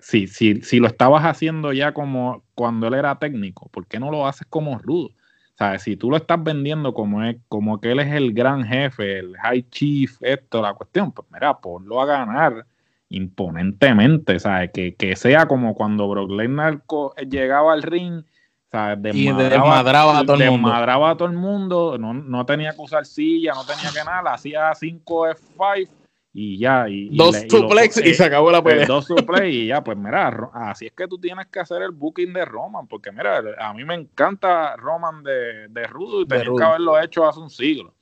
si, 0.00 0.26
si, 0.28 0.62
si, 0.62 0.78
lo 0.78 0.86
estabas 0.86 1.24
haciendo 1.24 1.72
ya 1.72 1.92
como 1.92 2.44
cuando 2.54 2.86
él 2.86 2.94
era 2.94 3.18
técnico, 3.18 3.68
¿por 3.68 3.86
qué 3.86 3.98
no 3.98 4.10
lo 4.10 4.26
haces 4.26 4.46
como 4.48 4.78
rudo? 4.78 5.10
¿Sabes? 5.58 5.82
Si 5.82 5.96
tú 5.96 6.10
lo 6.10 6.16
estás 6.16 6.42
vendiendo 6.42 6.94
como, 6.94 7.22
es, 7.24 7.36
como 7.48 7.80
que 7.80 7.92
él 7.92 8.00
es 8.00 8.12
el 8.12 8.32
gran 8.32 8.64
jefe, 8.64 9.18
el 9.18 9.36
high 9.36 9.68
chief, 9.68 10.16
esto, 10.20 10.62
la 10.62 10.72
cuestión, 10.74 11.12
pues 11.12 11.28
mira, 11.32 11.58
ponlo 11.58 12.00
a 12.00 12.06
ganar 12.06 12.64
imponentemente, 13.10 14.38
¿sabes? 14.38 14.70
Que, 14.72 14.94
que 14.94 15.16
sea 15.16 15.46
como 15.46 15.74
cuando 15.74 16.08
Brock 16.08 16.30
Lesnar 16.30 16.82
llegaba 17.28 17.72
al 17.72 17.82
ring 17.82 18.24
desmadraba, 18.70 20.18
a 20.18 20.24
todo 20.24 20.36
el 20.36 20.50
mundo. 20.50 20.72
a 20.72 21.16
todo 21.16 21.28
el 21.28 21.36
mundo, 21.36 21.98
no, 21.98 22.14
no, 22.14 22.46
tenía 22.46 22.72
que 22.72 22.80
usar 22.80 23.04
silla, 23.04 23.52
no 23.54 23.64
tenía 23.64 23.90
que 23.92 24.04
nada, 24.04 24.34
hacía 24.34 24.72
5 24.74 25.28
F5 25.28 25.88
y 26.32 26.58
ya. 26.58 26.88
Y, 26.88 27.16
dos 27.16 27.36
suplex 27.48 27.96
y, 28.04 28.14
se 28.14 28.24
acabó 28.24 28.52
la 28.52 28.62
pues, 28.62 28.74
pelea. 28.74 28.86
Dos 28.86 29.06
suplex 29.08 29.46
y 29.46 29.66
ya, 29.66 29.82
pues 29.82 29.98
mira, 29.98 30.28
así 30.52 30.86
es 30.86 30.92
que 30.92 31.08
tú 31.08 31.18
tienes 31.18 31.46
que 31.46 31.60
hacer 31.60 31.82
el 31.82 31.90
booking 31.90 32.32
de 32.32 32.44
Roman, 32.44 32.86
porque 32.86 33.10
mira, 33.10 33.42
a 33.58 33.74
mí 33.74 33.84
me 33.84 33.94
encanta 33.94 34.76
Roman 34.76 35.22
de, 35.24 35.68
de 35.68 35.86
Rudo 35.86 36.22
y 36.22 36.26
tenía 36.26 36.44
que 36.56 36.64
haberlo 36.64 37.00
hecho 37.00 37.26
hace 37.26 37.40
un 37.40 37.50
siglo. 37.50 37.94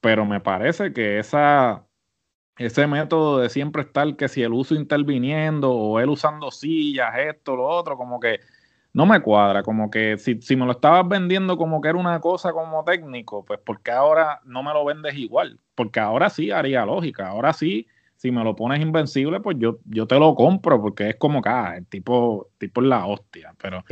Pero 0.00 0.26
me 0.26 0.40
parece 0.40 0.92
que 0.92 1.18
esa, 1.18 1.86
ese 2.58 2.86
método 2.86 3.38
de 3.38 3.48
siempre 3.48 3.82
estar 3.82 4.14
que 4.16 4.28
si 4.28 4.42
el 4.42 4.52
uso 4.52 4.74
interviniendo 4.74 5.72
o 5.72 6.00
él 6.00 6.10
usando 6.10 6.50
sillas, 6.50 7.14
esto, 7.16 7.56
lo 7.56 7.66
otro, 7.66 7.96
como 7.96 8.20
que 8.20 8.40
no 8.94 9.06
me 9.06 9.20
cuadra, 9.20 9.62
como 9.62 9.90
que 9.90 10.18
si, 10.18 10.40
si, 10.42 10.54
me 10.54 10.66
lo 10.66 10.72
estabas 10.72 11.08
vendiendo 11.08 11.56
como 11.56 11.80
que 11.80 11.88
era 11.88 11.98
una 11.98 12.20
cosa 12.20 12.52
como 12.52 12.84
técnico, 12.84 13.44
pues 13.44 13.58
porque 13.64 13.90
ahora 13.90 14.40
no 14.44 14.62
me 14.62 14.72
lo 14.72 14.84
vendes 14.84 15.14
igual, 15.16 15.58
porque 15.74 16.00
ahora 16.00 16.28
sí 16.28 16.50
haría 16.50 16.84
lógica, 16.84 17.28
ahora 17.28 17.52
sí, 17.52 17.86
si 18.16 18.30
me 18.30 18.44
lo 18.44 18.54
pones 18.54 18.80
invencible, 18.80 19.40
pues 19.40 19.56
yo, 19.58 19.78
yo 19.86 20.06
te 20.06 20.18
lo 20.18 20.34
compro, 20.34 20.80
porque 20.80 21.10
es 21.10 21.16
como 21.16 21.40
que 21.40 21.48
ah, 21.48 21.74
el 21.76 21.86
tipo, 21.86 22.48
tipo 22.58 22.82
es 22.82 22.86
la 22.86 23.06
hostia, 23.06 23.54
pero... 23.60 23.82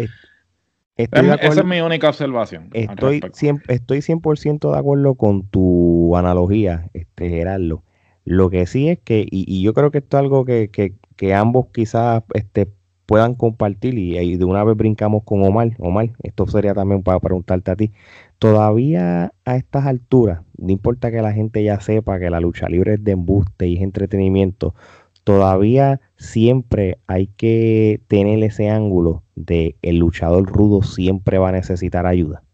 esa 0.97 1.61
es 1.61 1.65
mi 1.65 1.81
única 1.81 2.11
observación. 2.11 2.69
Estoy, 2.75 3.21
100%, 3.21 3.63
estoy 3.69 4.03
100 4.03 4.21
de 4.61 4.79
acuerdo 4.79 5.15
con 5.15 5.49
tu 5.49 6.15
analogía, 6.15 6.91
este, 6.93 7.31
Gerardo. 7.31 7.83
Lo 8.27 8.51
que 8.51 8.67
sí 8.67 8.91
es 8.91 8.99
que, 8.99 9.21
y, 9.23 9.47
y 9.49 9.63
yo 9.63 9.73
creo 9.73 9.91
que 9.91 9.99
esto 9.99 10.19
es 10.19 10.21
algo 10.21 10.45
que, 10.45 10.71
que, 10.71 10.93
que 11.17 11.35
ambos 11.35 11.69
quizás 11.73 12.23
este, 12.35 12.69
puedan 13.11 13.35
compartir 13.35 13.99
y, 13.99 14.37
de 14.37 14.45
una 14.45 14.63
vez 14.63 14.77
brincamos 14.77 15.25
con 15.25 15.43
Omar. 15.43 15.73
Omar, 15.81 16.11
esto 16.23 16.47
sería 16.47 16.75
también 16.75 17.03
para 17.03 17.19
preguntarte 17.19 17.73
a 17.73 17.75
ti. 17.75 17.91
Todavía 18.39 19.33
a 19.45 19.57
estas 19.57 19.87
alturas, 19.87 20.43
no 20.57 20.71
importa 20.71 21.11
que 21.11 21.21
la 21.21 21.33
gente 21.33 21.65
ya 21.65 21.81
sepa 21.81 22.21
que 22.21 22.31
la 22.31 22.39
lucha 22.39 22.69
libre 22.69 22.95
es 22.95 23.03
de 23.03 23.11
embuste 23.11 23.67
y 23.67 23.79
es 23.79 23.83
entretenimiento, 23.83 24.77
todavía 25.25 26.01
siempre 26.19 26.99
hay 27.09 27.27
que 27.27 28.01
tener 28.07 28.45
ese 28.45 28.71
ángulo 28.71 29.25
de 29.35 29.75
el 29.83 29.97
luchador 29.97 30.47
rudo 30.47 30.83
siempre 30.83 31.39
va 31.39 31.49
a 31.49 31.53
necesitar 31.53 32.07
ayuda. 32.07 32.45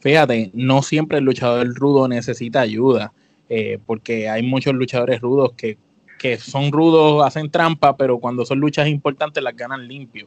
Fíjate, 0.00 0.50
no 0.54 0.82
siempre 0.82 1.18
el 1.18 1.24
luchador 1.24 1.72
rudo 1.72 2.08
necesita 2.08 2.62
ayuda, 2.62 3.12
eh, 3.48 3.78
porque 3.86 4.28
hay 4.28 4.42
muchos 4.42 4.74
luchadores 4.74 5.20
rudos 5.20 5.52
que 5.52 5.78
que 6.18 6.38
son 6.38 6.72
rudos, 6.72 7.24
hacen 7.24 7.50
trampa, 7.50 7.96
pero 7.96 8.18
cuando 8.18 8.44
son 8.44 8.58
luchas 8.58 8.88
importantes 8.88 9.42
las 9.42 9.56
ganan 9.56 9.86
limpio. 9.86 10.26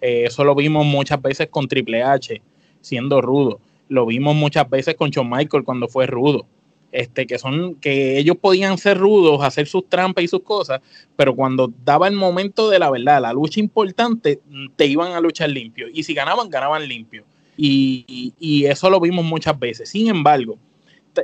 Eh, 0.00 0.24
eso 0.26 0.44
lo 0.44 0.54
vimos 0.54 0.86
muchas 0.86 1.20
veces 1.20 1.48
con 1.50 1.68
Triple 1.68 2.02
H, 2.02 2.40
siendo 2.80 3.20
rudo. 3.20 3.60
Lo 3.88 4.06
vimos 4.06 4.36
muchas 4.36 4.68
veces 4.68 4.94
con 4.94 5.10
Shawn 5.10 5.28
Michael 5.28 5.64
cuando 5.64 5.88
fue 5.88 6.06
rudo. 6.06 6.46
Este, 6.92 7.24
que 7.24 7.38
son, 7.38 7.76
que 7.76 8.18
ellos 8.18 8.36
podían 8.36 8.76
ser 8.76 8.98
rudos, 8.98 9.44
hacer 9.44 9.68
sus 9.68 9.88
trampas 9.88 10.24
y 10.24 10.28
sus 10.28 10.42
cosas, 10.42 10.80
pero 11.14 11.36
cuando 11.36 11.72
daba 11.84 12.08
el 12.08 12.14
momento 12.14 12.68
de 12.68 12.80
la 12.80 12.90
verdad, 12.90 13.22
la 13.22 13.32
lucha 13.32 13.60
importante, 13.60 14.40
te 14.74 14.86
iban 14.86 15.12
a 15.12 15.20
luchar 15.20 15.50
limpio. 15.50 15.86
Y 15.92 16.02
si 16.02 16.14
ganaban, 16.14 16.50
ganaban 16.50 16.88
limpio. 16.88 17.24
y, 17.56 18.32
y 18.40 18.64
eso 18.64 18.90
lo 18.90 19.00
vimos 19.00 19.24
muchas 19.24 19.58
veces. 19.58 19.90
Sin 19.90 20.08
embargo, 20.08 20.58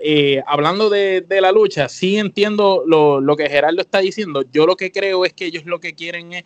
eh, 0.03 0.43
hablando 0.47 0.91
de, 0.91 1.25
la 1.29 1.53
lucha, 1.53 1.89
sí 1.89 2.17
entiendo 2.17 2.85
lo, 2.87 3.37
que 3.37 3.49
Gerardo 3.49 3.81
está 3.81 3.99
diciendo. 4.01 4.45
Yo 4.53 4.67
lo 4.67 4.77
que 4.77 4.91
creo 4.91 5.25
es 5.25 5.33
que 5.33 5.47
ellos 5.47 5.65
lo 5.67 5.81
que 5.81 5.95
quieren 5.95 6.33
es 6.33 6.45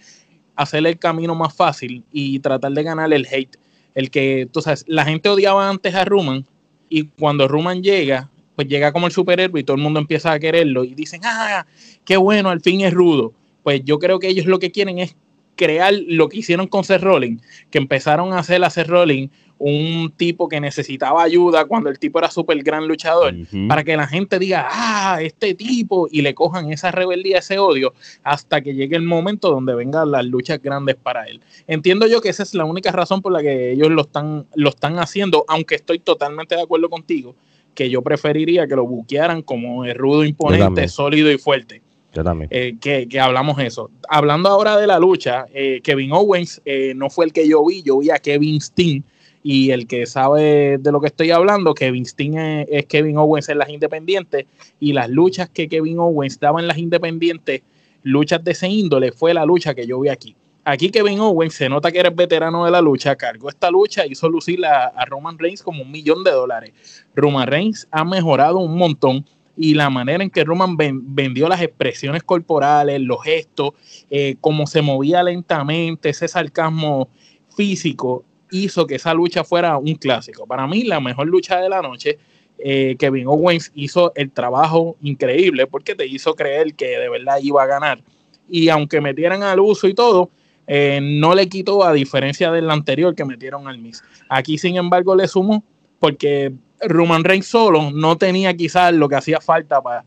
hacerle 0.56 0.90
el 0.90 0.98
camino 0.98 1.34
más 1.34 1.54
fácil 1.54 2.04
y 2.12 2.38
tratar 2.40 2.72
de 2.72 2.82
ganar 2.82 3.12
el 3.12 3.26
hate. 3.30 3.56
El 3.94 4.10
que, 4.10 4.48
tú 4.50 4.62
sabes, 4.62 4.84
la 4.86 5.04
gente 5.04 5.28
odiaba 5.28 5.68
antes 5.68 5.94
a 5.94 6.04
Ruman 6.04 6.44
y 6.88 7.04
cuando 7.04 7.48
Ruman 7.48 7.82
llega, 7.82 8.30
pues 8.56 8.68
llega 8.68 8.92
como 8.92 9.06
el 9.06 9.12
superhéroe 9.12 9.60
y 9.60 9.64
todo 9.64 9.76
el 9.76 9.82
mundo 9.82 10.00
empieza 10.00 10.32
a 10.32 10.38
quererlo 10.38 10.84
y 10.84 10.94
dicen, 10.94 11.22
ah, 11.24 11.66
qué 12.04 12.16
bueno, 12.16 12.50
al 12.50 12.60
fin 12.60 12.82
es 12.82 12.92
rudo. 12.92 13.32
Pues 13.62 13.82
yo 13.84 13.98
creo 13.98 14.18
que 14.18 14.28
ellos 14.28 14.46
lo 14.46 14.58
que 14.58 14.70
quieren 14.70 14.98
es 14.98 15.16
crear 15.56 15.92
lo 15.92 16.28
que 16.28 16.38
hicieron 16.38 16.66
con 16.66 16.84
Seth 16.84 17.02
Rollins, 17.02 17.42
que 17.70 17.78
empezaron 17.78 18.32
a 18.32 18.38
hacer 18.38 18.62
a 18.64 18.70
Seth 18.70 18.88
Rollins 18.88 19.30
un 19.60 20.10
tipo 20.16 20.48
que 20.48 20.58
necesitaba 20.58 21.22
ayuda 21.22 21.66
cuando 21.66 21.90
el 21.90 21.98
tipo 21.98 22.18
era 22.18 22.30
súper 22.30 22.62
gran 22.62 22.88
luchador, 22.88 23.34
para 23.68 23.84
que 23.84 23.94
la 23.94 24.06
gente 24.06 24.38
diga, 24.38 24.66
ah, 24.70 25.18
este 25.20 25.52
tipo, 25.52 26.08
y 26.10 26.22
le 26.22 26.34
cojan 26.34 26.72
esa 26.72 26.90
rebeldía, 26.90 27.38
ese 27.38 27.58
odio, 27.58 27.92
hasta 28.22 28.62
que 28.62 28.74
llegue 28.74 28.96
el 28.96 29.02
momento 29.02 29.50
donde 29.50 29.74
vengan 29.74 30.10
las 30.10 30.24
luchas 30.24 30.62
grandes 30.62 30.96
para 30.96 31.24
él. 31.26 31.42
Entiendo 31.66 32.06
yo 32.06 32.22
que 32.22 32.30
esa 32.30 32.42
es 32.42 32.54
la 32.54 32.64
única 32.64 32.90
razón 32.90 33.20
por 33.20 33.32
la 33.32 33.42
que 33.42 33.72
ellos 33.72 33.90
lo 33.90 34.00
están, 34.00 34.46
lo 34.54 34.70
están 34.70 34.98
haciendo, 34.98 35.44
aunque 35.46 35.74
estoy 35.74 35.98
totalmente 35.98 36.56
de 36.56 36.62
acuerdo 36.62 36.88
contigo, 36.88 37.34
que 37.74 37.90
yo 37.90 38.00
preferiría 38.00 38.66
que 38.66 38.76
lo 38.76 38.86
buquearan 38.86 39.42
como 39.42 39.84
el 39.84 39.94
rudo, 39.94 40.24
imponente, 40.24 40.88
sólido 40.88 41.30
y 41.30 41.36
fuerte. 41.36 41.82
Yo 42.14 42.24
también. 42.24 42.48
Eh, 42.50 42.76
que, 42.80 43.06
que, 43.06 43.20
hablamos 43.20 43.58
eso. 43.60 43.90
Hablando 44.08 44.48
ahora 44.48 44.78
de 44.78 44.86
la 44.86 44.98
lucha, 44.98 45.44
eh, 45.52 45.80
Kevin 45.84 46.12
Owens 46.12 46.62
eh, 46.64 46.94
no 46.96 47.10
fue 47.10 47.26
el 47.26 47.32
que 47.34 47.46
yo 47.46 47.64
vi, 47.64 47.82
yo 47.82 47.98
vi 47.98 48.10
a 48.10 48.18
Kevin 48.18 48.58
Steen 48.60 49.04
y 49.42 49.70
el 49.70 49.86
que 49.86 50.06
sabe 50.06 50.78
de 50.78 50.92
lo 50.92 51.00
que 51.00 51.06
estoy 51.06 51.30
hablando, 51.30 51.74
Kevin 51.74 52.04
Steen 52.04 52.36
es, 52.38 52.86
Kevin 52.86 53.16
Owens 53.16 53.48
en 53.48 53.58
las 53.58 53.70
independientes 53.70 54.46
y 54.78 54.92
las 54.92 55.08
luchas 55.08 55.48
que 55.48 55.68
Kevin 55.68 55.98
Owens 55.98 56.38
daba 56.38 56.60
en 56.60 56.66
las 56.66 56.78
independientes, 56.78 57.62
luchas 58.02 58.44
de 58.44 58.52
ese 58.52 58.68
índole, 58.68 59.12
fue 59.12 59.32
la 59.32 59.44
lucha 59.44 59.74
que 59.74 59.86
yo 59.86 60.00
vi 60.00 60.08
aquí. 60.08 60.36
Aquí 60.62 60.90
Kevin 60.90 61.20
Owens 61.20 61.54
se 61.54 61.70
nota 61.70 61.90
que 61.90 62.00
eres 62.00 62.14
veterano 62.14 62.66
de 62.66 62.70
la 62.70 62.82
lucha, 62.82 63.16
cargó 63.16 63.48
esta 63.48 63.70
lucha, 63.70 64.06
hizo 64.06 64.28
lucir 64.28 64.64
a, 64.66 65.04
Roman 65.06 65.38
Reigns 65.38 65.62
como 65.62 65.82
un 65.82 65.90
millón 65.90 66.22
de 66.22 66.32
dólares. 66.32 66.72
Roman 67.14 67.46
Reigns 67.48 67.88
ha 67.90 68.04
mejorado 68.04 68.58
un 68.58 68.76
montón 68.76 69.24
y 69.56 69.74
la 69.74 69.88
manera 69.88 70.22
en 70.22 70.30
que 70.30 70.44
Roman 70.44 70.76
vendió 70.76 71.48
las 71.48 71.62
expresiones 71.62 72.22
corporales, 72.22 73.00
los 73.00 73.22
gestos, 73.22 73.72
eh, 74.10 74.36
cómo 74.40 74.66
se 74.66 74.82
movía 74.82 75.22
lentamente, 75.22 76.10
ese 76.10 76.28
sarcasmo 76.28 77.08
físico, 77.56 78.24
hizo 78.50 78.86
que 78.86 78.96
esa 78.96 79.14
lucha 79.14 79.44
fuera 79.44 79.78
un 79.78 79.94
clásico. 79.94 80.46
Para 80.46 80.66
mí, 80.66 80.84
la 80.84 81.00
mejor 81.00 81.26
lucha 81.26 81.60
de 81.60 81.68
la 81.68 81.82
noche, 81.82 82.18
eh, 82.58 82.96
Kevin 82.98 83.26
Owens 83.26 83.72
hizo 83.74 84.12
el 84.14 84.30
trabajo 84.30 84.96
increíble 85.00 85.66
porque 85.66 85.94
te 85.94 86.06
hizo 86.06 86.34
creer 86.34 86.74
que 86.74 86.98
de 86.98 87.08
verdad 87.08 87.38
iba 87.42 87.62
a 87.62 87.66
ganar. 87.66 88.02
Y 88.48 88.68
aunque 88.68 89.00
metieran 89.00 89.42
al 89.42 89.60
uso 89.60 89.88
y 89.88 89.94
todo, 89.94 90.30
eh, 90.66 91.00
no 91.02 91.34
le 91.34 91.48
quitó 91.48 91.84
a 91.84 91.92
diferencia 91.92 92.50
del 92.50 92.70
anterior 92.70 93.14
que 93.14 93.24
metieron 93.24 93.66
al 93.66 93.78
Miss. 93.78 94.02
Aquí, 94.28 94.58
sin 94.58 94.76
embargo, 94.76 95.14
le 95.14 95.26
sumó 95.26 95.64
porque 95.98 96.52
Roman 96.80 97.24
Reigns 97.24 97.46
solo 97.46 97.90
no 97.90 98.16
tenía 98.16 98.54
quizás 98.54 98.92
lo 98.92 99.08
que 99.08 99.16
hacía 99.16 99.40
falta 99.40 99.82
para 99.82 100.04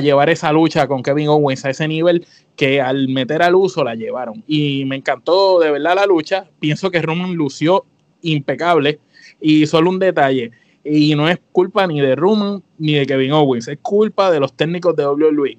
llevar 0.00 0.28
esa 0.28 0.52
lucha 0.52 0.86
con 0.86 1.02
Kevin 1.02 1.28
Owens 1.28 1.64
a 1.64 1.70
ese 1.70 1.88
nivel 1.88 2.26
que 2.54 2.80
al 2.80 3.08
meter 3.08 3.42
al 3.42 3.54
uso 3.54 3.84
la 3.84 3.94
llevaron. 3.94 4.42
Y 4.46 4.84
me 4.84 4.96
encantó 4.96 5.58
de 5.60 5.70
verdad 5.70 5.94
la 5.94 6.06
lucha. 6.06 6.48
Pienso 6.58 6.90
que 6.90 7.02
Roman 7.02 7.34
lució 7.34 7.84
impecable. 8.22 8.98
Y 9.40 9.66
solo 9.66 9.90
un 9.90 9.98
detalle, 9.98 10.52
y 10.82 11.14
no 11.14 11.28
es 11.28 11.38
culpa 11.52 11.86
ni 11.86 12.00
de 12.00 12.14
Roman 12.14 12.62
ni 12.78 12.94
de 12.94 13.06
Kevin 13.06 13.32
Owens, 13.32 13.68
es 13.68 13.78
culpa 13.82 14.30
de 14.30 14.40
los 14.40 14.52
técnicos 14.52 14.94
de 14.96 15.06
WWE. 15.06 15.58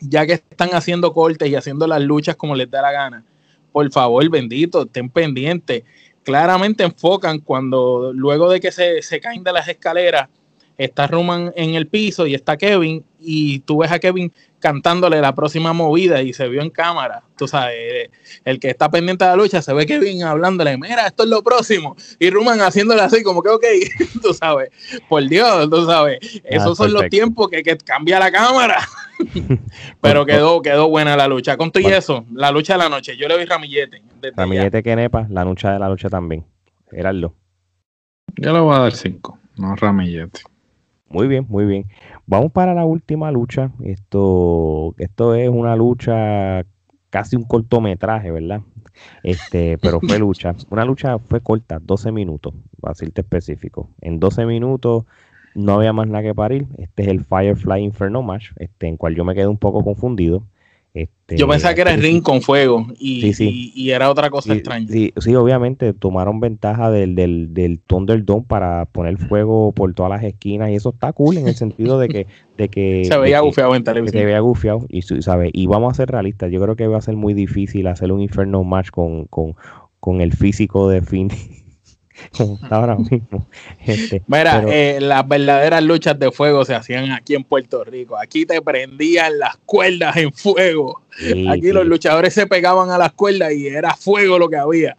Ya 0.00 0.26
que 0.26 0.34
están 0.34 0.70
haciendo 0.74 1.12
cortes 1.12 1.48
y 1.48 1.54
haciendo 1.54 1.86
las 1.86 2.02
luchas 2.02 2.36
como 2.36 2.54
les 2.54 2.70
da 2.70 2.82
la 2.82 2.92
gana. 2.92 3.24
Por 3.72 3.90
favor, 3.90 4.28
bendito, 4.28 4.82
estén 4.82 5.08
pendientes. 5.08 5.84
Claramente 6.24 6.84
enfocan 6.84 7.38
cuando 7.38 8.12
luego 8.12 8.50
de 8.50 8.60
que 8.60 8.72
se, 8.72 9.00
se 9.02 9.20
caen 9.20 9.44
de 9.44 9.52
las 9.52 9.68
escaleras, 9.68 10.28
está 10.76 11.06
Roman 11.06 11.52
en 11.56 11.74
el 11.74 11.86
piso 11.86 12.26
y 12.26 12.34
está 12.34 12.56
Kevin 12.56 13.04
y 13.28 13.58
tú 13.60 13.78
ves 13.78 13.90
a 13.90 13.98
Kevin 13.98 14.32
cantándole 14.60 15.20
la 15.20 15.34
próxima 15.34 15.72
movida 15.72 16.22
y 16.22 16.32
se 16.32 16.48
vio 16.48 16.62
en 16.62 16.70
cámara, 16.70 17.24
tú 17.36 17.48
sabes, 17.48 18.08
el 18.44 18.60
que 18.60 18.70
está 18.70 18.88
pendiente 18.88 19.24
de 19.24 19.30
la 19.30 19.36
lucha 19.36 19.60
se 19.60 19.74
ve 19.74 19.84
Kevin 19.84 20.22
hablándole, 20.22 20.76
mira, 20.78 21.08
esto 21.08 21.24
es 21.24 21.28
lo 21.28 21.42
próximo 21.42 21.96
y 22.20 22.30
Roman 22.30 22.60
haciéndole 22.60 23.02
así 23.02 23.24
como 23.24 23.42
que 23.42 23.48
ok, 23.48 23.64
tú 24.22 24.32
sabes, 24.32 24.70
por 25.08 25.26
Dios, 25.28 25.68
tú 25.68 25.84
sabes, 25.86 26.18
esos 26.44 26.78
son 26.78 26.92
los 26.92 27.08
tiempos 27.08 27.48
que, 27.48 27.62
cambia 27.84 28.20
la 28.20 28.30
cámara, 28.30 28.78
pero 30.00 30.24
quedó, 30.24 30.62
quedó 30.62 30.88
buena 30.88 31.16
la 31.16 31.26
lucha, 31.26 31.56
con 31.56 31.72
todo 31.72 31.82
y 31.82 31.92
eso, 31.92 32.24
la 32.32 32.52
lucha 32.52 32.74
de 32.74 32.78
la 32.78 32.88
noche, 32.88 33.16
yo 33.16 33.26
le 33.26 33.34
doy 33.34 33.44
ramillete. 33.44 34.02
Ramillete 34.36 34.82
que 34.84 34.94
nepa, 34.94 35.26
la 35.30 35.44
lucha 35.44 35.72
de 35.72 35.80
la 35.80 35.88
lucha 35.88 36.08
también, 36.08 36.44
Gerardo. 36.90 37.34
Yo 38.36 38.52
le 38.52 38.60
voy 38.60 38.74
a 38.74 38.78
dar 38.78 38.92
cinco, 38.92 39.38
no 39.56 39.74
ramillete. 39.74 40.42
Muy 41.08 41.28
bien, 41.28 41.46
muy 41.48 41.64
bien. 41.64 41.86
Vamos 42.26 42.50
para 42.52 42.74
la 42.74 42.84
última 42.84 43.30
lucha. 43.30 43.70
Esto, 43.82 44.94
esto 44.98 45.34
es 45.34 45.48
una 45.48 45.76
lucha, 45.76 46.66
casi 47.10 47.36
un 47.36 47.44
cortometraje, 47.44 48.32
¿verdad? 48.32 48.62
Este, 49.22 49.78
pero 49.78 50.00
fue 50.00 50.18
lucha. 50.18 50.54
Una 50.70 50.84
lucha 50.84 51.18
fue 51.18 51.40
corta, 51.40 51.78
12 51.80 52.10
minutos, 52.10 52.54
para 52.80 52.92
decirte 52.92 53.20
específico. 53.20 53.90
En 54.00 54.18
12 54.18 54.44
minutos 54.44 55.04
no 55.54 55.74
había 55.74 55.92
más 55.92 56.08
nada 56.08 56.24
que 56.24 56.34
parir. 56.34 56.66
Este 56.78 57.04
es 57.04 57.08
el 57.08 57.24
Firefly 57.24 57.82
Inferno 57.82 58.22
Match, 58.22 58.50
este, 58.56 58.88
en 58.88 58.96
cual 58.96 59.14
yo 59.14 59.24
me 59.24 59.34
quedé 59.34 59.46
un 59.46 59.58
poco 59.58 59.84
confundido. 59.84 60.46
Este, 60.96 61.36
Yo 61.36 61.46
pensaba 61.46 61.74
que 61.74 61.82
era 61.82 61.92
el 61.92 62.00
ring 62.00 62.22
con 62.22 62.40
fuego 62.40 62.86
y, 62.98 63.90
era 63.90 64.10
otra 64.10 64.30
cosa 64.30 64.54
extraña. 64.54 64.88
Sí, 64.88 65.12
sí, 65.18 65.34
obviamente 65.34 65.92
tomaron 65.92 66.40
ventaja 66.40 66.90
del, 66.90 67.14
del, 67.14 67.52
del 67.52 67.80
Thunderdome 67.80 68.46
para 68.48 68.86
poner 68.86 69.18
fuego 69.18 69.72
por 69.72 69.92
todas 69.92 70.10
las 70.10 70.24
esquinas 70.24 70.70
y 70.70 70.74
eso 70.76 70.90
está 70.90 71.12
cool 71.12 71.36
en 71.36 71.48
el 71.48 71.54
sentido 71.56 71.98
de 71.98 72.08
que... 72.08 72.26
De 72.56 72.70
que 72.70 73.04
se 73.04 73.18
veía 73.18 73.40
gufiado 73.40 73.74
en 73.74 73.84
televisión. 73.84 74.20
Se 74.20 74.24
veía 74.24 74.40
gufiado 74.40 74.86
y, 74.88 75.02
¿sabe? 75.02 75.50
y 75.52 75.66
vamos 75.66 75.92
a 75.92 75.96
ser 75.96 76.08
realistas. 76.08 76.50
Yo 76.50 76.62
creo 76.62 76.76
que 76.76 76.86
va 76.86 76.96
a 76.96 77.02
ser 77.02 77.14
muy 77.14 77.34
difícil 77.34 77.86
hacer 77.88 78.10
un 78.10 78.22
Inferno 78.22 78.64
Match 78.64 78.88
con, 78.88 79.26
con, 79.26 79.54
con 80.00 80.22
el 80.22 80.32
físico 80.32 80.88
de 80.88 81.02
Finn 81.02 81.30
ahora 82.70 82.96
mismo. 82.96 83.46
Este, 83.84 84.22
Mira, 84.26 84.64
eh, 84.68 84.98
las 85.00 85.26
verdaderas 85.26 85.82
luchas 85.82 86.18
de 86.18 86.30
fuego 86.30 86.64
se 86.64 86.74
hacían 86.74 87.10
aquí 87.12 87.34
en 87.34 87.44
Puerto 87.44 87.84
Rico. 87.84 88.16
Aquí 88.18 88.46
te 88.46 88.60
prendían 88.62 89.38
las 89.38 89.56
cuerdas 89.58 90.16
en 90.16 90.32
fuego. 90.32 91.02
aquí 91.50 91.72
los 91.72 91.86
luchadores 91.86 92.34
se 92.34 92.46
pegaban 92.46 92.90
a 92.90 92.98
las 92.98 93.12
cuerdas 93.12 93.52
y 93.52 93.66
era 93.66 93.94
fuego 93.94 94.38
lo 94.38 94.48
que 94.48 94.56
había. 94.56 94.96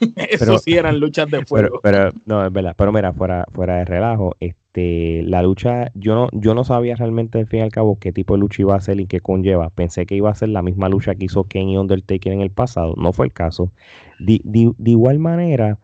Eso 0.16 0.58
sí 0.58 0.74
eran 0.74 0.98
luchas 0.98 1.30
de 1.30 1.44
fuego. 1.44 1.80
Pero, 1.82 2.10
no, 2.26 2.44
es 2.44 2.52
verdad. 2.52 2.74
Pero 2.76 2.92
mira, 2.92 3.12
fuera, 3.12 3.46
fuera 3.52 3.76
de 3.76 3.84
relajo, 3.84 4.36
este, 4.40 5.22
la 5.22 5.42
lucha, 5.42 5.90
yo 5.94 6.14
no, 6.14 6.28
yo 6.32 6.54
no 6.54 6.64
sabía 6.64 6.96
realmente 6.96 7.38
al 7.38 7.46
fin 7.46 7.60
y 7.60 7.62
al 7.62 7.70
cabo 7.70 7.98
qué 7.98 8.12
tipo 8.12 8.34
de 8.34 8.40
lucha 8.40 8.62
iba 8.62 8.74
a 8.74 8.80
ser 8.80 9.00
y 9.00 9.06
qué 9.06 9.20
conlleva. 9.20 9.70
Pensé 9.70 10.06
que 10.06 10.16
iba 10.16 10.30
a 10.30 10.34
ser 10.34 10.48
la 10.48 10.62
misma 10.62 10.88
lucha 10.88 11.14
que 11.14 11.26
hizo 11.26 11.44
Kenny 11.44 11.76
Undertaker 11.76 12.32
en 12.32 12.40
el 12.40 12.50
pasado. 12.50 12.94
No 12.96 13.12
fue 13.12 13.26
el 13.26 13.32
caso. 13.32 13.72
de 14.18 14.72
igual 14.84 15.18
manera, 15.18 15.78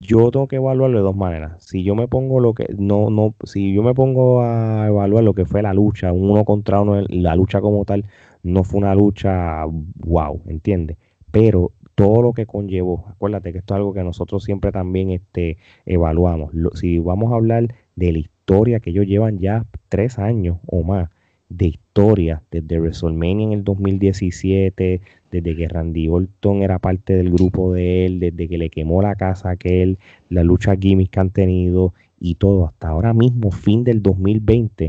yo 0.00 0.30
tengo 0.30 0.46
que 0.48 0.56
evaluarlo 0.56 0.98
de 0.98 1.04
dos 1.04 1.16
maneras. 1.16 1.64
Si 1.64 1.82
yo 1.82 1.94
me 1.94 2.08
pongo 2.08 2.40
lo 2.40 2.54
que, 2.54 2.66
no, 2.78 3.10
no, 3.10 3.34
si 3.44 3.72
yo 3.74 3.82
me 3.82 3.94
pongo 3.94 4.42
a 4.42 4.86
evaluar 4.86 5.24
lo 5.24 5.34
que 5.34 5.44
fue 5.44 5.62
la 5.62 5.74
lucha, 5.74 6.12
uno 6.12 6.44
contra 6.44 6.80
uno, 6.80 7.02
la 7.08 7.34
lucha 7.34 7.60
como 7.60 7.84
tal, 7.84 8.04
no 8.42 8.64
fue 8.64 8.78
una 8.78 8.94
lucha 8.94 9.64
wow, 9.66 10.42
¿entiendes? 10.46 10.98
Pero 11.30 11.72
todo 11.94 12.22
lo 12.22 12.32
que 12.32 12.46
conllevó, 12.46 13.06
acuérdate 13.08 13.52
que 13.52 13.58
esto 13.58 13.74
es 13.74 13.78
algo 13.78 13.92
que 13.92 14.04
nosotros 14.04 14.44
siempre 14.44 14.70
también 14.72 15.10
este, 15.10 15.58
evaluamos. 15.84 16.52
si 16.74 16.98
vamos 16.98 17.32
a 17.32 17.36
hablar 17.36 17.74
de 17.96 18.12
la 18.12 18.18
historia 18.18 18.80
que 18.80 18.90
ellos 18.90 19.06
llevan 19.06 19.38
ya 19.38 19.66
tres 19.88 20.18
años 20.18 20.58
o 20.66 20.84
más 20.84 21.10
de 21.48 21.66
historia, 21.66 22.42
desde 22.50 22.78
WrestleMania 22.78 23.46
en 23.46 23.52
el 23.52 23.64
2017, 23.64 25.00
desde 25.30 25.56
que 25.56 25.68
Randy 25.68 26.08
Orton 26.08 26.62
era 26.62 26.78
parte 26.78 27.14
del 27.14 27.30
grupo 27.30 27.72
de 27.72 28.06
él, 28.06 28.20
desde 28.20 28.48
que 28.48 28.58
le 28.58 28.70
quemó 28.70 29.02
la 29.02 29.14
casa 29.14 29.48
a 29.48 29.52
aquel, 29.52 29.98
la 30.28 30.44
lucha 30.44 30.76
gimmicks 30.76 31.10
que 31.10 31.20
han 31.20 31.30
tenido 31.30 31.94
y 32.20 32.34
todo, 32.34 32.66
hasta 32.66 32.88
ahora 32.88 33.12
mismo, 33.14 33.50
fin 33.50 33.84
del 33.84 34.02
2020, 34.02 34.84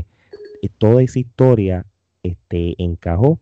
eh, 0.62 0.68
toda 0.78 1.02
esa 1.02 1.18
historia 1.18 1.86
este, 2.22 2.74
encajó. 2.82 3.40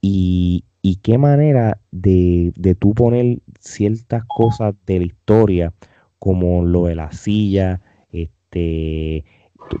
Y, 0.00 0.64
y 0.82 0.96
qué 0.96 1.18
manera 1.18 1.80
de, 1.90 2.52
de 2.56 2.74
tú 2.74 2.94
poner 2.94 3.38
ciertas 3.58 4.24
cosas 4.24 4.74
de 4.86 4.98
la 4.98 5.04
historia, 5.04 5.72
como 6.18 6.64
lo 6.64 6.86
de 6.86 6.94
la 6.94 7.12
silla, 7.12 7.80
este, 8.12 9.24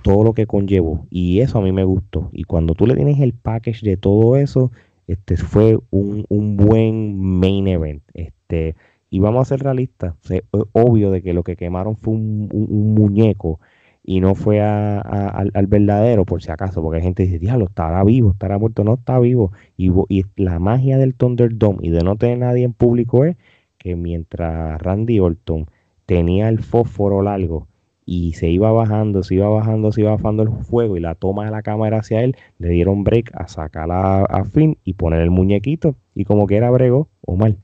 todo 0.02 0.24
lo 0.24 0.34
que 0.34 0.46
conllevó. 0.46 1.06
Y 1.10 1.40
eso 1.40 1.58
a 1.58 1.62
mí 1.62 1.72
me 1.72 1.84
gustó. 1.84 2.30
Y 2.32 2.44
cuando 2.44 2.74
tú 2.74 2.86
le 2.86 2.94
tienes 2.94 3.20
el 3.20 3.32
package 3.32 3.82
de 3.82 3.96
todo 3.96 4.36
eso, 4.36 4.70
este 5.06 5.36
fue 5.36 5.78
un, 5.90 6.56
buen 6.56 7.18
main 7.18 7.66
event. 7.68 8.02
Este, 8.14 8.76
y 9.10 9.18
vamos 9.20 9.42
a 9.42 9.44
ser 9.48 9.60
realistas, 9.60 10.14
es 10.30 10.42
obvio 10.72 11.10
de 11.10 11.22
que 11.22 11.34
lo 11.34 11.42
que 11.42 11.56
quemaron 11.56 11.96
fue 11.96 12.14
un, 12.14 12.48
muñeco 12.94 13.58
y 14.04 14.20
no 14.20 14.34
fue 14.34 14.60
al, 14.60 15.66
verdadero, 15.66 16.24
por 16.24 16.42
si 16.42 16.50
acaso, 16.50 16.80
porque 16.82 16.98
hay 16.98 17.02
gente 17.02 17.24
dice, 17.24 17.38
diablo, 17.38 17.66
estará 17.66 18.02
vivo, 18.04 18.30
estará 18.32 18.58
muerto, 18.58 18.84
no 18.84 18.94
está 18.94 19.18
vivo. 19.18 19.52
Y, 19.76 19.90
y 20.08 20.24
la 20.36 20.58
magia 20.58 20.96
del 20.98 21.14
Thunderdome 21.14 21.78
y 21.82 21.90
de 21.90 22.02
no 22.02 22.16
tener 22.16 22.38
nadie 22.38 22.64
en 22.64 22.72
público 22.72 23.24
es 23.24 23.36
que 23.78 23.96
mientras 23.96 24.80
Randy 24.80 25.20
Orton 25.20 25.66
tenía 26.06 26.48
el 26.48 26.60
fósforo 26.60 27.22
largo 27.22 27.66
y 28.04 28.32
se 28.32 28.48
iba 28.48 28.72
bajando, 28.72 29.22
se 29.22 29.36
iba 29.36 29.48
bajando, 29.48 29.92
se 29.92 30.00
iba 30.00 30.12
bajando 30.12 30.42
el 30.42 30.50
fuego 30.64 30.96
y 30.96 31.00
la 31.00 31.14
toma 31.14 31.44
de 31.44 31.50
la 31.50 31.62
cámara 31.62 31.98
hacia 31.98 32.22
él, 32.22 32.36
le 32.58 32.68
dieron 32.68 33.04
break 33.04 33.30
a 33.34 33.48
sacarla 33.48 34.24
a, 34.24 34.44
fin 34.44 34.78
y 34.84 34.94
poner 34.94 35.20
el 35.20 35.30
muñequito 35.30 35.94
y 36.14 36.24
como 36.24 36.46
que 36.46 36.56
era 36.56 36.70
brego 36.70 37.08
o 37.22 37.36
mal. 37.36 37.56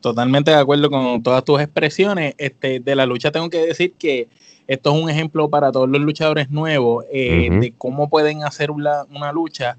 totalmente 0.00 0.52
de 0.52 0.58
acuerdo 0.58 0.88
con 0.88 1.22
todas 1.22 1.44
tus 1.44 1.60
expresiones. 1.60 2.34
Este, 2.38 2.80
de 2.80 2.94
la 2.94 3.06
lucha 3.06 3.32
tengo 3.32 3.50
que 3.50 3.66
decir 3.66 3.94
que 3.98 4.28
esto 4.68 4.94
es 4.94 5.02
un 5.02 5.10
ejemplo 5.10 5.48
para 5.48 5.72
todos 5.72 5.88
los 5.88 6.00
luchadores 6.00 6.50
nuevos 6.50 7.04
eh, 7.12 7.48
de 7.50 7.72
cómo 7.76 8.08
pueden 8.08 8.44
hacer 8.44 8.70
una, 8.70 9.04
una 9.04 9.32
lucha. 9.32 9.76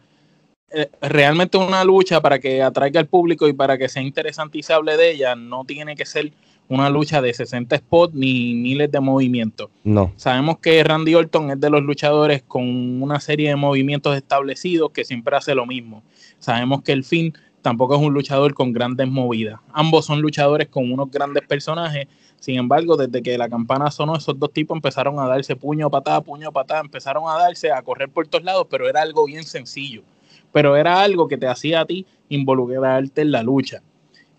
Eh, 0.70 0.90
realmente 1.02 1.58
una 1.58 1.86
lucha 1.86 2.20
para 2.20 2.40
que 2.40 2.62
atraiga 2.62 3.00
al 3.00 3.08
público 3.08 3.48
y 3.48 3.54
para 3.54 3.78
que 3.78 3.88
sea 3.88 4.02
interesante 4.02 4.58
y 4.58 4.64
se 4.64 4.74
hable 4.74 4.98
de 4.98 5.12
ella, 5.12 5.36
no 5.36 5.64
tiene 5.64 5.96
que 5.96 6.06
ser 6.06 6.34
una 6.70 6.90
lucha 6.90 7.22
de 7.22 7.34
60 7.34 7.78
spots 7.78 8.14
ni 8.14 8.54
miles 8.54 8.92
de 8.92 9.00
movimientos. 9.00 9.70
No. 9.84 10.12
Sabemos 10.18 10.60
que 10.60 10.84
Randy 10.84 11.16
Orton 11.16 11.52
es 11.52 11.60
de 11.60 11.70
los 11.70 11.82
luchadores 11.82 12.44
con 12.44 13.02
una 13.02 13.20
serie 13.20 13.50
de 13.50 13.56
movimientos 13.56 14.16
establecidos 14.16 14.92
que 14.92 15.06
siempre 15.06 15.36
hace 15.36 15.56
lo 15.56 15.66
mismo. 15.66 16.04
Sabemos 16.40 16.82
que 16.84 16.92
el 16.92 17.04
fin 17.04 17.34
tampoco 17.62 17.96
es 17.96 18.02
un 18.02 18.14
luchador 18.14 18.54
con 18.54 18.74
grandes 18.74 19.08
movidas. 19.08 19.60
Ambos 19.74 20.06
son 20.06 20.22
luchadores 20.22 20.68
con 20.68 20.92
unos 20.92 21.10
grandes 21.10 21.46
personajes. 21.48 22.08
Sin 22.40 22.58
embargo, 22.58 22.98
desde 22.98 23.22
que 23.22 23.38
la 23.38 23.50
campana 23.50 23.90
sonó, 23.90 24.16
esos 24.16 24.38
dos 24.38 24.52
tipos 24.52 24.76
empezaron 24.76 25.20
a 25.20 25.28
darse 25.28 25.56
puño, 25.56 25.90
patada, 25.90 26.22
puño, 26.22 26.52
patada, 26.52 26.82
empezaron 26.82 27.24
a 27.28 27.38
darse, 27.38 27.72
a 27.72 27.82
correr 27.82 28.10
por 28.10 28.28
todos 28.28 28.44
lados, 28.44 28.68
pero 28.70 28.88
era 28.88 29.02
algo 29.02 29.26
bien 29.26 29.44
sencillo. 29.44 30.04
Pero 30.52 30.76
era 30.76 31.02
algo 31.02 31.28
que 31.28 31.38
te 31.38 31.48
hacía 31.48 31.82
a 31.82 31.86
ti 31.86 32.06
involucrarte 32.30 33.22
en 33.22 33.32
la 33.32 33.42
lucha 33.42 33.82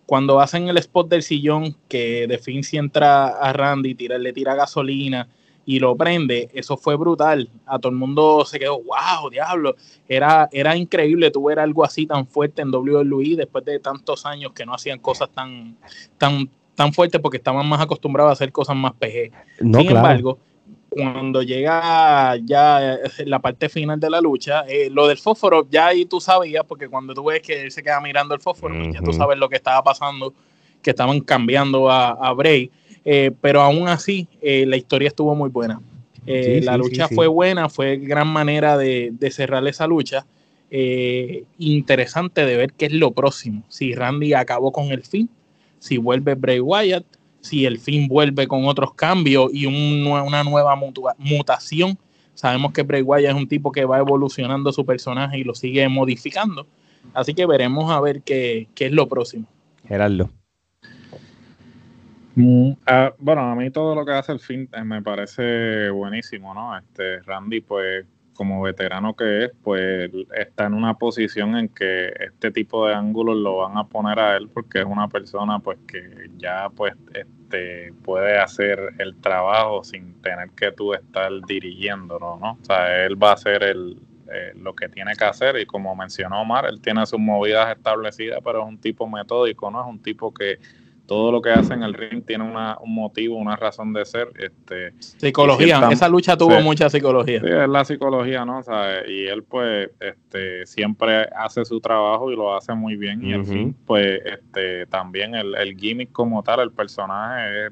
cuando 0.09 0.41
hacen 0.41 0.71
el 0.71 0.79
spot 0.79 1.11
del 1.11 1.23
sillón 1.23 1.77
que 1.87 2.27
de 2.27 2.39
fin 2.39 2.65
si 2.65 2.79
entra 2.79 3.27
a 3.27 3.53
Randy, 3.53 3.95
tira, 3.95 4.17
le 4.17 4.33
tira 4.33 4.55
gasolina 4.55 5.29
y 5.67 5.81
lo 5.81 5.95
prende, 5.97 6.49
eso 6.55 6.79
fue 6.79 6.97
brutal. 6.97 7.51
A 7.67 7.79
todo 7.79 7.93
el 7.93 7.99
mundo 7.99 8.43
se 8.47 8.59
quedó, 8.59 8.79
wow, 8.79 9.29
diablo. 9.31 9.77
Era, 10.09 10.49
era 10.51 10.75
increíble 10.75 11.31
tú 11.31 11.45
ver 11.45 11.59
algo 11.59 11.85
así 11.85 12.07
tan 12.07 12.27
fuerte 12.27 12.63
en 12.63 12.75
WWE 12.75 13.37
después 13.37 13.67
de 13.67 13.81
tantos 13.81 14.25
años 14.25 14.53
que 14.53 14.65
no 14.65 14.73
hacían 14.73 14.99
cosas 14.99 15.29
tan, 15.29 15.77
tan, 16.17 16.49
tan 16.75 16.95
fuertes 16.95 17.21
porque 17.21 17.37
estaban 17.37 17.69
más 17.69 17.83
acostumbrados 17.83 18.31
a 18.31 18.33
hacer 18.33 18.51
cosas 18.51 18.77
más 18.77 18.95
PG. 18.95 19.31
Sin 19.59 19.91
embargo, 19.91 20.39
cuando 20.89 21.43
llega 21.43 22.37
ya 22.45 22.95
eh, 22.95 23.01
la 23.27 23.39
parte 23.41 23.69
final 23.69 24.01
de 24.01 24.11
la 24.11 24.21
lucha, 24.21 24.65
eh, 24.69 24.89
lo 24.91 25.07
del 25.07 25.19
fósforo 25.19 25.67
ya 25.71 25.89
ahí 25.89 26.07
tú 26.07 26.21
sabías, 26.21 26.65
porque 26.67 26.89
cuando 26.89 27.15
tú 27.15 27.25
ves 27.25 27.43
que 27.43 27.63
él 27.63 27.71
se 27.71 27.83
queda 27.83 28.01
mirando 28.01 28.35
el 28.35 28.41
fósforo, 28.41 28.75
pues 28.75 28.95
ya 28.95 29.01
tú 29.01 29.13
sabes 29.13 29.39
lo 29.39 29.49
que 29.49 29.57
estaba 29.57 29.83
pasando, 29.83 30.33
que 30.83 30.91
estaban 30.91 31.21
cambiando 31.21 31.91
a, 31.91 32.11
a 32.11 32.33
Bray, 32.33 32.71
eh, 33.05 33.31
pero 33.41 33.61
aún 33.61 33.89
así 33.89 34.29
la 34.43 34.77
historia 34.77 35.09
estuvo 35.09 35.35
muy 35.35 35.51
buena. 35.51 35.81
la 36.25 36.77
lucha 36.77 37.09
fue 37.09 37.27
buena, 37.27 37.69
fue 37.69 37.97
gran 37.99 38.29
manera 38.29 38.77
de, 38.77 39.11
de 39.13 39.31
cerrar 39.31 39.67
esa 39.67 39.87
lucha. 39.87 40.27
interesante 40.71 42.47
de 42.47 42.57
ver 42.57 42.73
qué 42.73 42.87
es 42.87 42.93
lo 42.93 43.13
próximo. 43.13 43.63
Si 43.69 43.95
Randy 43.95 44.33
acabó 44.33 44.73
con 44.73 44.87
el 44.87 45.03
fin, 45.03 45.29
si 45.79 45.99
vuelve 45.99 46.35
Bray 46.35 46.61
Wyatt, 46.61 47.05
si 47.41 47.67
el 47.67 47.79
fin 47.79 48.09
vuelve 48.09 48.47
con 48.47 48.65
otros 48.67 48.95
cambios 48.95 49.51
y 49.53 49.67
una 49.67 50.45
nueva 50.45 50.77
mutación. 51.19 51.99
Sabemos 52.35 52.73
que 52.73 52.83
Bray 52.83 53.03
Wyatt 53.03 53.31
es 53.31 53.35
un 53.35 53.49
tipo 53.49 53.73
que 53.73 53.85
va 53.85 53.99
evolucionando 53.99 54.73
su 54.73 54.85
personaje 54.85 55.39
y 55.39 55.45
lo 55.45 55.55
sigue 55.55 55.89
modificando. 55.89 56.67
Así 57.15 57.35
que 57.35 57.47
veremos 57.47 57.91
a 57.91 58.01
ver 58.01 58.23
qué, 58.23 58.69
es 58.77 58.93
lo 58.93 59.09
próximo. 59.09 59.47
Gerardo. 59.87 60.31
Mm, 62.35 62.73
ah, 62.87 63.13
bueno, 63.19 63.41
a 63.51 63.55
mí 63.57 63.71
todo 63.71 63.95
lo 63.95 64.05
que 64.05 64.13
hace 64.13 64.33
el 64.33 64.39
fin 64.39 64.69
eh, 64.73 64.85
me 64.85 65.03
parece 65.03 65.91
buenísimo, 65.91 66.55
¿no? 66.55 66.79
Este 66.79 67.21
Randy, 67.23 67.61
pues 67.61 68.07
como 68.39 68.63
veterano 68.63 69.17
que 69.17 69.47
es, 69.47 69.51
pues 69.65 70.13
está 70.33 70.67
en 70.67 70.75
una 70.75 70.95
posición 70.95 71.57
en 71.57 71.69
que 71.69 72.13
este 72.21 72.53
tipo 72.53 72.87
de 72.87 72.95
ángulos 72.95 73.37
lo 73.37 73.57
van 73.57 73.77
a 73.77 73.89
poner 73.89 74.21
a 74.21 74.37
él 74.37 74.49
porque 74.49 74.79
es 74.79 74.85
una 74.85 75.09
persona 75.09 75.59
pues 75.59 75.77
que 75.89 76.31
ya 76.37 76.69
pues 76.71 76.95
este 77.13 77.93
puede 78.05 78.39
hacer 78.39 78.95
el 78.99 79.17
trabajo 79.17 79.83
sin 79.83 80.23
tener 80.23 80.51
que 80.51 80.71
tú 80.71 80.95
estar 80.95 81.33
dirigiéndolo, 81.49 82.39
¿no? 82.41 82.53
O 82.63 82.65
sea, 82.65 83.05
él 83.05 83.21
va 83.21 83.31
a 83.31 83.35
hacer 83.35 83.65
el, 83.65 83.99
eh, 84.33 84.53
lo 84.55 84.73
que 84.73 84.89
tiene 84.89 85.17
que 85.17 85.25
hacer 85.25 85.59
y 85.59 85.67
como 85.67 85.97
mencionó 85.97 86.41
Omar, 86.41 86.67
él 86.67 86.81
tiene 86.81 87.05
sus 87.07 87.19
movidas 87.19 87.77
establecidas, 87.77 88.39
pero 88.45 88.63
es 88.63 88.69
un 88.69 88.79
tipo 88.79 89.09
metódico, 89.09 89.69
¿no? 89.69 89.81
Es 89.81 89.89
un 89.89 89.99
tipo 90.01 90.33
que 90.33 90.61
todo 91.09 91.33
lo 91.33 91.41
que 91.41 91.49
hace 91.49 91.73
en 91.73 91.83
el 91.83 91.95
ring 91.95 92.23
tiene 92.23 92.45
un 92.45 92.95
motivo, 92.95 93.39
una 93.39 93.57
razón 93.57 93.95
de 93.95 94.05
ser. 94.05 94.29
Este, 94.39 94.93
psicología, 94.99 95.89
esa 95.91 96.07
lucha 96.07 96.37
tuvo 96.37 96.61
mucha 96.61 96.91
psicología. 96.91 97.41
Sí, 97.41 97.47
es 97.47 97.69
la 97.69 97.83
psicología, 97.87 98.45
¿no? 98.45 98.61
y 99.09 99.25
él 99.25 99.43
pues 99.43 99.89
este, 99.99 100.67
siempre 100.67 101.23
hace 101.35 101.65
su 101.65 101.81
trabajo 101.81 102.31
y 102.31 102.37
lo 102.37 102.55
hace 102.55 102.75
muy 102.75 102.97
bien. 102.97 103.25
Y 103.25 103.33
al 103.33 103.47
fin, 103.47 103.75
pues 103.87 104.21
este, 104.23 104.85
también 104.87 105.35
el, 105.35 105.55
el, 105.55 105.75
gimmick 105.79 106.13
como 106.13 106.43
tal, 106.43 106.61
el 106.61 106.73
personaje 106.73 107.69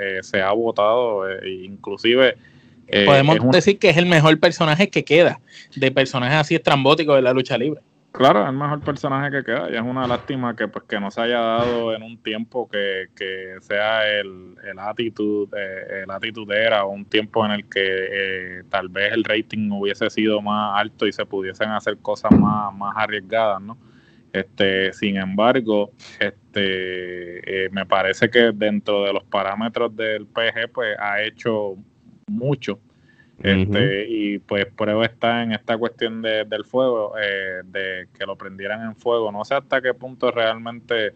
eh, 0.00 0.20
se 0.22 0.40
ha 0.40 0.52
votado, 0.52 1.28
eh, 1.28 1.66
inclusive... 1.66 2.34
Eh, 2.86 3.04
Podemos 3.04 3.38
decir 3.50 3.78
que 3.78 3.90
es 3.90 3.98
el 3.98 4.06
mejor 4.06 4.40
personaje 4.40 4.88
que 4.88 5.04
queda 5.04 5.38
de 5.76 5.90
personajes 5.90 6.38
así 6.38 6.54
estrambóticos 6.54 7.16
de 7.16 7.22
la 7.22 7.34
lucha 7.34 7.58
libre. 7.58 7.82
Claro, 8.16 8.44
es 8.44 8.48
el 8.48 8.54
mejor 8.54 8.78
personaje 8.78 9.28
que 9.28 9.42
queda 9.42 9.68
y 9.72 9.74
es 9.74 9.82
una 9.82 10.06
lástima 10.06 10.54
que 10.54 10.68
pues 10.68 10.84
que 10.84 11.00
no 11.00 11.10
se 11.10 11.20
haya 11.20 11.40
dado 11.40 11.92
en 11.96 12.04
un 12.04 12.16
tiempo 12.22 12.68
que, 12.68 13.08
sea 13.60 14.08
el, 14.08 14.54
el 14.62 14.78
actitud, 14.78 15.48
eh, 15.52 16.04
el 16.04 16.10
atitudera 16.12 16.84
o 16.84 16.90
un 16.90 17.06
tiempo 17.06 17.44
en 17.44 17.50
el 17.50 17.68
que 17.68 17.80
eh, 17.82 18.62
tal 18.70 18.88
vez 18.88 19.12
el 19.12 19.24
rating 19.24 19.68
hubiese 19.72 20.08
sido 20.10 20.40
más 20.40 20.80
alto 20.80 21.08
y 21.08 21.12
se 21.12 21.26
pudiesen 21.26 21.70
hacer 21.70 21.98
cosas 21.98 22.30
más, 22.38 22.72
más 22.76 22.94
arriesgadas, 22.96 23.60
¿no? 23.60 23.76
Este, 24.32 24.92
sin 24.92 25.16
embargo, 25.16 25.90
este, 26.20 27.64
eh, 27.64 27.68
me 27.72 27.84
parece 27.84 28.30
que 28.30 28.52
dentro 28.54 29.02
de 29.02 29.12
los 29.12 29.24
parámetros 29.24 29.94
del 29.96 30.26
PG, 30.28 30.70
pues 30.72 30.96
ha 31.00 31.20
hecho 31.20 31.76
mucho 32.28 32.78
este, 33.42 34.06
Y 34.08 34.38
pues 34.38 34.66
prueba 34.66 35.04
está 35.04 35.42
en 35.42 35.52
esta 35.52 35.76
cuestión 35.76 36.22
de, 36.22 36.44
del 36.44 36.64
fuego, 36.64 37.14
eh, 37.20 37.62
de 37.64 38.08
que 38.16 38.26
lo 38.26 38.36
prendieran 38.36 38.82
en 38.82 38.96
fuego. 38.96 39.32
No 39.32 39.44
sé 39.44 39.54
hasta 39.54 39.82
qué 39.82 39.94
punto 39.94 40.30
realmente, 40.30 41.12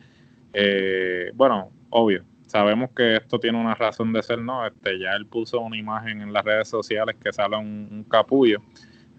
eh, 0.52 1.30
bueno, 1.34 1.70
obvio, 1.90 2.24
sabemos 2.46 2.90
que 2.90 3.16
esto 3.16 3.38
tiene 3.38 3.58
una 3.58 3.74
razón 3.74 4.12
de 4.12 4.22
ser, 4.22 4.40
¿no? 4.40 4.66
Este, 4.66 4.98
ya 4.98 5.12
él 5.12 5.26
puso 5.26 5.60
una 5.60 5.76
imagen 5.76 6.20
en 6.20 6.32
las 6.32 6.44
redes 6.44 6.68
sociales 6.68 7.16
que 7.22 7.32
sale 7.32 7.56
un, 7.56 8.04
capullo. 8.10 8.60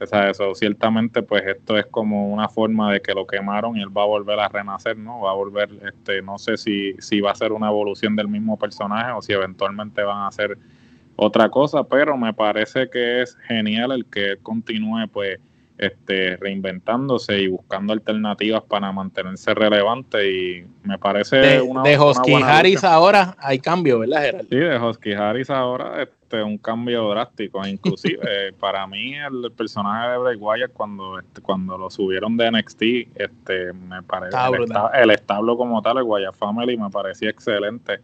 O 0.02 0.06
sea, 0.06 0.30
eso 0.30 0.56
ciertamente, 0.56 1.22
pues 1.22 1.44
esto 1.46 1.78
es 1.78 1.86
como 1.88 2.32
una 2.32 2.48
forma 2.48 2.94
de 2.94 3.02
que 3.02 3.14
lo 3.14 3.28
quemaron 3.28 3.76
y 3.76 3.82
él 3.82 3.96
va 3.96 4.04
a 4.04 4.06
volver 4.06 4.40
a 4.40 4.48
renacer, 4.48 4.98
¿no? 4.98 5.22
Va 5.22 5.32
a 5.32 5.34
volver, 5.34 5.70
este, 5.86 6.22
no 6.22 6.38
sé 6.38 6.58
si, 6.58 6.94
si 7.00 7.20
va 7.20 7.32
a 7.32 7.36
ser 7.36 7.52
una 7.52 7.68
evolución 7.68 8.16
del 8.16 8.30
mismo 8.30 8.58
personaje 8.58 9.12
o 9.12 9.22
si 9.22 9.34
eventualmente 9.34 10.02
van 10.04 10.26
a 10.26 10.32
ser 10.32 10.58
otra 11.20 11.50
cosa, 11.50 11.84
pero 11.84 12.18
me 12.18 12.34
parece 12.34 12.90
que 12.90 13.22
es 13.22 13.36
genial 13.48 13.92
el 13.92 14.06
que 14.06 14.32
él 14.32 14.40
continúe 14.42 15.08
pues 15.12 15.40
este, 15.78 16.36
reinventándose 16.38 17.40
y 17.40 17.48
buscando 17.48 17.94
alternativas 17.94 18.64
para 18.64 18.92
mantenerse 18.92 19.54
relevante 19.54 20.30
y 20.30 20.66
me 20.84 20.98
parece 20.98 21.38
de, 21.38 21.62
una 21.62 21.84
de 21.84 21.98
Hosky 21.98 22.34
Harris 22.34 22.84
ahora 22.84 23.36
hay 23.40 23.60
cambio, 23.60 24.00
¿verdad 24.00 24.24
Gerald? 24.24 24.50
Sí, 24.50 24.58
de 24.58 24.76
Hosky 24.76 25.14
Harris 25.14 25.50
ahora 25.50 26.04
este 26.04 26.44
un 26.44 26.58
cambio 26.58 27.10
drástico, 27.10 27.66
inclusive 27.68 28.54
para 28.60 28.86
mí 28.88 29.16
el, 29.16 29.52
personaje 29.54 30.10
de 30.12 30.18
Bray 30.18 30.36
Wyatt 30.36 30.74
cuando 30.74 31.20
este, 31.20 31.42
cuando 31.42 31.78
lo 31.78 31.90
subieron 31.90 32.36
de 32.36 32.52
NXT, 32.52 32.82
este 33.16 33.72
me 33.72 34.04
parece 34.04 34.38
el, 35.02 35.12
establo 35.12 35.56
como 35.56 35.82
tal, 35.82 35.98
el 36.00 36.04
Wyatt 36.04 36.36
Family 36.36 36.78
me 36.78 36.90
parecía 36.90 37.30
excelente 37.30 38.00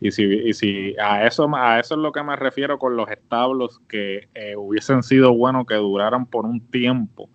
y 0.00 0.10
si, 0.12 0.24
y 0.24 0.52
si 0.54 0.96
a 0.98 1.26
eso 1.26 1.48
a 1.54 1.78
eso 1.78 1.94
es 1.94 2.00
lo 2.00 2.12
que 2.12 2.22
me 2.22 2.34
refiero 2.36 2.78
con 2.78 2.96
los 2.96 3.10
establos 3.10 3.80
que 3.88 4.28
eh, 4.34 4.56
hubiesen 4.56 5.02
sido 5.02 5.34
buenos 5.34 5.66
que 5.66 5.74
duraran 5.74 6.26
por 6.26 6.46
un 6.46 6.60
tiempo 6.70 7.28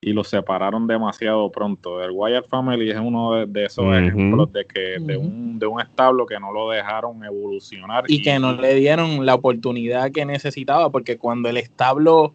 y 0.00 0.12
los 0.12 0.28
separaron 0.28 0.86
demasiado 0.86 1.50
pronto. 1.50 2.02
El 2.02 2.12
Wyatt 2.12 2.48
Family 2.48 2.90
es 2.90 2.98
uno 2.98 3.46
de, 3.46 3.64
esos 3.64 3.84
ejemplos 3.96 4.52
de 4.52 4.64
que 4.64 4.96
de, 5.00 5.16
un, 5.16 5.58
de 5.58 5.66
un 5.66 5.80
establo 5.80 6.24
que 6.24 6.38
no 6.38 6.52
lo 6.52 6.70
dejaron 6.70 7.24
evolucionar. 7.24 8.04
Y, 8.06 8.22
que 8.22 8.38
no 8.38 8.52
le 8.52 8.74
dieron 8.74 9.26
la 9.26 9.34
oportunidad 9.34 10.12
que 10.12 10.24
necesitaba, 10.24 10.90
porque 10.90 11.18
cuando 11.18 11.48
el 11.48 11.56
establo 11.56 12.32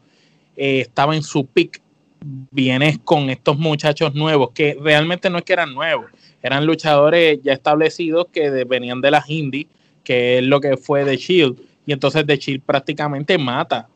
eh, 0.57 0.81
estaba 0.81 1.15
en 1.15 1.23
su 1.23 1.45
pick, 1.45 1.81
vienes 2.23 2.99
con 3.03 3.29
estos 3.29 3.57
muchachos 3.57 4.13
nuevos, 4.15 4.51
que 4.51 4.77
realmente 4.81 5.29
no 5.29 5.37
es 5.37 5.43
que 5.43 5.53
eran 5.53 5.73
nuevos, 5.73 6.05
eran 6.41 6.65
luchadores 6.65 7.39
ya 7.43 7.53
establecidos 7.53 8.27
que 8.31 8.49
venían 8.65 9.01
de 9.01 9.11
las 9.11 9.29
indies, 9.29 9.67
que 10.03 10.39
es 10.39 10.43
lo 10.43 10.59
que 10.59 10.77
fue 10.77 11.05
de 11.05 11.17
Shield. 11.17 11.57
Y 11.85 11.93
entonces 11.93 12.25
The 12.25 12.37
Shield 12.37 12.63
prácticamente 12.63 13.37
mata 13.37 13.87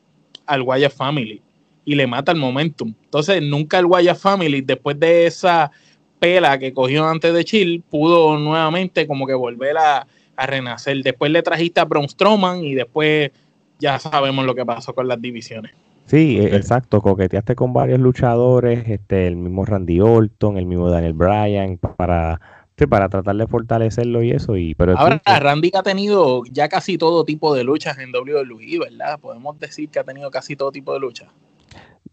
al 0.46 0.62
Wyatt 0.62 0.94
Family 0.94 1.42
y 1.86 1.96
le 1.96 2.08
mata 2.08 2.32
el 2.32 2.38
momentum. 2.38 2.94
Entonces 3.04 3.42
nunca 3.42 3.80
el 3.80 3.86
Wyatt 3.86 4.18
Family, 4.18 4.62
después 4.62 5.00
de 5.00 5.28
esa 5.28 5.72
pela 6.20 6.58
que 6.58 6.74
cogió 6.74 7.08
antes 7.08 7.34
de 7.34 7.44
Shield, 7.44 7.84
pudo 7.90 8.38
nuevamente 8.38 9.08
como 9.08 9.28
que 9.28 9.34
volver 9.34 9.78
a, 9.78 10.08
renacer. 10.40 11.02
Después 11.02 11.32
le 11.32 11.42
trajiste 11.42 11.80
a 11.80 11.86
Braun 11.86 12.08
Strowman 12.08 12.64
y 12.64 12.76
después 12.76 13.32
ya 13.80 13.98
sabemos 13.98 14.46
lo 14.46 14.54
que 14.54 14.64
pasó 14.64 14.94
con 14.94 15.08
las 15.08 15.20
divisiones. 15.20 15.72
Sí, 16.08 16.40
e, 16.40 16.56
exacto, 16.56 17.02
coqueteaste 17.02 17.56
con 17.56 17.74
varios 17.74 18.00
luchadores, 18.00 18.88
este, 18.88 19.28
el 19.28 19.36
mismo 19.36 19.66
Randy 19.66 20.00
Orton, 20.00 20.58
el 20.58 20.66
mismo 20.66 20.90
Daniel 20.90 21.14
Bryan, 21.14 21.78
para 21.78 22.40
Sí, 22.78 22.86
para 22.86 23.10
tratar 23.10 23.36
de 23.36 23.48
fortalecerlo 23.48 24.22
y 24.22 24.32
eso. 24.32 24.56
Y, 24.56 24.76
pero 24.76 24.96
Ahora, 24.96 25.20
Randy 25.26 25.72
ha 25.74 25.82
tenido 25.82 26.44
ya 26.52 26.70
casi 26.70 27.00
todo 27.00 27.26
tipo 27.26 27.56
de 27.56 27.64
luchas 27.64 27.98
en 27.98 28.12
WWE, 28.12 28.80
¿verdad? 28.80 29.20
Podemos 29.20 29.58
decir 29.60 29.90
que 29.90 29.98
ha 29.98 30.04
tenido 30.04 30.30
casi 30.30 30.56
todo 30.56 30.72
tipo 30.72 30.94
de 30.94 31.00
luchas. 31.00 31.28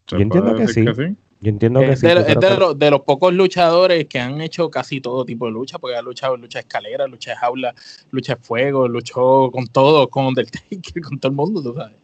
Yo 0.06 0.16
entiendo 0.16 0.54
que 0.56 0.66
sí. 0.68 0.86
Yo 0.86 1.50
entiendo 1.50 1.80
que 1.80 1.92
es 1.92 2.00
sí. 2.00 2.06
De, 2.06 2.14
es 2.14 2.40
de, 2.40 2.56
los, 2.56 2.78
de, 2.78 2.90
los 2.90 3.02
pocos 3.02 3.34
luchadores 3.34 4.06
que 4.06 4.18
han 4.18 4.40
hecho 4.40 4.70
casi 4.70 5.02
todo 5.02 5.26
tipo 5.26 5.44
de 5.44 5.52
lucha, 5.52 5.78
porque 5.78 5.96
ha 5.96 6.02
luchado 6.02 6.38
lucha 6.38 6.60
de 6.60 6.62
escalera, 6.62 7.06
lucha 7.06 7.32
de 7.32 7.36
jaula, 7.36 7.74
lucha 8.10 8.36
de 8.36 8.40
fuego, 8.40 8.88
luchó 8.88 9.50
con 9.52 9.66
todo, 9.66 10.08
con 10.08 10.24
Undertaker, 10.28 11.02
con 11.02 11.18
todo 11.18 11.30
el 11.30 11.36
mundo, 11.36 11.62
tú 11.62 11.74
sabes. 11.74 12.03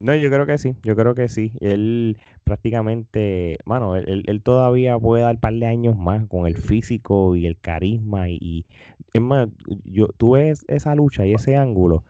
No, 0.00 0.14
yo 0.14 0.30
creo 0.30 0.46
que 0.46 0.56
sí, 0.56 0.74
yo 0.82 0.96
creo 0.96 1.14
que 1.14 1.28
sí. 1.28 1.52
Él 1.60 2.16
prácticamente, 2.44 3.58
bueno, 3.66 3.96
él, 3.96 4.24
él, 4.26 4.42
todavía 4.42 4.98
puede 4.98 5.22
dar 5.22 5.34
un 5.34 5.40
par 5.40 5.52
de 5.52 5.66
años 5.66 5.94
más 5.96 6.26
con 6.26 6.46
el 6.46 6.56
físico 6.56 7.36
y 7.36 7.46
el 7.46 7.58
carisma. 7.58 8.30
Y, 8.30 8.64
es 9.12 9.20
más, 9.20 9.48
yo, 9.84 10.08
tú 10.08 10.32
ves 10.32 10.64
esa 10.68 10.94
lucha 10.94 11.26
y 11.26 11.34
ese 11.34 11.56
ángulo. 11.56 12.04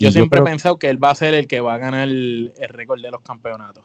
Yo 0.00 0.10
siempre 0.10 0.40
he 0.40 0.42
pensado 0.42 0.78
que 0.78 0.90
él 0.90 1.02
va 1.02 1.10
a 1.10 1.14
ser 1.14 1.34
el 1.34 1.46
que 1.46 1.60
va 1.60 1.74
a 1.74 1.78
ganar 1.78 2.08
el, 2.08 2.52
el 2.58 2.68
récord 2.68 3.00
de 3.00 3.12
los 3.12 3.20
campeonatos. 3.20 3.84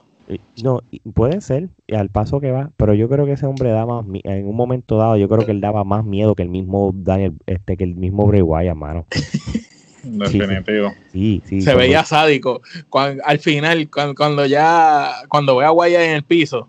No, 0.63 0.81
puede 1.13 1.41
ser, 1.41 1.69
al 1.95 2.09
paso 2.09 2.39
que 2.39 2.51
va, 2.51 2.71
pero 2.77 2.93
yo 2.93 3.09
creo 3.09 3.25
que 3.25 3.33
ese 3.33 3.45
hombre 3.45 3.69
da 3.69 3.85
más, 3.85 4.05
en 4.23 4.47
un 4.47 4.55
momento 4.55 4.97
dado, 4.97 5.17
yo 5.17 5.27
creo 5.27 5.45
que 5.45 5.51
él 5.51 5.61
daba 5.61 5.83
más 5.83 6.05
miedo 6.05 6.35
que 6.35 6.43
el 6.43 6.49
mismo 6.49 6.91
Daniel, 6.93 7.33
este, 7.45 7.75
que 7.75 7.83
el 7.83 7.95
mismo 7.95 8.25
Bray 8.25 8.41
Wyatt, 8.41 8.75
mano. 8.75 9.05
Definitivo. 10.03 10.93
Sí, 11.11 11.41
sí. 11.45 11.61
Se 11.61 11.75
veía 11.75 12.03
sádico. 12.03 12.61
al 13.23 13.39
final, 13.39 13.89
cuando, 13.89 14.45
ya, 14.45 15.11
cuando 15.27 15.57
ve 15.57 15.65
a 15.65 15.71
Wyatt 15.71 16.01
en 16.01 16.11
el 16.11 16.23
piso 16.23 16.67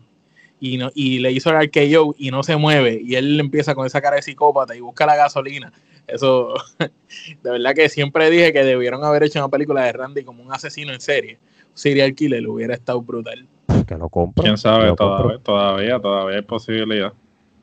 y, 0.61 0.79
no, 0.79 0.91
y 0.95 1.19
le 1.19 1.33
hizo 1.33 1.51
el 1.51 1.67
RKO 1.67 2.15
y 2.19 2.31
no 2.31 2.43
se 2.43 2.57
mueve, 2.57 3.01
y 3.03 3.17
él 3.17 3.41
empieza 3.41 3.75
con 3.75 3.87
esa 3.87 4.01
cara 4.01 4.17
de 4.17 4.23
psicópata 4.23 4.77
y 4.77 4.81
busca 4.81 5.07
la 5.07 5.17
gasolina. 5.17 5.73
Eso, 6.07 6.55
de 6.79 7.51
verdad 7.51 7.75
que 7.75 7.89
siempre 7.89 8.31
dije 8.31 8.53
que 8.53 8.65
debieron 8.65 9.05
haber 9.05 9.25
hecho 9.25 9.39
una 9.39 9.49
película 9.49 9.85
de 9.85 9.93
Randy 9.93 10.25
como 10.25 10.43
un 10.43 10.53
asesino 10.53 10.93
en 10.93 11.01
serie 11.01 11.39
serial 11.75 12.15
killer 12.15 12.47
hubiera 12.47 12.75
estado 12.75 13.01
brutal. 13.01 13.47
Que 13.87 13.97
lo 13.97 14.09
compro. 14.09 14.43
Quién 14.43 14.57
sabe, 14.57 14.95
todavía, 14.95 15.39
todavía, 15.39 16.01
todavía 16.01 16.37
hay 16.37 16.43
posibilidad. 16.43 17.13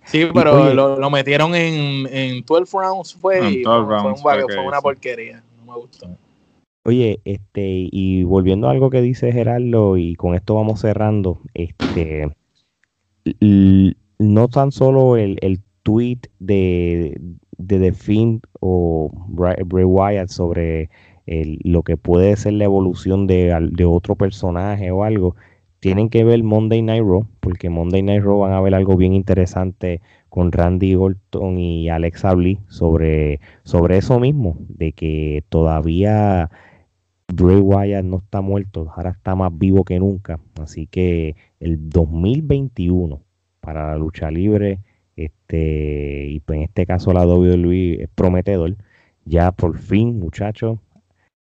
Sí, 0.06 0.28
pero 0.34 0.74
lo, 0.74 1.10
metieron 1.10 1.54
en, 1.54 2.08
en 2.12 2.44
12 2.44 2.78
rounds 2.78 3.14
fue, 3.14 3.64
fue, 3.64 4.44
fue, 4.48 4.60
una 4.60 4.82
porquería. 4.82 5.44
Me 5.70 5.76
gustó. 5.76 6.08
Oye, 6.86 7.22
este, 7.26 7.88
y 7.92 8.24
volviendo 8.24 8.68
a 8.68 8.72
algo 8.72 8.90
que 8.90 9.02
dice 9.02 9.32
Gerardo, 9.32 9.98
y 9.98 10.16
con 10.16 10.34
esto 10.34 10.56
vamos 10.56 10.82
cerrando, 10.82 11.40
este 11.54 12.28
no 14.20 14.48
tan 14.48 14.72
solo 14.72 15.18
el, 15.18 15.38
el 15.42 15.62
tweet 15.84 16.22
de, 16.40 17.20
de 17.58 17.80
The 17.80 17.94
Fiend 17.94 18.42
o 18.60 19.12
Bray 19.28 19.84
Wyatt 19.84 20.30
sobre 20.30 20.90
lo 21.64 21.84
que 21.84 21.98
puede 21.98 22.36
ser 22.36 22.54
la 22.54 22.66
evolución 22.66 23.28
de, 23.28 23.86
otro 23.86 24.16
personaje 24.16 24.92
o 24.92 25.04
algo, 25.04 25.36
tienen 25.80 26.10
que 26.10 26.24
ver 26.24 26.44
Monday 26.44 26.82
Night 26.82 27.04
Raw, 27.04 27.28
porque 27.40 27.70
Monday 27.70 28.02
Night 28.02 28.24
Raw 28.24 28.40
van 28.40 28.54
a 28.54 28.62
ver 28.62 28.74
algo 28.74 28.98
bien 28.98 29.14
interesante 29.14 30.02
con 30.30 30.52
Randy 30.52 30.96
Orton 30.96 31.58
y 31.58 31.90
Alexa 31.90 32.34
Bliss 32.34 32.60
sobre, 32.68 33.40
sobre 33.64 33.98
eso 33.98 34.20
mismo, 34.20 34.58
de 34.68 34.94
que 34.94 35.44
todavía 35.50 36.50
Bray 37.28 37.60
Wyatt 37.60 38.06
no 38.06 38.18
está 38.18 38.42
muerto, 38.42 38.92
ahora 38.96 39.12
está 39.12 39.36
más 39.36 39.58
vivo 39.58 39.84
que 39.84 40.00
nunca. 40.00 40.40
Así 40.62 40.88
que 40.88 41.36
el 41.60 41.90
2021 41.90 43.22
para 43.60 43.92
la 43.92 43.98
lucha 43.98 44.32
libre, 44.32 44.80
este, 45.16 46.28
y 46.30 46.42
en 46.48 46.62
este 46.64 46.86
caso 46.86 47.14
la 47.14 47.26
WWE 47.26 48.04
es 48.04 48.10
prometedor. 48.10 48.78
Ya 49.26 49.52
por 49.52 49.78
fin, 49.78 50.20
muchachos, 50.20 50.80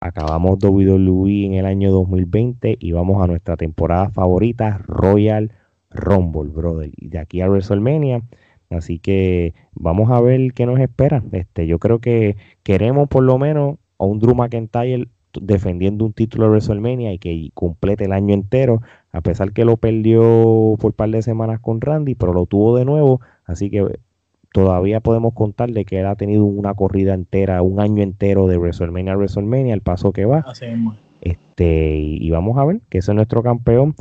Acabamos 0.00 0.58
WWE 0.62 1.46
en 1.46 1.54
el 1.54 1.64
año 1.64 1.90
2020 1.90 2.76
y 2.78 2.92
vamos 2.92 3.22
a 3.22 3.26
nuestra 3.26 3.56
temporada 3.56 4.10
favorita, 4.10 4.78
Royal 4.86 5.52
Rumble, 5.90 6.50
brother. 6.50 6.92
Y 6.96 7.08
de 7.08 7.18
aquí 7.18 7.40
a 7.40 7.48
WrestleMania. 7.48 8.22
Así 8.70 8.98
que 8.98 9.54
vamos 9.74 10.10
a 10.10 10.20
ver 10.20 10.52
qué 10.52 10.66
nos 10.66 10.80
espera. 10.80 11.22
Este, 11.32 11.66
yo 11.66 11.78
creo 11.78 12.00
que 12.00 12.36
queremos 12.62 13.08
por 13.08 13.22
lo 13.22 13.38
menos 13.38 13.76
a 13.98 14.04
un 14.04 14.18
Drew 14.18 14.34
McIntyre 14.34 15.08
defendiendo 15.40 16.04
un 16.04 16.12
título 16.12 16.44
de 16.44 16.50
WrestleMania 16.50 17.12
y 17.12 17.18
que 17.18 17.50
complete 17.54 18.04
el 18.04 18.12
año 18.12 18.34
entero, 18.34 18.80
a 19.12 19.20
pesar 19.20 19.52
que 19.52 19.64
lo 19.64 19.76
perdió 19.76 20.76
por 20.78 20.90
un 20.90 20.92
par 20.96 21.10
de 21.10 21.22
semanas 21.22 21.60
con 21.60 21.80
Randy, 21.80 22.14
pero 22.14 22.32
lo 22.32 22.46
tuvo 22.46 22.76
de 22.76 22.84
nuevo. 22.84 23.20
Así 23.44 23.70
que 23.70 23.86
todavía 24.52 25.00
podemos 25.00 25.34
contar 25.34 25.70
de 25.70 25.84
que 25.84 26.00
él 26.00 26.06
ha 26.06 26.16
tenido 26.16 26.44
una 26.44 26.74
corrida 26.74 27.14
entera, 27.14 27.62
un 27.62 27.80
año 27.80 28.02
entero 28.02 28.46
de 28.46 28.56
WrestleMania 28.58 29.12
a 29.12 29.16
WrestleMania, 29.16 29.74
el 29.74 29.82
paso 29.82 30.12
que 30.12 30.24
va. 30.24 30.44
Este, 31.20 31.98
y, 31.98 32.30
vamos 32.30 32.56
a 32.58 32.64
ver 32.64 32.80
que 32.88 32.98
ese 32.98 33.10
es 33.10 33.16
nuestro 33.16 33.42
campeón. 33.42 33.94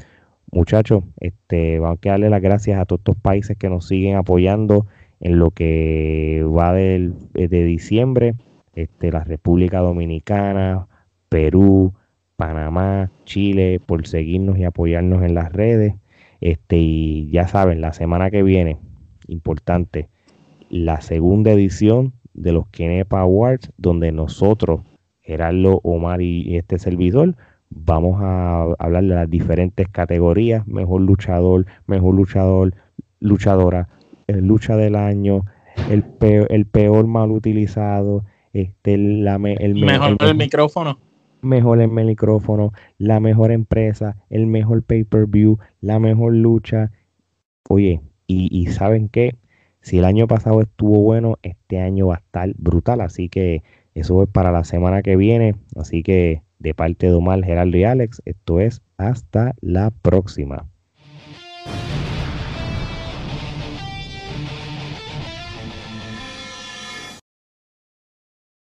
Muchachos, 0.56 1.04
este, 1.20 1.80
vamos 1.80 2.00
a 2.06 2.10
darle 2.12 2.30
las 2.30 2.42
gracias 2.42 2.80
a 2.80 2.86
todos 2.86 3.02
estos 3.02 3.18
países 3.18 3.58
que 3.58 3.68
nos 3.68 3.90
siguen 3.90 4.16
apoyando 4.16 4.86
en 5.20 5.38
lo 5.38 5.52
que 5.52 6.46
va 6.46 6.72
del, 6.72 7.14
eh, 7.34 7.50
de 7.50 7.66
diciembre. 7.66 8.36
Este, 8.74 9.12
la 9.12 9.26
República 9.26 9.80
Dominicana, 9.80 10.88
Perú, 11.28 11.94
Panamá, 12.38 13.12
Chile, 13.26 13.82
por 13.86 14.08
seguirnos 14.08 14.58
y 14.58 14.64
apoyarnos 14.64 15.24
en 15.24 15.36
las 15.36 15.52
redes. 15.52 15.96
Este, 16.40 16.78
y 16.78 17.30
ya 17.32 17.50
saben, 17.50 17.82
la 17.82 17.92
semana 17.92 18.32
que 18.32 18.42
viene, 18.42 18.78
importante, 19.28 20.08
la 20.70 21.02
segunda 21.02 21.52
edición 21.52 22.14
de 22.34 22.54
los 22.54 22.70
Kenepa 22.70 23.20
Awards, 23.20 23.74
donde 23.76 24.14
nosotros, 24.14 24.84
Gerardo, 25.20 25.82
Omar 25.84 26.22
y 26.22 26.56
este 26.56 26.80
servidor, 26.80 27.36
vamos 27.76 28.22
a 28.22 28.64
hablar 28.80 29.04
de 29.04 29.16
las 29.16 29.30
diferentes 29.30 29.88
categorías, 29.90 30.66
mejor 30.66 31.02
luchador, 31.02 31.66
mejor 31.86 32.16
luchador, 32.16 32.74
luchadora, 33.20 33.90
el 34.28 34.48
lucha 34.48 34.76
del 34.78 34.96
año, 34.96 35.46
el 35.90 36.04
peor, 36.04 36.48
el 36.50 36.66
peor 36.66 37.06
mal 37.06 37.32
utilizado, 37.32 38.24
este, 38.54 38.94
el, 38.94 39.24
mejor 39.40 40.18
el, 40.22 40.36
micrófono. 40.36 41.00
Mejor 41.42 41.82
el 41.82 41.90
micrófono, 41.90 42.72
la 42.98 43.20
mejor 43.20 43.52
empresa, 43.52 44.18
el 44.30 44.48
mejor 44.48 44.84
pay-per-view, 44.84 45.60
la 45.82 46.00
mejor 46.00 46.34
lucha. 46.34 46.92
Oye, 47.70 48.02
y, 48.26 48.48
y 48.58 48.68
¿saben 48.68 49.10
qué? 49.10 49.36
Si 49.82 50.00
el 50.00 50.06
año 50.06 50.28
pasado 50.28 50.62
estuvo 50.62 51.02
bueno, 51.02 51.38
este 51.44 51.80
año 51.80 52.08
va 52.08 52.16
a 52.16 52.20
estar 52.20 52.54
brutal. 52.58 53.02
Así 53.02 53.30
que 53.30 53.64
eso 53.94 54.24
es 54.24 54.30
para 54.30 54.52
la 54.52 54.64
semana 54.64 55.04
que 55.04 55.16
viene. 55.16 55.56
Así 55.76 56.02
que 56.02 56.42
de 56.60 56.74
parte 56.74 57.08
de 57.08 57.14
Omar, 57.14 57.44
Geraldo 57.44 57.78
y 57.78 57.84
Alex, 57.84 58.22
esto 58.26 58.60
es 58.60 58.82
hasta 58.98 59.56
la 59.62 59.92
próxima. 59.92 60.68